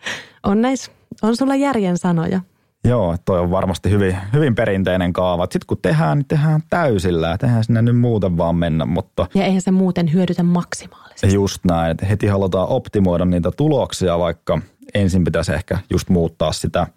on, 0.44 0.62
näis, 0.62 0.92
on 1.22 1.38
sulla 1.38 1.56
järjen 1.56 1.98
sanoja. 1.98 2.42
Joo, 2.84 3.16
toi 3.26 3.40
on 3.40 3.52
varmasti 3.52 3.90
hyvin, 3.90 4.18
hyvin 4.34 4.56
perinteinen 4.56 5.14
kaava. 5.14 5.44
Sitten 5.44 5.68
kun 5.68 5.78
tehdään, 5.82 6.18
niin 6.18 6.26
tehdään 6.26 6.62
täysillä 6.70 7.28
ja 7.28 7.38
tehdään 7.38 7.64
sinne 7.64 7.82
nyt 7.82 7.98
muuten 7.98 8.38
vaan 8.38 8.56
mennä, 8.56 8.86
mutta 8.86 9.28
Ja 9.34 9.46
eihän 9.46 9.62
se 9.62 9.72
muuten 9.72 10.14
hyödytä 10.14 10.44
maksimaalisesti. 10.44 11.34
Just 11.34 11.66
näin, 11.66 11.92
että 11.92 12.06
heti 12.06 12.28
halutaan 12.28 12.68
optimoida 12.68 13.26
niitä 13.26 13.52
tuloksia, 13.52 14.20
vaikka 14.20 14.62
ensin 14.94 15.24
pitäisi 15.24 15.54
ehkä 15.54 15.78
just 15.90 16.10
muuttaa 16.10 16.52
sitä 16.52 16.88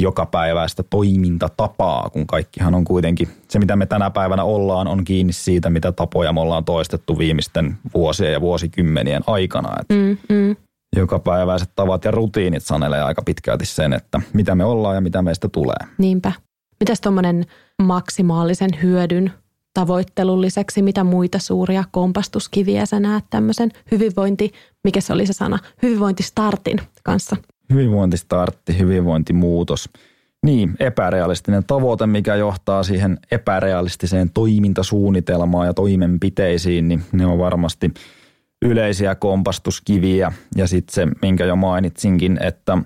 jokapäiväistä 0.00 0.82
toimintatapaa, 0.82 2.10
kun 2.10 2.26
kaikkihan 2.26 2.74
on 2.74 2.84
kuitenkin, 2.84 3.28
se 3.48 3.58
mitä 3.58 3.76
me 3.76 3.86
tänä 3.86 4.10
päivänä 4.10 4.44
ollaan, 4.44 4.88
on 4.88 5.04
kiinni 5.04 5.32
siitä, 5.32 5.70
mitä 5.70 5.92
tapoja 5.92 6.32
me 6.32 6.40
ollaan 6.40 6.64
toistettu 6.64 7.18
viimeisten 7.18 7.76
vuosien 7.94 8.32
ja 8.32 8.40
vuosikymmenien 8.40 9.22
aikana. 9.26 9.80
Et 9.80 9.88
Mm, 9.88 10.36
mm. 10.36 10.56
jokapäiväiset 10.96 11.70
tavat 11.76 12.04
ja 12.04 12.10
rutiinit 12.10 12.62
sanelee 12.62 13.02
aika 13.02 13.22
pitkälti 13.22 13.66
sen, 13.66 13.92
että 13.92 14.20
mitä 14.32 14.54
me 14.54 14.64
ollaan 14.64 14.94
ja 14.94 15.00
mitä 15.00 15.22
meistä 15.22 15.48
tulee. 15.48 15.88
Niinpä. 15.98 16.32
Mitäs 16.80 17.00
tuommoinen 17.00 17.46
maksimaalisen 17.82 18.70
hyödyn 18.82 19.32
tavoittelun 19.74 20.40
lisäksi, 20.40 20.82
mitä 20.82 21.04
muita 21.04 21.38
suuria 21.38 21.84
kompastuskiviä 21.90 22.86
sä 22.86 23.00
näet 23.00 23.24
tämmöisen 23.30 23.70
hyvinvointi, 23.90 24.52
mikä 24.84 25.00
se 25.00 25.12
oli 25.12 25.26
se 25.26 25.32
sana, 25.32 25.58
hyvinvointistartin 25.82 26.80
kanssa? 27.02 27.36
Hyvinvointistartti, 27.72 28.78
hyvinvointimuutos. 28.78 29.88
Niin, 30.46 30.74
epärealistinen 30.80 31.64
tavoite, 31.66 32.06
mikä 32.06 32.34
johtaa 32.34 32.82
siihen 32.82 33.18
epärealistiseen 33.30 34.30
toimintasuunnitelmaan 34.30 35.66
ja 35.66 35.74
toimenpiteisiin, 35.74 36.88
niin 36.88 37.04
ne 37.12 37.26
on 37.26 37.38
varmasti 37.38 37.90
yleisiä 38.62 39.14
kompastuskiviä. 39.14 40.32
Ja 40.56 40.66
sitten 40.66 40.94
se, 40.94 41.06
minkä 41.22 41.44
jo 41.44 41.56
mainitsinkin, 41.56 42.38
että 42.42 42.78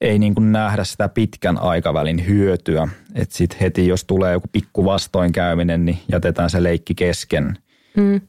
ei 0.00 0.18
niin 0.18 0.34
kuin 0.34 0.52
nähdä 0.52 0.84
sitä 0.84 1.08
pitkän 1.08 1.58
aikavälin 1.58 2.26
hyötyä. 2.26 2.88
Että 3.14 3.36
sitten 3.36 3.58
heti, 3.60 3.86
jos 3.86 4.04
tulee 4.04 4.32
joku 4.32 4.48
pikku 4.52 4.84
vastoinkäyminen, 4.84 5.84
niin 5.84 5.98
jätetään 6.12 6.50
se 6.50 6.62
leikki 6.62 6.94
kesken. 6.94 7.58
Mm. 7.96 8.20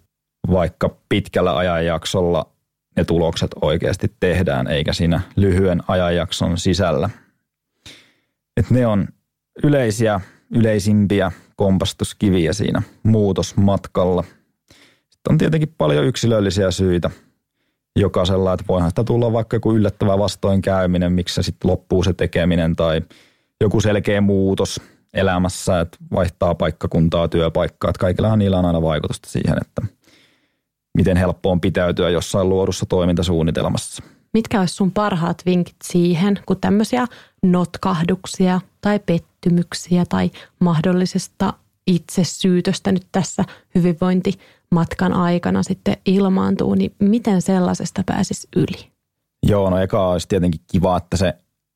Vaikka 0.51 0.97
pitkällä 1.09 1.57
ajanjaksolla 1.57 2.45
ne 2.99 3.05
tulokset 3.05 3.51
oikeasti 3.61 4.11
tehdään, 4.19 4.67
eikä 4.67 4.93
siinä 4.93 5.21
lyhyen 5.35 5.81
ajanjakson 5.87 6.57
sisällä. 6.57 7.09
Et 8.57 8.69
ne 8.69 8.87
on 8.87 9.07
yleisiä, 9.63 10.21
yleisimpiä 10.55 11.31
kompastuskiviä 11.55 12.53
siinä 12.53 12.81
muutosmatkalla. 13.03 14.23
Sitten 15.09 15.31
on 15.31 15.37
tietenkin 15.37 15.75
paljon 15.77 16.05
yksilöllisiä 16.05 16.71
syitä 16.71 17.09
jokaisella, 17.95 18.53
että 18.53 18.65
voihan 18.67 18.89
sitä 18.89 19.03
tulla 19.03 19.33
vaikka 19.33 19.55
joku 19.55 19.75
yllättävä 19.75 20.19
vastoinkäyminen, 20.19 21.13
miksi 21.13 21.43
sitten 21.43 21.71
loppuu 21.71 22.03
se 22.03 22.13
tekeminen 22.13 22.75
tai 22.75 23.01
joku 23.61 23.81
selkeä 23.81 24.21
muutos 24.21 24.81
elämässä, 25.13 25.79
että 25.79 25.97
vaihtaa 26.11 26.55
paikkakuntaa, 26.55 27.27
työpaikkaa, 27.27 27.89
että 27.89 27.99
kaikillahan 27.99 28.39
niillä 28.39 28.59
on 28.59 28.65
aina 28.65 28.81
vaikutusta 28.81 29.29
siihen, 29.29 29.57
että 29.61 29.81
miten 30.97 31.17
helppo 31.17 31.51
on 31.51 31.61
pitäytyä 31.61 32.09
jossain 32.09 32.49
luodussa 32.49 32.85
toimintasuunnitelmassa. 32.85 34.03
Mitkä 34.33 34.59
olisi 34.59 34.75
sun 34.75 34.91
parhaat 34.91 35.41
vinkit 35.45 35.75
siihen, 35.83 36.39
kun 36.45 36.57
tämmöisiä 36.61 37.07
notkahduksia 37.43 38.61
tai 38.81 38.99
pettymyksiä 38.99 40.05
tai 40.09 40.31
mahdollisesta 40.59 41.53
itsesyytöstä 41.87 42.91
nyt 42.91 43.05
tässä 43.11 43.45
hyvinvointimatkan 43.75 45.13
aikana 45.13 45.63
sitten 45.63 45.97
ilmaantuu, 46.05 46.75
niin 46.75 46.95
miten 46.99 47.41
sellaisesta 47.41 48.03
pääsisi 48.05 48.47
yli? 48.55 48.91
Joo, 49.45 49.69
no 49.69 49.77
eka 49.77 50.07
olisi 50.07 50.27
tietenkin 50.27 50.61
kiva, 50.71 50.97
että 50.97 51.17
se 51.17 51.33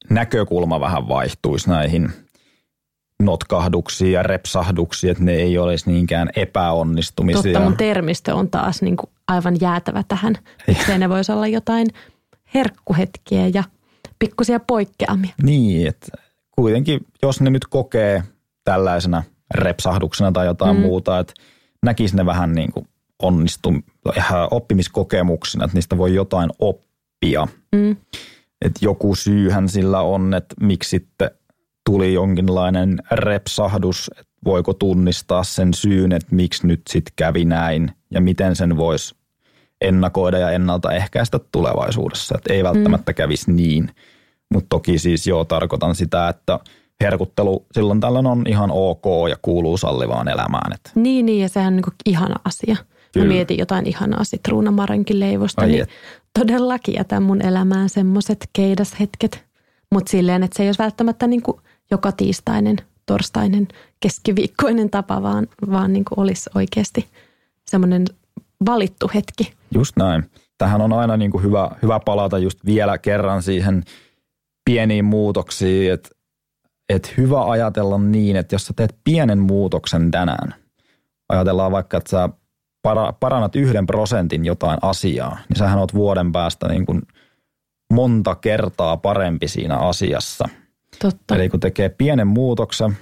näkökulma 0.09 0.79
vähän 0.79 1.07
vaihtuisi 1.07 1.69
näihin 1.69 2.13
notkahduksiin 3.25 4.11
ja 4.11 4.23
repsahduksiin, 4.23 5.11
että 5.11 5.23
ne 5.23 5.33
ei 5.33 5.57
olisi 5.57 5.91
niinkään 5.91 6.29
epäonnistumisia. 6.35 7.41
Totta, 7.43 7.59
mun 7.59 7.77
termistö 7.77 8.35
on 8.35 8.49
taas 8.49 8.81
niin 8.81 8.97
kuin 8.97 9.09
aivan 9.27 9.55
jäätävä 9.61 10.03
tähän. 10.07 10.35
Se 10.85 10.97
ne 10.97 11.09
voisi 11.09 11.31
olla 11.31 11.47
jotain 11.47 11.87
herkkuhetkiä 12.53 13.47
ja 13.53 13.63
pikkusia 14.19 14.59
poikkeamia. 14.59 15.33
Niin, 15.43 15.87
että 15.87 16.07
kuitenkin 16.51 17.05
jos 17.21 17.41
ne 17.41 17.49
nyt 17.49 17.67
kokee 17.67 18.23
tällaisena 18.63 19.23
repsahduksena 19.53 20.31
tai 20.31 20.45
jotain 20.45 20.75
mm. 20.75 20.81
muuta, 20.81 21.19
että 21.19 21.33
näkisi 21.83 22.15
ne 22.15 22.25
vähän 22.25 22.55
niin 22.55 22.71
kuin 22.71 22.87
onnistu, 23.21 23.73
oppimiskokemuksina, 24.51 25.65
että 25.65 25.77
niistä 25.77 25.97
voi 25.97 26.15
jotain 26.15 26.49
oppia. 26.59 27.47
Mm. 27.75 27.95
Että 28.65 28.79
joku 28.81 29.15
syyhän 29.15 29.69
sillä 29.69 30.01
on, 30.01 30.33
että 30.33 30.55
miksi 30.61 30.89
sitten 30.89 31.31
tuli 31.85 32.13
jonkinlainen 32.13 32.99
repsahdus, 33.11 34.11
että 34.19 34.33
voiko 34.45 34.73
tunnistaa 34.73 35.43
sen 35.43 35.73
syyn, 35.73 36.11
että 36.11 36.35
miksi 36.35 36.67
nyt 36.67 36.81
sitten 36.89 37.13
kävi 37.15 37.45
näin 37.45 37.91
ja 38.11 38.21
miten 38.21 38.55
sen 38.55 38.77
voisi 38.77 39.15
ennakoida 39.81 40.37
ja 40.37 40.51
ennaltaehkäistä 40.51 41.39
tulevaisuudessa. 41.51 42.35
Että 42.37 42.53
ei 42.53 42.63
välttämättä 42.63 43.11
mm. 43.11 43.15
kävisi 43.15 43.51
niin, 43.51 43.89
mutta 44.53 44.67
toki 44.69 44.99
siis 44.99 45.27
joo 45.27 45.45
tarkoitan 45.45 45.95
sitä, 45.95 46.29
että 46.29 46.59
herkuttelu 47.01 47.65
silloin 47.71 47.99
tällöin 47.99 48.25
on 48.25 48.43
ihan 48.47 48.71
ok 48.71 49.03
ja 49.29 49.35
kuuluu 49.41 49.77
sallivaan 49.77 50.27
elämään. 50.27 50.73
Että. 50.73 50.91
Niin, 50.95 51.25
niin 51.25 51.41
ja 51.41 51.49
sehän 51.49 51.73
on 51.73 51.75
niin 51.75 51.95
ihana 52.05 52.35
asia. 52.45 52.75
Kyllä. 53.13 53.27
Mä 53.27 53.33
mietin 53.33 53.57
jotain 53.57 53.87
ihanaa 53.87 54.23
sitruunamarenkin 54.23 55.19
leivosta, 55.19 55.61
Ai 55.61 55.67
niin 55.67 55.81
et. 55.81 55.89
todellakin 56.39 56.95
jätän 56.95 57.23
mun 57.23 57.45
elämään 57.45 57.89
semmoiset 57.89 58.49
keidashetket. 58.53 59.45
Mutta 59.91 60.11
silleen, 60.11 60.43
että 60.43 60.57
se 60.57 60.63
ei 60.63 60.69
ole 60.69 60.75
välttämättä 60.79 61.27
niin 61.27 61.41
kuin 61.41 61.57
joka 61.93 62.11
tiistainen, 62.11 62.77
torstainen, 63.05 63.67
keskiviikkoinen 63.99 64.89
tapa, 64.89 65.21
vaan, 65.23 65.47
vaan 65.71 65.93
niin 65.93 66.05
kuin 66.05 66.19
olisi 66.19 66.49
oikeasti 66.55 67.07
semmoinen 67.67 68.05
valittu 68.65 69.11
hetki. 69.13 69.53
Just 69.75 69.97
näin. 69.97 70.23
Tähän 70.57 70.81
on 70.81 70.93
aina 70.93 71.17
niin 71.17 71.31
kuin 71.31 71.43
hyvä, 71.43 71.71
hyvä 71.81 71.99
palata 71.99 72.37
just 72.37 72.65
vielä 72.65 72.97
kerran 72.97 73.43
siihen 73.43 73.83
pieniin 74.65 75.05
muutoksiin, 75.05 75.93
että 75.93 76.09
et 76.89 77.13
hyvä 77.17 77.51
ajatella 77.51 77.97
niin, 77.97 78.35
että 78.35 78.55
jos 78.55 78.65
sä 78.65 78.73
teet 78.75 78.95
pienen 79.03 79.39
muutoksen 79.39 80.11
tänään, 80.11 80.55
ajatellaan 81.29 81.71
vaikka, 81.71 81.97
että 81.97 82.09
sä 82.09 82.29
para, 82.81 83.13
parannat 83.19 83.55
yhden 83.55 83.85
prosentin 83.85 84.45
jotain 84.45 84.77
asiaa, 84.81 85.37
niin 85.49 85.57
sähän 85.57 85.79
oot 85.79 85.93
vuoden 85.93 86.31
päästä 86.31 86.67
niin 86.67 86.85
kuin 86.85 87.01
monta 87.93 88.35
kertaa 88.35 88.97
parempi 88.97 89.47
siinä 89.47 89.77
asiassa. 89.77 90.49
Totta. 90.99 91.35
Eli 91.35 91.49
kun 91.49 91.59
tekee 91.59 91.89
pienen 91.89 92.27
muutoksen, 92.27 92.97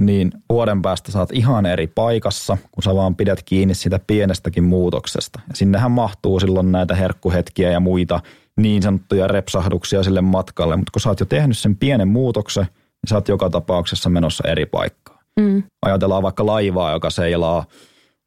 niin 0.00 0.32
vuoden 0.50 0.82
päästä 0.82 1.12
saat 1.12 1.32
ihan 1.32 1.66
eri 1.66 1.86
paikassa, 1.86 2.58
kun 2.72 2.82
sä 2.82 2.94
vaan 2.94 3.16
pidät 3.16 3.42
kiinni 3.42 3.74
sitä 3.74 4.00
pienestäkin 4.06 4.64
muutoksesta. 4.64 5.40
Ja 5.48 5.56
sinnehän 5.56 5.90
mahtuu 5.90 6.40
silloin 6.40 6.72
näitä 6.72 6.94
herkkuhetkiä 6.94 7.70
ja 7.70 7.80
muita 7.80 8.20
niin 8.56 8.82
sanottuja 8.82 9.26
repsahduksia 9.26 10.02
sille 10.02 10.20
matkalle, 10.20 10.76
mutta 10.76 10.90
kun 10.92 11.00
sä 11.00 11.08
oot 11.08 11.20
jo 11.20 11.26
tehnyt 11.26 11.58
sen 11.58 11.76
pienen 11.76 12.08
muutoksen, 12.08 12.64
niin 12.64 13.08
sä 13.08 13.14
oot 13.14 13.28
joka 13.28 13.50
tapauksessa 13.50 14.10
menossa 14.10 14.48
eri 14.48 14.66
paikkaan. 14.66 15.18
Mm. 15.40 15.62
Ajatellaan 15.82 16.22
vaikka 16.22 16.46
laivaa, 16.46 16.92
joka 16.92 17.10
seilaa 17.10 17.64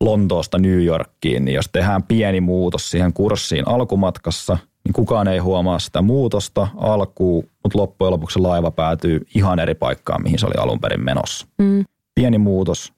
Lontoosta 0.01 0.57
New 0.57 0.83
Yorkiin, 0.83 1.45
niin 1.45 1.55
jos 1.55 1.69
tehdään 1.71 2.03
pieni 2.03 2.41
muutos 2.41 2.91
siihen 2.91 3.13
kurssiin 3.13 3.67
alkumatkassa, 3.67 4.57
niin 4.83 4.93
kukaan 4.93 5.27
ei 5.27 5.39
huomaa 5.39 5.79
sitä 5.79 6.01
muutosta 6.01 6.67
alkuun, 6.77 7.43
mutta 7.63 7.79
loppujen 7.79 8.11
lopuksi 8.11 8.39
laiva 8.39 8.71
päätyy 8.71 9.27
ihan 9.35 9.59
eri 9.59 9.75
paikkaan, 9.75 10.23
mihin 10.23 10.39
se 10.39 10.45
oli 10.45 10.55
alun 10.57 10.79
perin 10.79 11.03
menossa. 11.03 11.47
Mm. 11.57 11.85
Pieni 12.15 12.37
muutos 12.37 12.93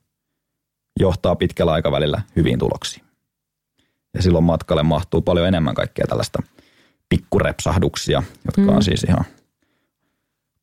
johtaa 1.00 1.36
pitkällä 1.36 1.74
aikavälillä 1.74 2.22
hyviin 2.36 2.60
tuloksiin. 2.60 3.06
Ja 4.14 4.22
silloin 4.22 4.44
matkalle 4.44 4.84
mahtuu 4.84 5.22
paljon 5.22 5.48
enemmän 5.48 5.76
kaikkea 5.76 6.06
tällaista 6.10 6.44
pikkurepsahduksia, 7.10 8.24
jotka 8.46 8.62
mm. 8.62 8.76
on 8.76 8.84
siis 8.84 9.04
ihan, 9.04 9.26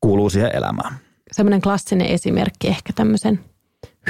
kuuluu 0.01 0.29
siihen 0.29 0.55
elämään. 0.55 0.95
Semmoinen 1.31 1.61
klassinen 1.61 2.07
esimerkki 2.07 2.67
ehkä 2.67 2.93
tämmöisen 2.93 3.39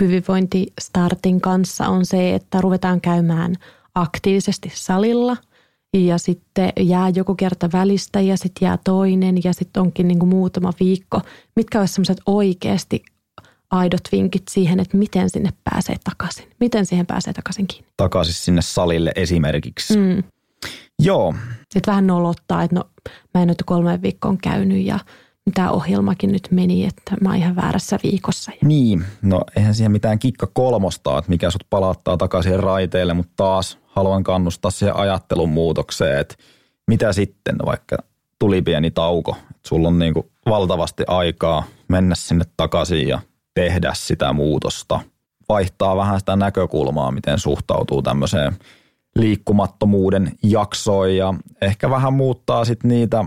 hyvinvointistartin 0.02 1.42
kanssa 1.42 1.88
on 1.88 2.06
se, 2.06 2.36
että 2.36 2.62
ruvetaan 2.62 3.02
käymään 3.02 3.56
aktiivisesti 3.96 4.72
salilla– 4.76 5.38
ja 5.98 6.18
sitten 6.18 6.74
jää 6.80 7.10
joku 7.16 7.36
kerta 7.36 7.70
välistä 7.74 8.22
ja 8.22 8.38
sitten 8.38 8.66
jää 8.66 8.78
toinen 8.84 9.38
ja 9.44 9.54
sitten 9.54 9.82
onkin 9.82 10.08
niin 10.08 10.20
kuin 10.20 10.30
muutama 10.30 10.74
viikko. 10.80 11.22
Mitkä 11.56 11.80
olisi 11.80 11.94
semmoiset 11.94 12.18
oikeasti 12.26 13.04
aidot 13.72 14.02
vinkit 14.12 14.44
siihen, 14.52 14.80
että 14.80 14.98
miten 14.98 15.30
sinne 15.30 15.50
pääsee 15.64 15.96
takaisin? 16.04 16.46
Miten 16.60 16.86
siihen 16.86 17.06
pääsee 17.06 17.34
takaisin 17.34 17.68
kiinni? 17.68 17.88
Takaisin 17.98 18.34
sinne 18.34 18.62
salille 18.62 19.12
esimerkiksi. 19.16 19.98
Mm. 19.98 20.24
Joo. 21.00 21.36
Sitten 21.60 21.92
vähän 21.92 22.08
nolottaa, 22.08 22.64
että 22.64 22.76
no 22.76 22.84
mä 23.34 23.42
en 23.42 23.48
nyt 23.48 23.64
kolme 23.66 24.02
viikkoon 24.02 24.38
käynyt 24.38 24.86
ja 24.86 25.00
tämä 25.54 25.72
ohjelmakin 25.72 26.32
nyt 26.32 26.48
meni, 26.52 26.86
että 26.86 27.16
mä 27.22 27.30
oon 27.30 27.38
ihan 27.38 27.56
väärässä 27.56 28.00
viikossa. 28.04 28.52
Niin, 28.64 29.06
no 29.22 29.42
eihän 29.56 29.76
siihen 29.76 29.92
mitään 29.92 30.20
kikka 30.20 30.48
kolmosta, 30.54 31.18
että 31.18 31.30
mikä 31.30 31.52
sut 31.52 31.66
palauttaa 31.70 32.18
takaisin 32.18 32.60
raiteille, 32.60 33.14
mutta 33.14 33.34
taas 33.36 33.78
haluan 33.92 34.24
kannustaa 34.24 34.72
siihen 34.72 34.96
ajattelun 34.96 35.50
muutokseen, 35.50 36.20
että 36.20 36.36
mitä 36.88 37.14
sitten, 37.14 37.56
vaikka 37.66 37.98
tuli 38.40 38.62
pieni 38.62 38.92
tauko, 38.92 39.36
että 39.40 39.70
sulla 39.70 39.88
on 39.88 40.00
niin 40.00 40.14
kuin 40.14 40.32
valtavasti 40.46 41.04
aikaa 41.08 41.64
mennä 41.88 42.16
sinne 42.16 42.46
takaisin 42.58 43.08
ja 43.08 43.20
tehdä 43.54 43.92
sitä 43.96 44.34
muutosta. 44.34 45.00
Vaihtaa 45.50 45.98
vähän 45.98 46.20
sitä 46.20 46.36
näkökulmaa, 46.36 47.12
miten 47.12 47.40
suhtautuu 47.40 48.02
tämmöiseen 48.02 48.58
liikkumattomuuden 49.16 50.32
jaksoon 50.44 51.16
ja 51.16 51.34
ehkä 51.62 51.90
vähän 51.90 52.14
muuttaa 52.14 52.66
sitten 52.66 52.90
niitä 52.90 53.26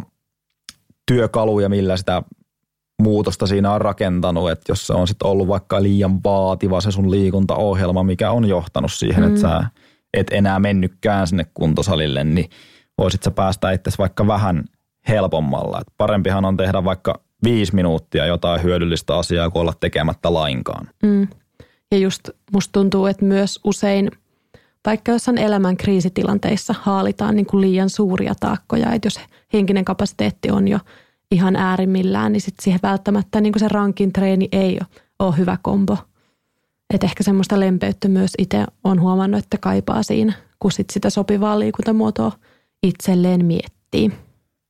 työkaluja, 1.07 1.69
millä 1.69 1.97
sitä 1.97 2.23
muutosta 3.03 3.47
siinä 3.47 3.73
on 3.73 3.81
rakentanut, 3.81 4.51
että 4.51 4.73
jos 4.73 4.87
se 4.87 4.93
on 4.93 5.09
sitten 5.09 5.29
ollut 5.29 5.49
vaikka 5.49 5.83
liian 5.83 6.25
vaativa 6.25 6.81
se 6.81 6.91
sun 6.91 7.11
liikuntaohjelma, 7.11 8.03
mikä 8.03 8.31
on 8.31 8.49
johtanut 8.49 8.93
siihen, 8.93 9.25
mm. 9.25 9.29
että 9.29 9.41
sä 9.41 9.65
et 10.15 10.27
enää 10.31 10.59
mennytkään 10.59 11.27
sinne 11.27 11.47
kuntosalille, 11.55 12.25
niin 12.25 12.51
voisit 12.99 13.23
sä 13.23 13.31
päästä 13.31 13.71
itse 13.71 13.91
vaikka 13.99 14.27
vähän 14.27 14.65
helpommalla. 15.09 15.81
Et 15.81 15.87
parempihan 15.99 16.45
on 16.45 16.57
tehdä 16.57 16.85
vaikka 16.85 17.21
viisi 17.45 17.75
minuuttia 17.75 18.27
jotain 18.27 18.63
hyödyllistä 18.63 19.17
asiaa, 19.17 19.51
kuin 19.51 19.61
olla 19.61 19.73
tekemättä 19.81 20.35
lainkaan. 20.35 20.89
Mm. 21.03 21.29
Ja 21.93 21.99
just 21.99 22.31
musta 22.53 22.73
tuntuu, 22.73 23.07
että 23.07 23.25
myös 23.25 23.61
usein, 23.65 24.11
vaikka 24.87 25.13
jossain 25.13 25.39
elämän 25.39 25.77
kriisitilanteissa 25.77 26.75
haalitaan 26.81 27.37
niin 27.37 27.47
kuin 27.47 27.61
liian 27.61 27.91
suuria 27.91 28.35
taakkoja, 28.41 28.93
että 28.93 29.07
jos 29.07 29.21
henkinen 29.53 29.85
kapasiteetti 29.85 30.51
on 30.51 30.69
jo 30.69 30.79
ihan 31.31 31.57
äärimmillään, 31.57 32.33
niin 32.33 32.41
sitten 32.41 32.65
siihen 32.65 32.81
välttämättä 32.83 33.41
niin 33.41 33.53
kuin 33.53 33.61
se 33.61 33.69
rankin 33.69 34.13
treeni 34.13 34.49
ei 34.53 34.79
ole 35.19 35.37
hyvä 35.37 35.59
kombo– 35.63 35.99
että 36.95 37.07
ehkä 37.07 37.23
semmoista 37.23 37.61
lempeyttä 37.61 38.09
myös 38.09 38.31
itse 38.39 38.65
on 38.85 39.01
huomannut, 39.01 39.45
että 39.45 39.59
kaipaa 39.59 40.03
siinä, 40.03 40.33
kun 40.59 40.73
sit 40.73 40.91
sitä 40.91 41.11
sopivaa 41.11 41.59
liikuntamuotoa 41.59 42.33
itselleen 42.83 43.45
miettii. 43.45 44.13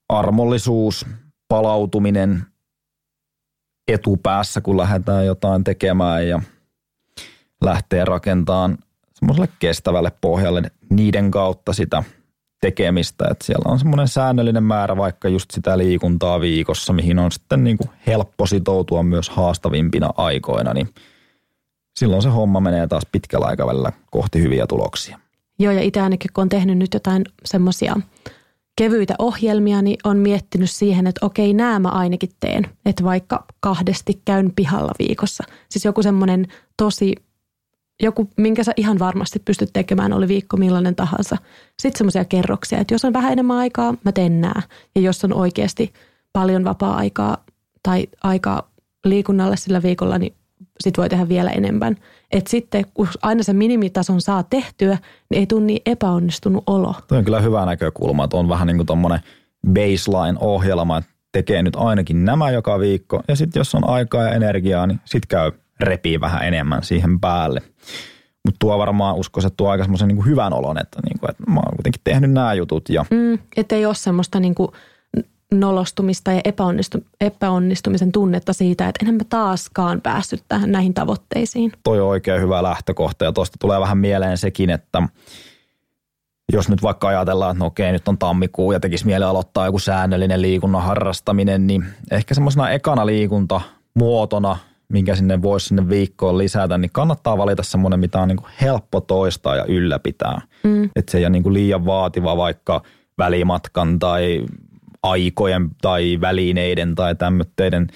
Armollisuus 0.09 1.07
palautuminen 1.49 2.43
etupäässä, 3.89 4.61
kun 4.61 4.77
lähdetään 4.77 5.27
jotain 5.27 5.65
tekemään 5.65 6.29
ja 6.29 6.43
lähtee 7.65 8.05
rakentamaan 8.05 8.79
semmoiselle 9.15 9.49
kestävälle 9.59 10.13
pohjalle 10.21 10.63
niiden 10.91 11.31
kautta 11.31 11.73
sitä 11.73 12.03
tekemistä. 12.61 13.25
Että 13.31 13.45
siellä 13.45 13.73
on 13.73 13.79
semmoinen 13.79 14.09
säännöllinen 14.09 14.63
määrä 14.63 14.97
vaikka 14.97 15.29
just 15.29 15.51
sitä 15.51 15.79
liikuntaa 15.79 16.41
viikossa, 16.41 16.93
mihin 16.93 17.19
on 17.19 17.33
sitten 17.33 17.65
niin 17.65 17.79
kuin 17.79 17.91
helppo 18.07 18.47
sitoutua 18.47 19.03
myös 19.03 19.29
haastavimpina 19.29 20.11
aikoina, 20.17 20.75
niin 20.75 20.89
silloin 21.97 22.23
se 22.23 22.29
homma 22.29 22.61
menee 22.61 22.87
taas 22.87 23.07
pitkällä 23.13 23.47
aikavälillä 23.47 23.93
kohti 24.11 24.43
hyviä 24.43 24.67
tuloksia. 24.67 25.19
Joo, 25.59 25.73
ja 25.73 25.81
itse 25.81 26.01
ainakin 26.01 26.31
kun 26.35 26.43
on 26.43 26.49
tehnyt 26.49 26.79
nyt 26.79 26.95
jotain 26.95 27.25
semmoisia 27.45 27.97
kevyitä 28.77 29.15
ohjelmia, 29.19 29.83
niin 29.83 29.97
on 30.05 30.17
miettinyt 30.17 30.71
siihen, 30.71 31.07
että 31.07 31.27
okei, 31.27 31.55
nämä 31.55 31.79
mä 31.79 31.89
ainakin 31.89 32.31
teen. 32.41 32.67
Että 32.87 33.05
vaikka 33.05 33.45
kahdesti 33.61 34.23
käyn 34.25 34.53
pihalla 34.57 34.93
viikossa. 34.99 35.45
Siis 35.69 35.85
joku 35.85 36.03
semmoinen 36.03 36.47
tosi, 36.77 37.15
joku, 38.03 38.31
minkä 38.37 38.65
sä 38.65 38.73
ihan 38.77 38.99
varmasti 38.99 39.39
pystyt 39.39 39.71
tekemään, 39.73 40.13
oli 40.13 40.29
viikko 40.29 40.57
millainen 40.57 40.95
tahansa. 40.95 41.37
Sitten 41.83 41.99
semmoisia 41.99 42.25
kerroksia, 42.25 42.79
että 42.79 42.95
jos 42.95 43.05
on 43.05 43.13
vähän 43.13 43.33
enemmän 43.33 43.57
aikaa, 43.57 43.95
mä 44.05 44.13
teen 44.13 44.41
nää. 44.41 44.63
Ja 44.95 45.01
jos 45.01 45.25
on 45.25 45.33
oikeasti 45.33 45.93
paljon 46.33 46.65
vapaa-aikaa 46.65 47.45
tai 47.83 48.07
aikaa 48.23 48.71
liikunnalle 49.05 49.57
sillä 49.57 49.83
viikolla, 49.83 50.19
niin 50.19 50.35
sit 50.81 50.99
voi 50.99 51.09
tehdä 51.09 51.29
vielä 51.29 51.51
enemmän. 51.51 51.97
Et 52.31 52.47
sitten 52.47 52.85
kun 52.95 53.09
aina 53.23 53.43
se 53.43 53.53
minimitason 53.53 54.21
saa 54.21 54.43
tehtyä, 54.43 54.99
niin 55.31 55.41
ei 55.41 55.47
tule 55.47 55.65
niin 55.65 55.83
epäonnistunut 55.87 56.65
olo. 56.67 56.95
Tuo 57.09 57.19
on 57.19 57.25
kyllä 57.25 57.41
hyvä 57.41 57.67
näkökulma, 57.67 58.25
että 58.25 58.37
on 58.37 58.49
vähän 58.49 58.67
niin 58.67 58.77
kuin 58.77 58.87
tuommoinen 58.87 59.21
baseline-ohjelma, 59.73 60.99
että 60.99 61.11
tekee 61.33 61.63
nyt 61.63 61.77
ainakin 61.77 62.25
nämä 62.25 62.51
joka 62.51 62.79
viikko. 62.79 63.23
Ja 63.29 63.37
sitten 63.37 63.61
jos 63.61 63.75
on 63.75 63.89
aikaa 63.89 64.23
ja 64.23 64.35
energiaa, 64.35 64.87
niin 64.87 65.01
sitten 65.05 65.29
käy 65.29 65.53
repii 65.81 66.21
vähän 66.21 66.45
enemmän 66.45 66.83
siihen 66.83 67.21
päälle. 67.21 67.63
Mutta 68.45 68.59
tuo 68.59 68.79
varmaan 68.79 69.17
uskoisin, 69.17 69.47
että 69.47 69.57
tuo 69.57 69.71
aika 69.71 69.85
semmoisen 69.85 70.09
niin 70.09 70.27
hyvän 70.27 70.53
olon, 70.53 70.79
että, 70.79 71.01
niin 71.05 71.19
kuin, 71.19 71.31
että 71.31 71.43
mä 71.49 71.61
oon 71.61 71.77
kuitenkin 71.77 72.01
tehnyt 72.05 72.31
nämä 72.31 72.55
jutut. 72.55 72.89
Ja... 72.89 73.05
Mm, 73.11 73.39
että 73.57 73.77
ei 73.77 73.87
ole 73.87 73.95
semmoista 73.95 74.41
niin 74.41 74.55
kuin 74.55 74.69
nolostumista 75.61 76.33
ja 76.33 76.41
epäonnistu, 76.45 76.99
epäonnistumisen 77.21 78.13
tunnetta 78.13 78.53
siitä, 78.53 78.89
että 78.89 78.99
enhän 79.03 79.15
mä 79.15 79.25
taaskaan 79.29 80.01
päässyt 80.01 80.43
tähän 80.49 80.73
näihin 80.73 80.95
tavoitteisiin. 80.95 81.73
Toi 81.83 82.01
on 82.01 82.09
oikein 82.09 82.41
hyvä 82.41 82.63
lähtökohta 82.63 83.25
ja 83.25 83.33
tuosta 83.33 83.57
tulee 83.61 83.81
vähän 83.81 83.99
mieleen 83.99 84.39
sekin, 84.39 84.71
että 84.71 85.03
jos 86.53 86.69
nyt 86.69 86.83
vaikka 86.83 87.09
ajatellaan, 87.09 87.51
että 87.51 87.65
no 87.65 87.67
okei, 87.67 87.93
nyt 87.93 88.09
on 88.09 88.19
tammikuu 88.19 88.73
ja 88.73 88.81
tekisi 88.81 89.07
mieli 89.07 89.25
aloittaa 89.25 89.67
joku 89.67 89.79
säännöllinen 89.79 90.43
liikunnan 90.43 90.83
harrastaminen, 90.83 91.67
niin 91.67 91.85
ehkä 92.11 92.35
semmoisena 92.35 92.71
ekana 92.71 93.07
liikunta 93.07 93.61
muotona, 93.95 94.57
minkä 94.89 95.17
sinne 95.17 95.43
voisi 95.43 95.67
sinne 95.67 95.89
viikkoon 95.89 96.39
lisätä, 96.39 96.79
niin 96.79 96.91
kannattaa 96.93 97.39
valita 97.39 97.63
semmoinen, 97.63 98.01
mitä 98.01 98.21
on 98.21 98.29
niin 98.29 98.37
kuin 98.37 98.51
helppo 98.61 99.01
toistaa 99.01 99.57
ja 99.57 99.65
ylläpitää. 99.65 100.41
Mm. 100.65 100.85
Että 100.97 101.13
se 101.13 101.19
ei 101.19 101.25
ole 101.25 101.31
niin 101.31 101.43
kuin 101.43 101.53
liian 101.53 101.87
vaativa 101.87 102.37
vaikka 102.37 102.83
välimatkan 103.19 103.99
tai 103.99 104.45
aikojen 105.05 105.71
tai 105.83 106.19
välineiden 106.21 106.95
tai 106.95 107.15
tämmötteiden, 107.15 107.87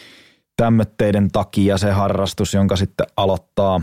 tämmötteiden 0.57 1.29
takia 1.33 1.79
se 1.79 1.91
harrastus, 1.91 2.55
jonka 2.55 2.77
sitten 2.77 3.07
aloittaa, 3.17 3.81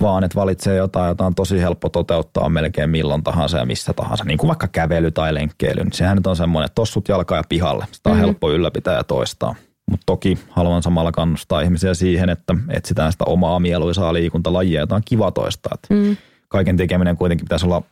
vaan 0.00 0.24
että 0.24 0.34
valitsee 0.34 0.76
jotain, 0.76 1.08
jota 1.08 1.26
on 1.26 1.34
tosi 1.34 1.60
helppo 1.60 1.88
toteuttaa 1.88 2.48
melkein 2.48 2.90
milloin 2.90 3.22
tahansa 3.22 3.58
ja 3.58 3.66
missä 3.66 3.92
tahansa. 3.92 4.24
Niin 4.24 4.38
kuin 4.38 4.48
vaikka 4.48 4.68
kävely 4.68 5.10
tai 5.10 5.34
lenkkeily, 5.34 5.84
niin 5.84 5.92
sehän 5.92 6.16
nyt 6.16 6.26
on 6.26 6.36
semmoinen, 6.36 6.66
että 6.66 6.74
tossut 6.74 7.08
jalkaa 7.08 7.38
ja 7.38 7.44
pihalle. 7.48 7.86
Sitä 7.92 8.10
on 8.10 8.16
mm-hmm. 8.16 8.24
helppo 8.24 8.52
ylläpitää 8.52 8.96
ja 8.96 9.04
toistaa. 9.04 9.54
Mutta 9.90 10.06
toki 10.06 10.38
haluan 10.50 10.82
samalla 10.82 11.12
kannustaa 11.12 11.60
ihmisiä 11.60 11.94
siihen, 11.94 12.28
että 12.28 12.54
etsitään 12.68 13.12
sitä 13.12 13.24
omaa 13.24 13.60
mieluisaa 13.60 14.12
liikuntalajia, 14.12 14.80
jota 14.80 14.94
on 14.94 15.02
kiva 15.04 15.30
toistaa. 15.30 15.76
Mm. 15.90 16.16
Kaiken 16.48 16.76
tekeminen 16.76 17.16
kuitenkin 17.16 17.44
pitäisi 17.44 17.66
olla 17.66 17.82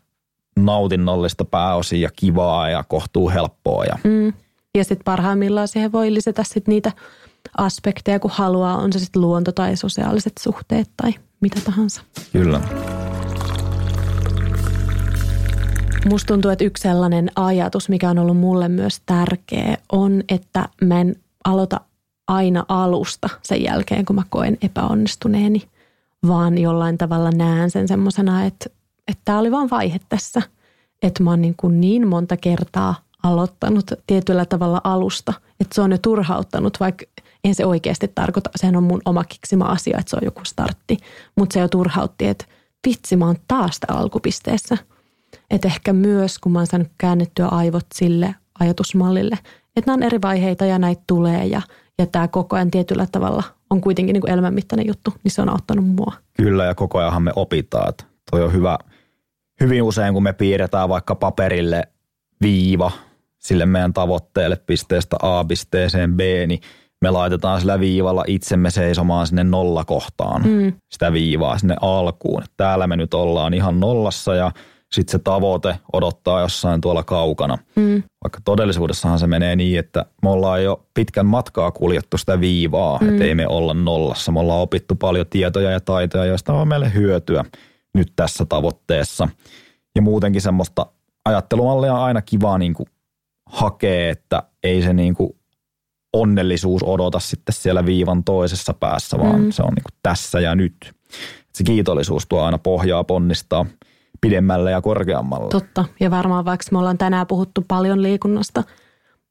nautinnollista 0.56 1.44
pääosin 1.44 2.00
ja 2.00 2.10
kivaa 2.16 2.70
ja 2.70 2.84
kohtuu 2.88 3.30
helppoa. 3.30 3.84
Ja, 3.84 3.98
mm. 4.04 4.32
ja 4.74 4.84
sitten 4.84 5.04
parhaimmillaan 5.04 5.68
siihen 5.68 5.92
voi 5.92 6.14
lisätä 6.14 6.44
sit 6.44 6.68
niitä 6.68 6.92
aspekteja, 7.58 8.20
kun 8.20 8.30
haluaa, 8.34 8.76
on 8.76 8.92
se 8.92 8.98
sitten 8.98 9.22
luonto 9.22 9.52
tai 9.52 9.76
sosiaaliset 9.76 10.32
suhteet 10.40 10.90
tai 10.96 11.14
mitä 11.40 11.60
tahansa. 11.64 12.02
Kyllä. 12.32 12.60
Musta 16.08 16.26
tuntuu, 16.26 16.50
että 16.50 16.64
yksi 16.64 16.82
sellainen 16.82 17.30
ajatus, 17.36 17.88
mikä 17.88 18.10
on 18.10 18.18
ollut 18.18 18.36
mulle 18.36 18.68
myös 18.68 19.00
tärkeä, 19.06 19.76
on, 19.92 20.22
että 20.28 20.68
mä 20.84 21.00
en 21.00 21.16
aloita 21.44 21.80
aina 22.28 22.64
alusta 22.68 23.28
sen 23.42 23.62
jälkeen, 23.62 24.04
kun 24.04 24.16
mä 24.16 24.22
koen 24.28 24.58
epäonnistuneeni, 24.62 25.62
vaan 26.26 26.58
jollain 26.58 26.98
tavalla 26.98 27.30
näen 27.30 27.70
sen 27.70 27.88
semmoisena, 27.88 28.44
että 28.44 28.70
että 29.08 29.22
tämä 29.24 29.38
oli 29.38 29.50
vain 29.50 29.70
vaihe 29.70 30.00
tässä, 30.08 30.42
että 31.02 31.22
mä 31.22 31.30
oon 31.30 31.42
niin, 31.42 31.54
kuin 31.56 31.80
niin 31.80 32.08
monta 32.08 32.36
kertaa 32.36 32.94
aloittanut 33.22 33.90
tietyllä 34.06 34.44
tavalla 34.44 34.80
alusta, 34.84 35.32
että 35.60 35.74
se 35.74 35.80
on 35.80 35.90
jo 35.90 35.98
turhauttanut, 35.98 36.80
vaikka 36.80 37.04
en 37.44 37.54
se 37.54 37.66
oikeasti 37.66 38.08
tarkoita, 38.14 38.50
sehän 38.56 38.76
on 38.76 38.82
mun 38.82 39.02
oma 39.04 39.24
keksimä 39.24 39.64
asia, 39.64 39.98
että 39.98 40.10
se 40.10 40.16
on 40.16 40.24
joku 40.24 40.40
startti, 40.44 40.96
mutta 41.36 41.54
se 41.54 41.60
jo 41.60 41.68
turhautti, 41.68 42.26
että 42.26 42.44
vitsi 42.86 43.16
mä 43.16 43.26
oon 43.26 43.36
taas 43.48 43.80
alkupisteessä. 43.88 44.78
Että 45.50 45.68
ehkä 45.68 45.92
myös, 45.92 46.38
kun 46.38 46.52
mä 46.52 46.58
oon 46.58 46.66
saanut 46.66 46.88
käännettyä 46.98 47.46
aivot 47.46 47.86
sille 47.94 48.34
ajatusmallille, 48.60 49.38
että 49.76 49.90
nämä 49.90 49.94
on 49.94 50.02
eri 50.02 50.22
vaiheita 50.22 50.64
ja 50.64 50.78
näitä 50.78 51.02
tulee 51.06 51.46
ja, 51.46 51.62
ja 51.98 52.06
tämä 52.06 52.28
koko 52.28 52.56
ajan 52.56 52.70
tietyllä 52.70 53.06
tavalla 53.12 53.42
on 53.70 53.80
kuitenkin 53.80 54.12
niin 54.12 54.20
kuin 54.20 54.30
elämänmittainen 54.30 54.86
juttu, 54.86 55.12
niin 55.24 55.32
se 55.32 55.42
on 55.42 55.48
auttanut 55.48 55.86
mua. 55.86 56.12
Kyllä 56.36 56.64
ja 56.64 56.74
koko 56.74 56.98
ajanhan 56.98 57.22
me 57.22 57.32
opitaan, 57.36 57.92
toi 58.30 58.42
on 58.42 58.52
hyvä– 58.52 58.78
hyvin 59.60 59.82
usein, 59.82 60.14
kun 60.14 60.22
me 60.22 60.32
piirretään 60.32 60.88
vaikka 60.88 61.14
paperille 61.14 61.82
viiva 62.42 62.92
sille 63.38 63.66
meidän 63.66 63.92
tavoitteelle 63.92 64.56
pisteestä 64.56 65.16
A 65.22 65.44
pisteeseen 65.44 66.16
B, 66.16 66.20
niin 66.46 66.60
me 67.02 67.10
laitetaan 67.10 67.60
sillä 67.60 67.80
viivalla 67.80 68.24
itsemme 68.26 68.70
seisomaan 68.70 69.26
sinne 69.26 69.44
nollakohtaan, 69.44 70.42
mm. 70.42 70.72
sitä 70.90 71.12
viivaa 71.12 71.58
sinne 71.58 71.76
alkuun. 71.80 72.42
Täällä 72.56 72.86
me 72.86 72.96
nyt 72.96 73.14
ollaan 73.14 73.54
ihan 73.54 73.80
nollassa 73.80 74.34
ja 74.34 74.52
sitten 74.92 75.12
se 75.12 75.18
tavoite 75.18 75.76
odottaa 75.92 76.40
jossain 76.40 76.80
tuolla 76.80 77.02
kaukana. 77.02 77.58
Mm. 77.76 78.02
Vaikka 78.24 78.40
todellisuudessahan 78.44 79.18
se 79.18 79.26
menee 79.26 79.56
niin, 79.56 79.78
että 79.78 80.06
me 80.22 80.30
ollaan 80.30 80.64
jo 80.64 80.86
pitkän 80.94 81.26
matkaa 81.26 81.70
kuljettu 81.70 82.18
sitä 82.18 82.40
viivaa, 82.40 82.98
mm. 82.98 83.08
että 83.08 83.24
ei 83.24 83.34
me 83.34 83.48
olla 83.48 83.74
nollassa. 83.74 84.32
Me 84.32 84.40
ollaan 84.40 84.60
opittu 84.60 84.94
paljon 84.94 85.26
tietoja 85.30 85.70
ja 85.70 85.80
taitoja, 85.80 86.24
joista 86.24 86.52
on 86.52 86.68
meille 86.68 86.94
hyötyä 86.94 87.44
nyt 87.94 88.12
tässä 88.16 88.44
tavoitteessa. 88.44 89.28
Ja 89.96 90.02
muutenkin 90.02 90.42
semmoista 90.42 90.86
ajattelumallia 91.24 91.94
on 91.94 92.00
aina 92.00 92.22
kiva 92.22 92.58
niin 92.58 92.74
kuin 92.74 92.86
hakea, 93.46 94.10
että 94.10 94.42
ei 94.62 94.82
se 94.82 94.92
niin 94.92 95.14
kuin 95.14 95.30
onnellisuus 96.12 96.82
odota 96.82 97.18
sitten 97.18 97.54
siellä 97.54 97.86
viivan 97.86 98.24
toisessa 98.24 98.74
päässä, 98.74 99.18
vaan 99.18 99.40
mm. 99.40 99.50
se 99.50 99.62
on 99.62 99.72
niin 99.74 99.82
kuin 99.82 99.98
tässä 100.02 100.40
ja 100.40 100.54
nyt. 100.54 100.92
Se 101.52 101.64
kiitollisuus 101.64 102.26
tuo 102.26 102.42
aina 102.42 102.58
pohjaa 102.58 103.04
ponnistaa 103.04 103.66
pidemmälle 104.20 104.70
ja 104.70 104.80
korkeammalle. 104.80 105.50
Totta. 105.50 105.84
Ja 106.00 106.10
varmaan 106.10 106.44
vaikka 106.44 106.64
me 106.72 106.78
ollaan 106.78 106.98
tänään 106.98 107.26
puhuttu 107.26 107.64
paljon 107.68 108.02
liikunnasta, 108.02 108.64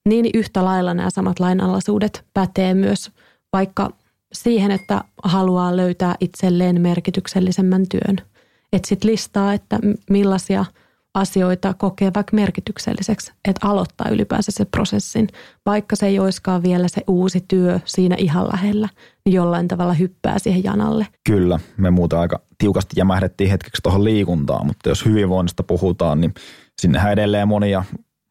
niin 0.09 0.30
yhtä 0.34 0.66
lailla 0.66 0.93
nämä 0.93 1.09
samat 1.09 1.39
lainalaisuudet 1.39 2.26
pätee 2.34 2.74
myös 2.74 3.11
vaikka 3.53 3.89
siihen, 4.34 4.72
että 4.72 5.03
haluaa 5.24 5.78
löytää 5.78 6.16
itselleen 6.20 6.82
merkityksellisemmän 6.82 7.84
työn– 7.89 8.18
että 8.74 8.88
sitten 8.88 9.11
listaa, 9.11 9.53
että 9.53 9.80
millaisia 10.09 10.65
asioita 11.13 11.74
kokee 11.74 12.11
vaikka 12.15 12.36
merkitykselliseksi, 12.36 13.32
että 13.47 13.67
aloittaa 13.67 14.09
ylipäänsä 14.09 14.51
se 14.51 14.65
prosessin, 14.65 15.28
vaikka 15.65 15.95
se 15.95 16.07
ei 16.07 16.19
olisikaan 16.19 16.63
vielä 16.63 16.88
se 16.88 17.01
uusi 17.07 17.45
työ 17.47 17.80
siinä 17.86 18.15
ihan 18.19 18.47
lähellä, 18.47 18.89
niin 19.26 19.34
jollain 19.34 19.67
tavalla 19.67 19.93
hyppää 19.93 20.39
siihen 20.39 20.63
janalle. 20.63 21.07
Kyllä, 21.30 21.59
me 21.78 21.91
muuta 21.91 22.19
aika 22.19 22.41
tiukasti 22.57 22.93
jämähdettiin 22.97 23.49
hetkeksi 23.49 23.82
tuohon 23.82 24.03
liikuntaan, 24.03 24.65
mutta 24.65 24.89
jos 24.89 25.05
hyvinvoinnista 25.05 25.63
puhutaan, 25.63 26.21
niin 26.21 26.34
sinnehän 26.82 27.13
edelleen 27.13 27.47
monia, 27.47 27.84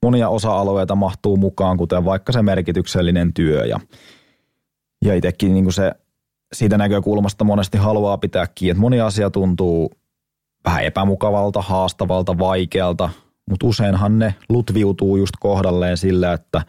monia 0.05 0.28
osa-alueita 0.28 0.95
mahtuu 0.95 1.36
mukaan, 1.36 1.76
kuten 1.76 2.05
vaikka 2.05 2.32
se 2.32 2.43
merkityksellinen 2.43 3.34
työ 3.34 3.66
ja, 3.66 3.80
ja 5.05 5.14
itsekin 5.14 5.55
niin 5.55 5.72
se 5.72 5.93
siitä 6.53 6.78
näkökulmasta 6.78 7.45
monesti 7.45 7.78
haluaa 7.78 8.18
pitää 8.18 8.47
kiinni, 8.55 8.70
että 8.70 8.80
moni 8.80 9.01
asia 9.01 9.30
tuntuu 9.30 9.93
vähän 10.64 10.84
epämukavalta, 10.84 11.62
haastavalta, 11.62 12.38
vaikealta, 12.38 13.10
mutta 13.50 13.66
useinhan 13.66 14.18
ne 14.18 14.34
lutviutuu 14.48 15.16
just 15.16 15.34
kohdalleen 15.40 15.96
sillä, 15.96 16.32
että 16.32 16.62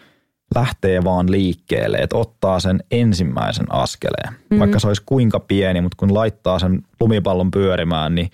lähtee 0.56 1.04
vaan 1.04 1.32
liikkeelle, 1.32 1.98
että 1.98 2.18
ottaa 2.18 2.60
sen 2.60 2.84
ensimmäisen 2.92 3.66
askeleen. 3.70 4.34
Mm-hmm. 4.34 4.60
Vaikka 4.60 4.80
se 4.80 4.88
olisi 4.88 5.04
kuinka 5.06 5.40
pieni, 5.40 5.82
mutta 5.82 5.96
kun 6.00 6.14
laittaa 6.14 6.60
sen 6.60 6.82
lumipallon 7.00 7.52
pyörimään, 7.52 8.16
niin 8.16 8.30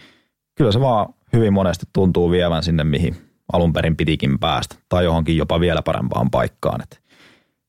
kyllä 0.55 0.71
se 0.71 0.79
vaan 0.79 1.13
hyvin 1.33 1.53
monesti 1.53 1.85
tuntuu 1.93 2.31
vievän 2.31 2.63
sinne, 2.63 2.83
mihin 2.83 3.15
alun 3.53 3.73
perin 3.73 3.97
pitikin 3.97 4.39
päästä, 4.39 4.75
tai 4.89 5.03
johonkin 5.03 5.37
jopa 5.37 5.59
vielä 5.59 5.81
parempaan 5.81 6.29
paikkaan. 6.31 6.81
Et 6.81 7.01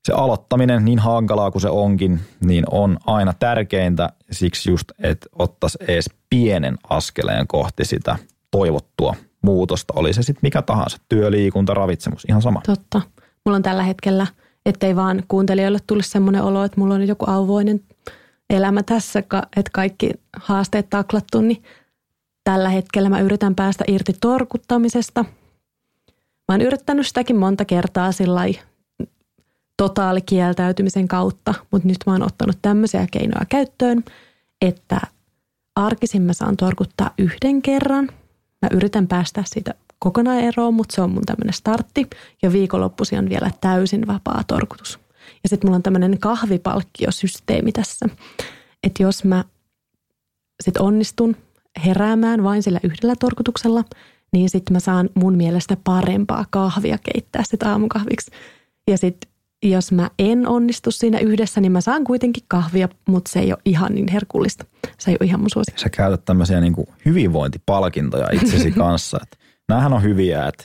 se 0.04 0.12
aloittaminen, 0.12 0.84
niin 0.84 0.98
hankalaa 0.98 1.50
kuin 1.50 1.62
se 1.62 1.68
onkin, 1.68 2.20
niin 2.44 2.64
on 2.70 2.98
aina 3.06 3.32
tärkeintä. 3.38 4.10
Siksi 4.30 4.70
just, 4.70 4.84
että 4.98 5.26
ottaisi 5.32 5.78
edes 5.88 6.10
pienen 6.30 6.78
askeleen 6.88 7.46
kohti 7.46 7.84
sitä 7.84 8.18
toivottua 8.50 9.14
muutosta. 9.42 9.94
Oli 9.96 10.12
se 10.12 10.22
sitten 10.22 10.40
mikä 10.42 10.62
tahansa, 10.62 10.98
työliikunta, 11.08 11.74
ravitsemus, 11.74 12.24
ihan 12.28 12.42
sama. 12.42 12.60
Totta. 12.66 13.00
Mulla 13.44 13.56
on 13.56 13.62
tällä 13.62 13.82
hetkellä, 13.82 14.26
ettei 14.66 14.96
vaan 14.96 15.22
kuuntelijoille 15.28 15.78
tule 15.86 16.02
semmoinen 16.02 16.42
olo, 16.42 16.64
että 16.64 16.80
mulla 16.80 16.94
on 16.94 17.08
joku 17.08 17.24
auvoinen 17.28 17.80
elämä 18.50 18.82
tässä, 18.82 19.18
että 19.18 19.70
kaikki 19.72 20.10
haasteet 20.36 20.90
taklattu, 20.90 21.40
niin 21.40 21.62
tällä 22.44 22.68
hetkellä 22.68 23.08
mä 23.08 23.20
yritän 23.20 23.54
päästä 23.54 23.84
irti 23.88 24.12
torkuttamisesta. 24.20 25.24
Mä 26.48 26.54
oon 26.54 26.60
yrittänyt 26.60 27.06
sitäkin 27.06 27.36
monta 27.36 27.64
kertaa 27.64 28.12
sillä 28.12 28.40
totaalikieltäytymisen 29.80 31.08
kautta, 31.08 31.54
mutta 31.70 31.88
nyt 31.88 31.98
mä 32.06 32.12
oon 32.12 32.22
ottanut 32.22 32.58
tämmöisiä 32.62 33.06
keinoja 33.10 33.44
käyttöön, 33.48 34.04
että 34.60 35.00
arkisin 35.76 36.22
mä 36.22 36.32
saan 36.32 36.56
torkuttaa 36.56 37.10
yhden 37.18 37.62
kerran. 37.62 38.08
Mä 38.62 38.68
yritän 38.72 39.06
päästä 39.06 39.44
siitä 39.46 39.74
kokonaan 39.98 40.40
eroon, 40.40 40.74
mutta 40.74 40.94
se 40.94 41.02
on 41.02 41.10
mun 41.10 41.26
tämmöinen 41.26 41.52
startti. 41.52 42.10
Ja 42.42 42.52
viikonloppusi 42.52 43.16
on 43.16 43.28
vielä 43.28 43.50
täysin 43.60 44.06
vapaa 44.06 44.42
torkutus. 44.46 44.98
Ja 45.42 45.48
sitten 45.48 45.68
mulla 45.68 45.76
on 45.76 45.82
tämmöinen 45.82 46.18
kahvipalkkiosysteemi 46.18 47.72
tässä. 47.72 48.06
Että 48.82 49.02
jos 49.02 49.24
mä 49.24 49.44
sitten 50.62 50.82
onnistun 50.82 51.36
heräämään 51.86 52.44
vain 52.44 52.62
sillä 52.62 52.80
yhdellä 52.82 53.14
torkutuksella, 53.16 53.84
niin 54.32 54.50
sitten 54.50 54.72
mä 54.72 54.80
saan 54.80 55.10
mun 55.14 55.36
mielestä 55.36 55.76
parempaa 55.84 56.44
kahvia 56.50 56.98
keittää 56.98 57.42
sitä 57.44 57.70
aamukahviksi. 57.70 58.30
Ja 58.90 58.98
sitten 58.98 59.29
jos 59.62 59.92
mä 59.92 60.10
en 60.18 60.48
onnistu 60.48 60.90
siinä 60.90 61.18
yhdessä, 61.18 61.60
niin 61.60 61.72
mä 61.72 61.80
saan 61.80 62.04
kuitenkin 62.04 62.44
kahvia, 62.48 62.88
mutta 63.08 63.30
se 63.30 63.40
ei 63.40 63.52
ole 63.52 63.60
ihan 63.64 63.94
niin 63.94 64.08
herkullista. 64.08 64.64
Se 64.98 65.10
ei 65.10 65.16
ole 65.20 65.26
ihan 65.26 65.40
mun 65.40 65.50
suosikki. 65.50 65.80
Sä 65.80 65.88
käytät 65.88 66.24
tämmöisiä 66.24 66.60
niin 66.60 66.74
hyvinvointipalkintoja 67.04 68.28
itsesi 68.32 68.70
kanssa. 68.82 69.18
Että 69.22 69.36
näähän 69.68 69.92
on 69.92 70.02
hyviä, 70.02 70.46
että 70.46 70.64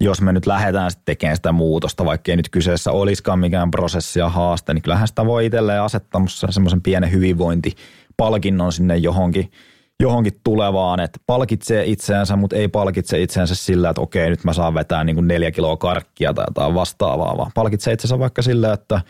jos 0.00 0.20
me 0.20 0.32
nyt 0.32 0.46
lähdetään 0.46 0.90
sitten 0.90 1.04
tekemään 1.04 1.36
sitä 1.36 1.52
muutosta, 1.52 2.04
vaikka 2.04 2.32
ei 2.32 2.36
nyt 2.36 2.48
kyseessä 2.48 2.92
olisikaan 2.92 3.38
mikään 3.38 3.70
prosessi 3.70 4.18
ja 4.18 4.28
haaste, 4.28 4.74
niin 4.74 4.82
kyllähän 4.82 5.08
sitä 5.08 5.26
voi 5.26 5.46
itselleen 5.46 5.82
asettaa 5.82 6.22
semmoisen 6.50 6.82
pienen 6.82 7.12
hyvinvointipalkinnon 7.12 8.72
sinne 8.72 8.96
johonkin– 8.96 9.50
johonkin 10.00 10.40
tulevaan, 10.44 11.00
että 11.00 11.20
palkitsee 11.26 11.84
itseänsä, 11.84 12.36
mutta 12.36 12.56
ei 12.56 12.68
palkitse 12.68 13.22
itseänsä 13.22 13.54
sillä, 13.54 13.90
että 13.90 14.00
okei, 14.00 14.30
nyt 14.30 14.44
mä 14.44 14.52
saan 14.52 14.74
vetää 14.74 15.04
niin 15.04 15.16
kuin 15.16 15.28
neljä 15.28 15.50
kiloa 15.50 15.76
karkkia 15.76 16.34
tai 16.34 16.44
jotain 16.48 16.74
vastaavaa, 16.74 17.38
vaan 17.38 17.50
palkitsee 17.54 17.92
itsensä 17.92 18.18
vaikka 18.18 18.42
sillä, 18.42 18.72
että 18.72 19.00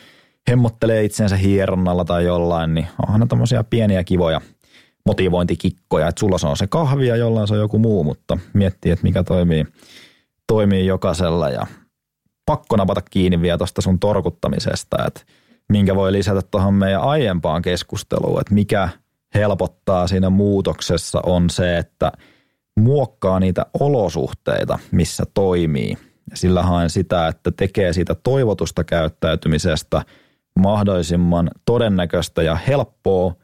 hemmottelee 0.51 1.05
itsensä 1.05 1.37
hieronnalla 1.37 2.05
tai 2.05 2.25
jollain, 2.25 2.75
niin 2.75 2.87
onhan 3.03 3.21
ne 3.21 3.27
tämmöisiä 3.27 3.65
pieniä 3.65 4.05
kivoja 4.05 4.41
motivointikikkoja, 5.07 6.09
että 6.09 6.21
sulla 6.21 6.39
se 6.39 6.47
on 6.47 6.57
se 6.57 6.67
kahvi 6.67 7.07
ja 7.07 7.17
jollain 7.17 7.49
se 7.49 7.55
on 7.55 7.61
joku 7.61 7.79
muu, 7.79 8.05
mutta 8.05 8.39
miettii, 8.53 8.93
että 8.93 9.03
mikä 9.03 9.23
toimii, 9.23 9.67
toimii 10.47 10.87
jokaisella 10.87 11.51
ja 11.51 11.67
pakko 12.47 12.77
napata 12.77 13.01
kiinni 13.11 13.41
vielä 13.43 13.59
tuosta 13.59 13.83
sun 13.83 14.01
torkuttamisesta, 14.01 14.97
että 15.07 15.21
minkä 15.69 15.95
voi 15.95 16.13
lisätä 16.13 16.41
tuohon 16.51 16.75
meidän 16.75 17.03
aiempaan 17.03 17.63
keskusteluun, 17.63 18.41
että 18.41 18.55
mikä– 18.55 18.89
helpottaa 19.35 20.07
siinä 20.07 20.31
muutoksessa 20.31 21.21
on 21.27 21.51
se, 21.51 21.79
että 21.79 22.13
muokkaa 22.81 23.41
niitä 23.41 23.67
olosuhteita, 23.81 24.79
missä 24.91 25.25
toimii. 25.35 25.99
Ja 26.31 26.37
sillä 26.37 26.63
haen 26.63 26.91
sitä, 26.91 27.29
että 27.29 27.51
tekee 27.51 27.93
siitä 27.93 28.15
toivotusta 28.15 28.85
käyttäytymisestä 28.85 30.03
mahdollisimman 30.59 31.51
todennäköistä 31.65 32.43
ja 32.43 32.55
helppoa 32.55 33.35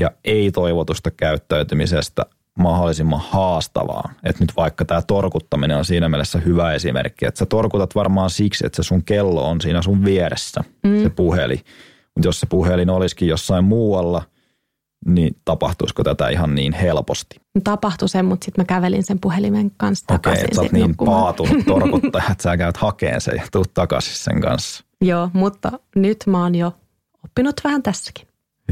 ja 0.00 0.10
ei-toivotusta 0.24 1.10
käyttäytymisestä 1.10 2.26
mahdollisimman 2.58 3.20
haastavaa. 3.28 4.12
Että 4.24 4.42
nyt 4.42 4.52
vaikka 4.56 4.84
tämä 4.84 5.02
torkuttaminen 5.02 5.76
on 5.76 5.84
siinä 5.84 6.08
mielessä 6.08 6.38
hyvä 6.38 6.72
esimerkki, 6.72 7.26
että 7.26 7.38
sä 7.38 7.46
torkutat 7.46 7.94
varmaan 7.94 8.30
siksi, 8.30 8.66
että 8.66 8.76
se 8.76 8.86
sun 8.86 9.04
kello 9.04 9.50
on 9.50 9.60
siinä 9.60 9.82
sun 9.82 10.04
vieressä, 10.04 10.64
mm. 10.82 11.02
se 11.02 11.10
puhelin. 11.10 11.60
Mutta 12.14 12.28
jos 12.28 12.40
se 12.40 12.46
puhelin 12.46 12.90
olisikin 12.90 13.28
jossain 13.28 13.64
muualla– 13.64 14.22
niin 15.06 15.36
tapahtuisiko 15.44 16.04
tätä 16.04 16.28
ihan 16.28 16.54
niin 16.54 16.72
helposti? 16.72 17.40
Tapahtui 17.64 18.08
sen, 18.08 18.24
mutta 18.24 18.44
sitten 18.44 18.62
mä 18.62 18.66
kävelin 18.66 19.02
sen 19.02 19.18
puhelimen 19.20 19.70
kanssa 19.76 20.06
takaisin. 20.06 20.44
Okei, 20.44 20.58
okay, 20.58 20.68
sä 20.68 20.72
niin 20.72 20.88
nukkumaan. 20.88 21.22
paatunut 21.22 21.64
torkuttaja, 21.66 22.24
että 22.30 22.42
sä 22.42 22.56
käyt 22.56 22.76
hakeen 22.76 23.20
sen 23.20 23.36
ja 23.36 23.42
tuut 23.52 23.74
takaisin 23.74 24.14
sen 24.16 24.40
kanssa. 24.40 24.84
Joo, 25.00 25.30
mutta 25.32 25.72
nyt 25.96 26.18
mä 26.26 26.42
oon 26.42 26.54
jo 26.54 26.72
oppinut 27.24 27.60
vähän 27.64 27.82
tässäkin. 27.82 28.25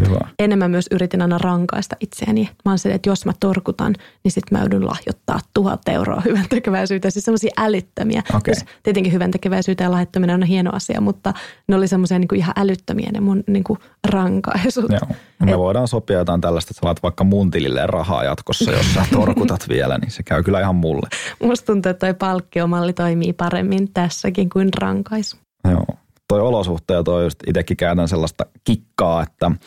Hyvä. 0.09 0.29
Enemmän 0.39 0.71
myös 0.71 0.87
yritin 0.91 1.23
aina 1.23 1.39
rankaista 1.39 1.97
itseäni. 2.01 2.51
Mä 2.65 2.71
oon 2.71 2.79
että 2.85 3.09
jos 3.09 3.27
mä 3.27 3.33
torkutan, 3.41 3.95
niin 4.25 4.33
sitten 4.33 4.59
mä 4.59 4.63
joudun 4.63 4.87
lahjoittaa 4.87 5.39
tuhat 5.55 5.89
euroa 5.89 6.23
hyvän 6.29 6.47
tekeväisyyteen. 6.49 7.13
Siis 7.13 7.25
semmoisia 7.25 7.53
älyttömiä. 7.59 8.23
Okay. 8.35 8.55
Siis 8.55 8.67
tietenkin 8.83 9.13
hyvän 9.13 9.31
tekeväisyyteen 9.31 9.91
lahjoittaminen 9.91 10.35
on 10.35 10.43
hieno 10.43 10.71
asia, 10.75 11.01
mutta 11.01 11.35
ne 11.69 11.77
oli 11.77 11.89
semmoisia 11.89 12.19
niin 12.19 12.35
ihan 12.35 12.55
älyttömiä 12.57 13.11
ne 13.13 13.21
mun 13.21 13.45
niin 13.47 13.65
kuin 13.65 13.79
rankaisut. 14.09 14.91
Joo. 14.91 15.17
Me 15.45 15.51
Et, 15.51 15.59
voidaan 15.59 15.89
sopia 15.89 16.19
jotain 16.19 16.41
tällaista, 16.41 16.71
että 16.71 16.81
sä 16.81 16.87
laat 16.87 17.03
vaikka 17.03 17.25
mun 17.25 17.51
tilille 17.51 17.87
rahaa 17.87 18.25
jatkossa, 18.25 18.73
jos 18.73 18.95
sä 18.95 19.07
torkutat 19.13 19.69
vielä, 19.69 19.99
niin 19.99 20.11
se 20.11 20.23
käy 20.23 20.43
kyllä 20.43 20.61
ihan 20.61 20.75
mulle. 20.75 21.09
Musta 21.43 21.67
tuntuu, 21.67 21.91
että 21.91 22.07
toi 22.07 22.15
palkkiomalli 22.15 22.93
toimii 22.93 23.33
paremmin 23.33 23.93
tässäkin 23.95 24.51
kuin 24.51 24.69
rankaisu. 24.81 25.37
Joo. 25.71 25.87
Toi 26.29 26.41
olosuhteet 26.41 27.09
on 27.09 27.25
just 27.25 27.39
itsekin 27.47 27.77
käytän 27.77 28.09
sellaista 28.09 28.47
kikkaa, 28.65 29.23
että– 29.23 29.51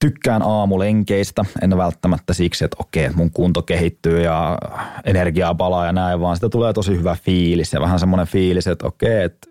tykkään 0.00 0.42
aamulenkeistä, 0.42 1.44
en 1.62 1.76
välttämättä 1.76 2.34
siksi, 2.34 2.64
että 2.64 2.76
okei, 2.80 3.10
mun 3.10 3.30
kunto 3.30 3.62
kehittyy 3.62 4.22
ja 4.22 4.58
energiaa 5.04 5.54
palaa 5.54 5.86
ja 5.86 5.92
näin, 5.92 6.20
vaan 6.20 6.36
sitä 6.36 6.48
tulee 6.48 6.72
tosi 6.72 6.96
hyvä 6.96 7.16
fiilis 7.22 7.72
ja 7.72 7.80
vähän 7.80 7.98
semmoinen 7.98 8.26
fiilis, 8.26 8.66
että 8.66 8.86
okei, 8.86 9.22
että 9.22 9.48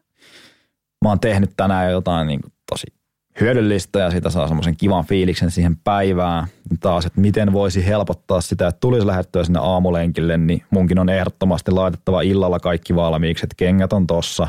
mä 1.04 1.10
oon 1.10 1.20
tehnyt 1.20 1.52
tänään 1.58 1.92
jotain 1.92 2.28
niin 2.28 2.42
kuin 2.42 2.54
tosi 2.72 2.88
hyödyllistä 3.42 4.00
ja 4.00 4.12
sitä 4.12 4.30
saa 4.30 4.48
semmoisen 4.48 4.78
kivan 4.78 5.06
fiiliksen 5.06 5.52
siihen 5.52 5.76
päivään. 5.78 6.48
Taas, 6.80 7.06
että 7.06 7.22
miten 7.22 7.54
voisi 7.54 7.86
helpottaa 7.86 8.42
sitä, 8.42 8.68
että 8.68 8.80
tulisi 8.80 9.08
lähettyä 9.08 9.44
sinne 9.44 9.60
aamulenkille, 9.64 10.38
niin 10.38 10.64
munkin 10.70 11.00
on 11.00 11.10
ehdottomasti 11.10 11.72
laitettava 11.72 12.22
illalla 12.22 12.60
kaikki 12.60 12.96
valmiiksi, 12.96 13.46
että 13.46 13.56
kengät 13.58 13.94
on 13.94 14.08
tossa, 14.08 14.48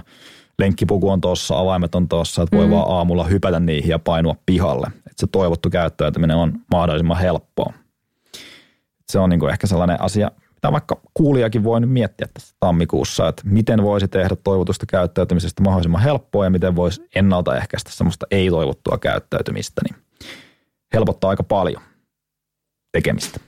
lenkkipuku 0.61 1.11
on 1.11 1.21
tossa, 1.21 1.59
avaimet 1.59 1.95
on 1.95 2.09
tossa, 2.09 2.43
että 2.43 2.57
voi 2.57 2.67
mm. 2.67 2.71
vaan 2.71 2.91
aamulla 2.91 3.25
hypätä 3.25 3.61
niihin 3.61 3.91
ja 3.91 3.99
painua 3.99 4.37
pihalle 4.47 4.91
se 5.21 5.27
toivottu 5.27 5.71
käyttäytyminen 5.71 6.37
on 6.37 6.53
mahdollisimman 6.71 7.19
helppoa. 7.19 7.73
Se 9.09 9.19
on 9.19 9.31
niin 9.31 9.41
kuin 9.41 9.53
ehkä 9.53 9.67
sellainen 9.67 10.01
asia, 10.01 10.31
mitä 10.55 10.73
vaikka 10.73 11.01
kuulijakin 11.15 11.65
voi 11.65 11.81
nyt 11.81 11.91
miettiä 11.91 12.29
tässä 12.35 12.55
tammikuussa, 12.61 13.29
että 13.29 13.43
miten 13.45 13.83
voisi 13.83 14.09
tehdä 14.09 14.37
toivotusta 14.45 14.87
käyttäytymisestä 14.87 15.63
mahdollisimman 15.63 16.03
helppoa 16.03 16.45
ja 16.45 16.51
miten 16.51 16.77
voisi 16.77 17.09
ennaltaehkäistä 17.15 17.91
semmoista 17.93 18.27
ei-toivottua 18.31 18.99
käyttäytymistä, 18.99 19.83
niin 19.85 20.03
helpottaa 20.95 21.31
aika 21.31 21.43
paljon 21.43 21.83
tekemistä. 22.93 23.41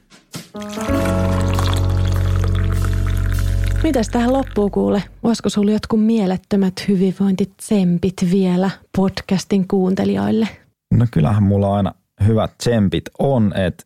Mitäs 3.83 4.09
tähän 4.09 4.33
loppuu 4.33 4.71
kuule? 4.71 5.03
Olisiko 5.23 5.49
sulla 5.49 5.71
jotkut 5.71 6.07
mielettömät 6.07 6.73
hyvinvointitsempit 6.89 8.15
vielä 8.31 8.71
podcastin 8.97 9.69
kuuntelijoille? 9.69 10.49
No 10.95 11.07
kyllähän 11.11 11.43
mulla 11.43 11.77
aina 11.77 11.95
hyvät 12.27 12.59
tsempit 12.59 13.05
on, 13.19 13.53
että 13.57 13.85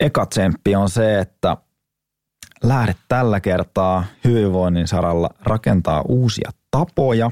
eka 0.00 0.26
tsemppi 0.26 0.76
on 0.76 0.90
se, 0.90 1.18
että 1.18 1.56
lähdet 2.62 2.96
tällä 3.08 3.40
kertaa 3.40 4.04
hyvinvoinnin 4.24 4.88
saralla 4.88 5.30
rakentaa 5.42 6.02
uusia 6.08 6.50
tapoja. 6.70 7.30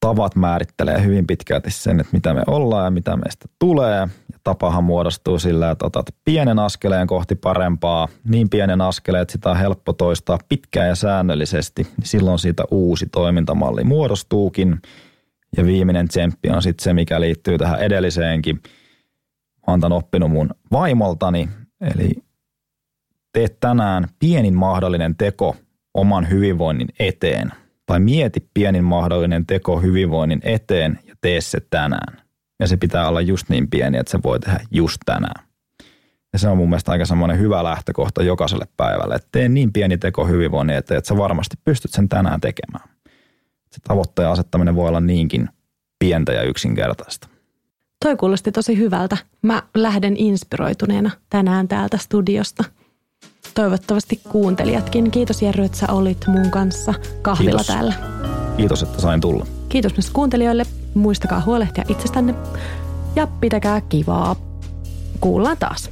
Tavat 0.00 0.36
määrittelee 0.36 1.04
hyvin 1.04 1.26
pitkälti 1.26 1.70
sen, 1.70 2.00
että 2.00 2.12
mitä 2.12 2.34
me 2.34 2.42
ollaan 2.46 2.84
ja 2.84 2.90
mitä 2.90 3.16
meistä 3.16 3.48
tulee. 3.58 3.98
Ja 3.98 4.38
tapahan 4.44 4.84
muodostuu 4.84 5.38
sillä, 5.38 5.70
että 5.70 5.86
otat 5.86 6.06
pienen 6.24 6.58
askeleen 6.58 7.06
kohti 7.06 7.34
parempaa, 7.34 8.08
niin 8.28 8.50
pienen 8.50 8.80
askeleen, 8.80 9.22
että 9.22 9.32
sitä 9.32 9.50
on 9.50 9.56
helppo 9.56 9.92
toistaa 9.92 10.38
pitkään 10.48 10.88
ja 10.88 10.94
säännöllisesti. 10.94 11.86
Silloin 12.04 12.38
siitä 12.38 12.64
uusi 12.70 13.06
toimintamalli 13.06 13.84
muodostuukin– 13.84 14.78
ja 15.56 15.64
viimeinen 15.66 16.08
tsemppi 16.08 16.50
on 16.50 16.62
sitten 16.62 16.84
se, 16.84 16.92
mikä 16.92 17.20
liittyy 17.20 17.58
tähän 17.58 17.80
edelliseenkin. 17.80 18.60
Mä 19.66 19.72
oon 19.82 19.92
oppinut 19.92 20.30
mun 20.30 20.50
vaimoltani, 20.72 21.48
eli 21.80 22.10
tee 23.32 23.48
tänään 23.60 24.08
pienin 24.18 24.54
mahdollinen 24.54 25.16
teko 25.16 25.56
oman 25.94 26.30
hyvinvoinnin 26.30 26.88
eteen. 26.98 27.52
Tai 27.90 28.00
mieti 28.00 28.48
pienin 28.54 28.84
mahdollinen 28.84 29.46
teko 29.46 29.80
hyvinvoinnin 29.80 30.40
eteen 30.42 30.98
ja 31.06 31.14
tee 31.20 31.40
se 31.40 31.58
tänään. 31.70 32.22
Ja 32.60 32.66
se 32.66 32.76
pitää 32.76 33.08
olla 33.08 33.20
just 33.20 33.48
niin 33.48 33.70
pieni, 33.70 33.98
että 33.98 34.10
se 34.10 34.18
voi 34.24 34.40
tehdä 34.40 34.60
just 34.70 34.98
tänään. 35.06 35.44
Ja 36.32 36.38
se 36.38 36.48
on 36.48 36.56
mun 36.56 36.68
mielestä 36.68 36.92
aika 36.92 37.04
semmoinen 37.04 37.38
hyvä 37.38 37.64
lähtökohta 37.64 38.22
jokaiselle 38.22 38.66
päivälle, 38.76 39.14
että 39.14 39.28
tee 39.32 39.48
niin 39.48 39.72
pieni 39.72 39.98
teko 39.98 40.26
hyvinvoinnin 40.26 40.76
eteen, 40.76 40.98
että 40.98 41.08
sä 41.08 41.16
varmasti 41.16 41.56
pystyt 41.64 41.90
sen 41.92 42.08
tänään 42.08 42.40
tekemään 42.40 42.90
se 43.72 43.80
tavoitteen 43.88 44.28
asettaminen 44.28 44.74
voi 44.74 44.88
olla 44.88 45.00
niinkin 45.00 45.48
pientä 45.98 46.32
ja 46.32 46.42
yksinkertaista. 46.42 47.28
Toi 48.04 48.16
kuulosti 48.16 48.52
tosi 48.52 48.78
hyvältä. 48.78 49.16
Mä 49.42 49.62
lähden 49.74 50.16
inspiroituneena 50.16 51.10
tänään 51.30 51.68
täältä 51.68 51.98
studiosta. 51.98 52.64
Toivottavasti 53.54 54.20
kuuntelijatkin. 54.28 55.10
Kiitos 55.10 55.42
Jerry, 55.42 55.64
että 55.64 55.78
sä 55.78 55.86
olit 55.92 56.24
mun 56.26 56.50
kanssa 56.50 56.94
kahvilla 57.22 57.50
Kiitos. 57.50 57.66
täällä. 57.66 57.94
Kiitos, 58.56 58.82
että 58.82 59.00
sain 59.00 59.20
tulla. 59.20 59.46
Kiitos 59.68 59.96
myös 59.96 60.10
kuuntelijoille. 60.10 60.66
Muistakaa 60.94 61.42
huolehtia 61.46 61.84
itsestänne 61.88 62.34
ja 63.16 63.26
pitäkää 63.26 63.80
kivaa. 63.80 64.36
Kuullaan 65.20 65.56
taas. 65.56 65.90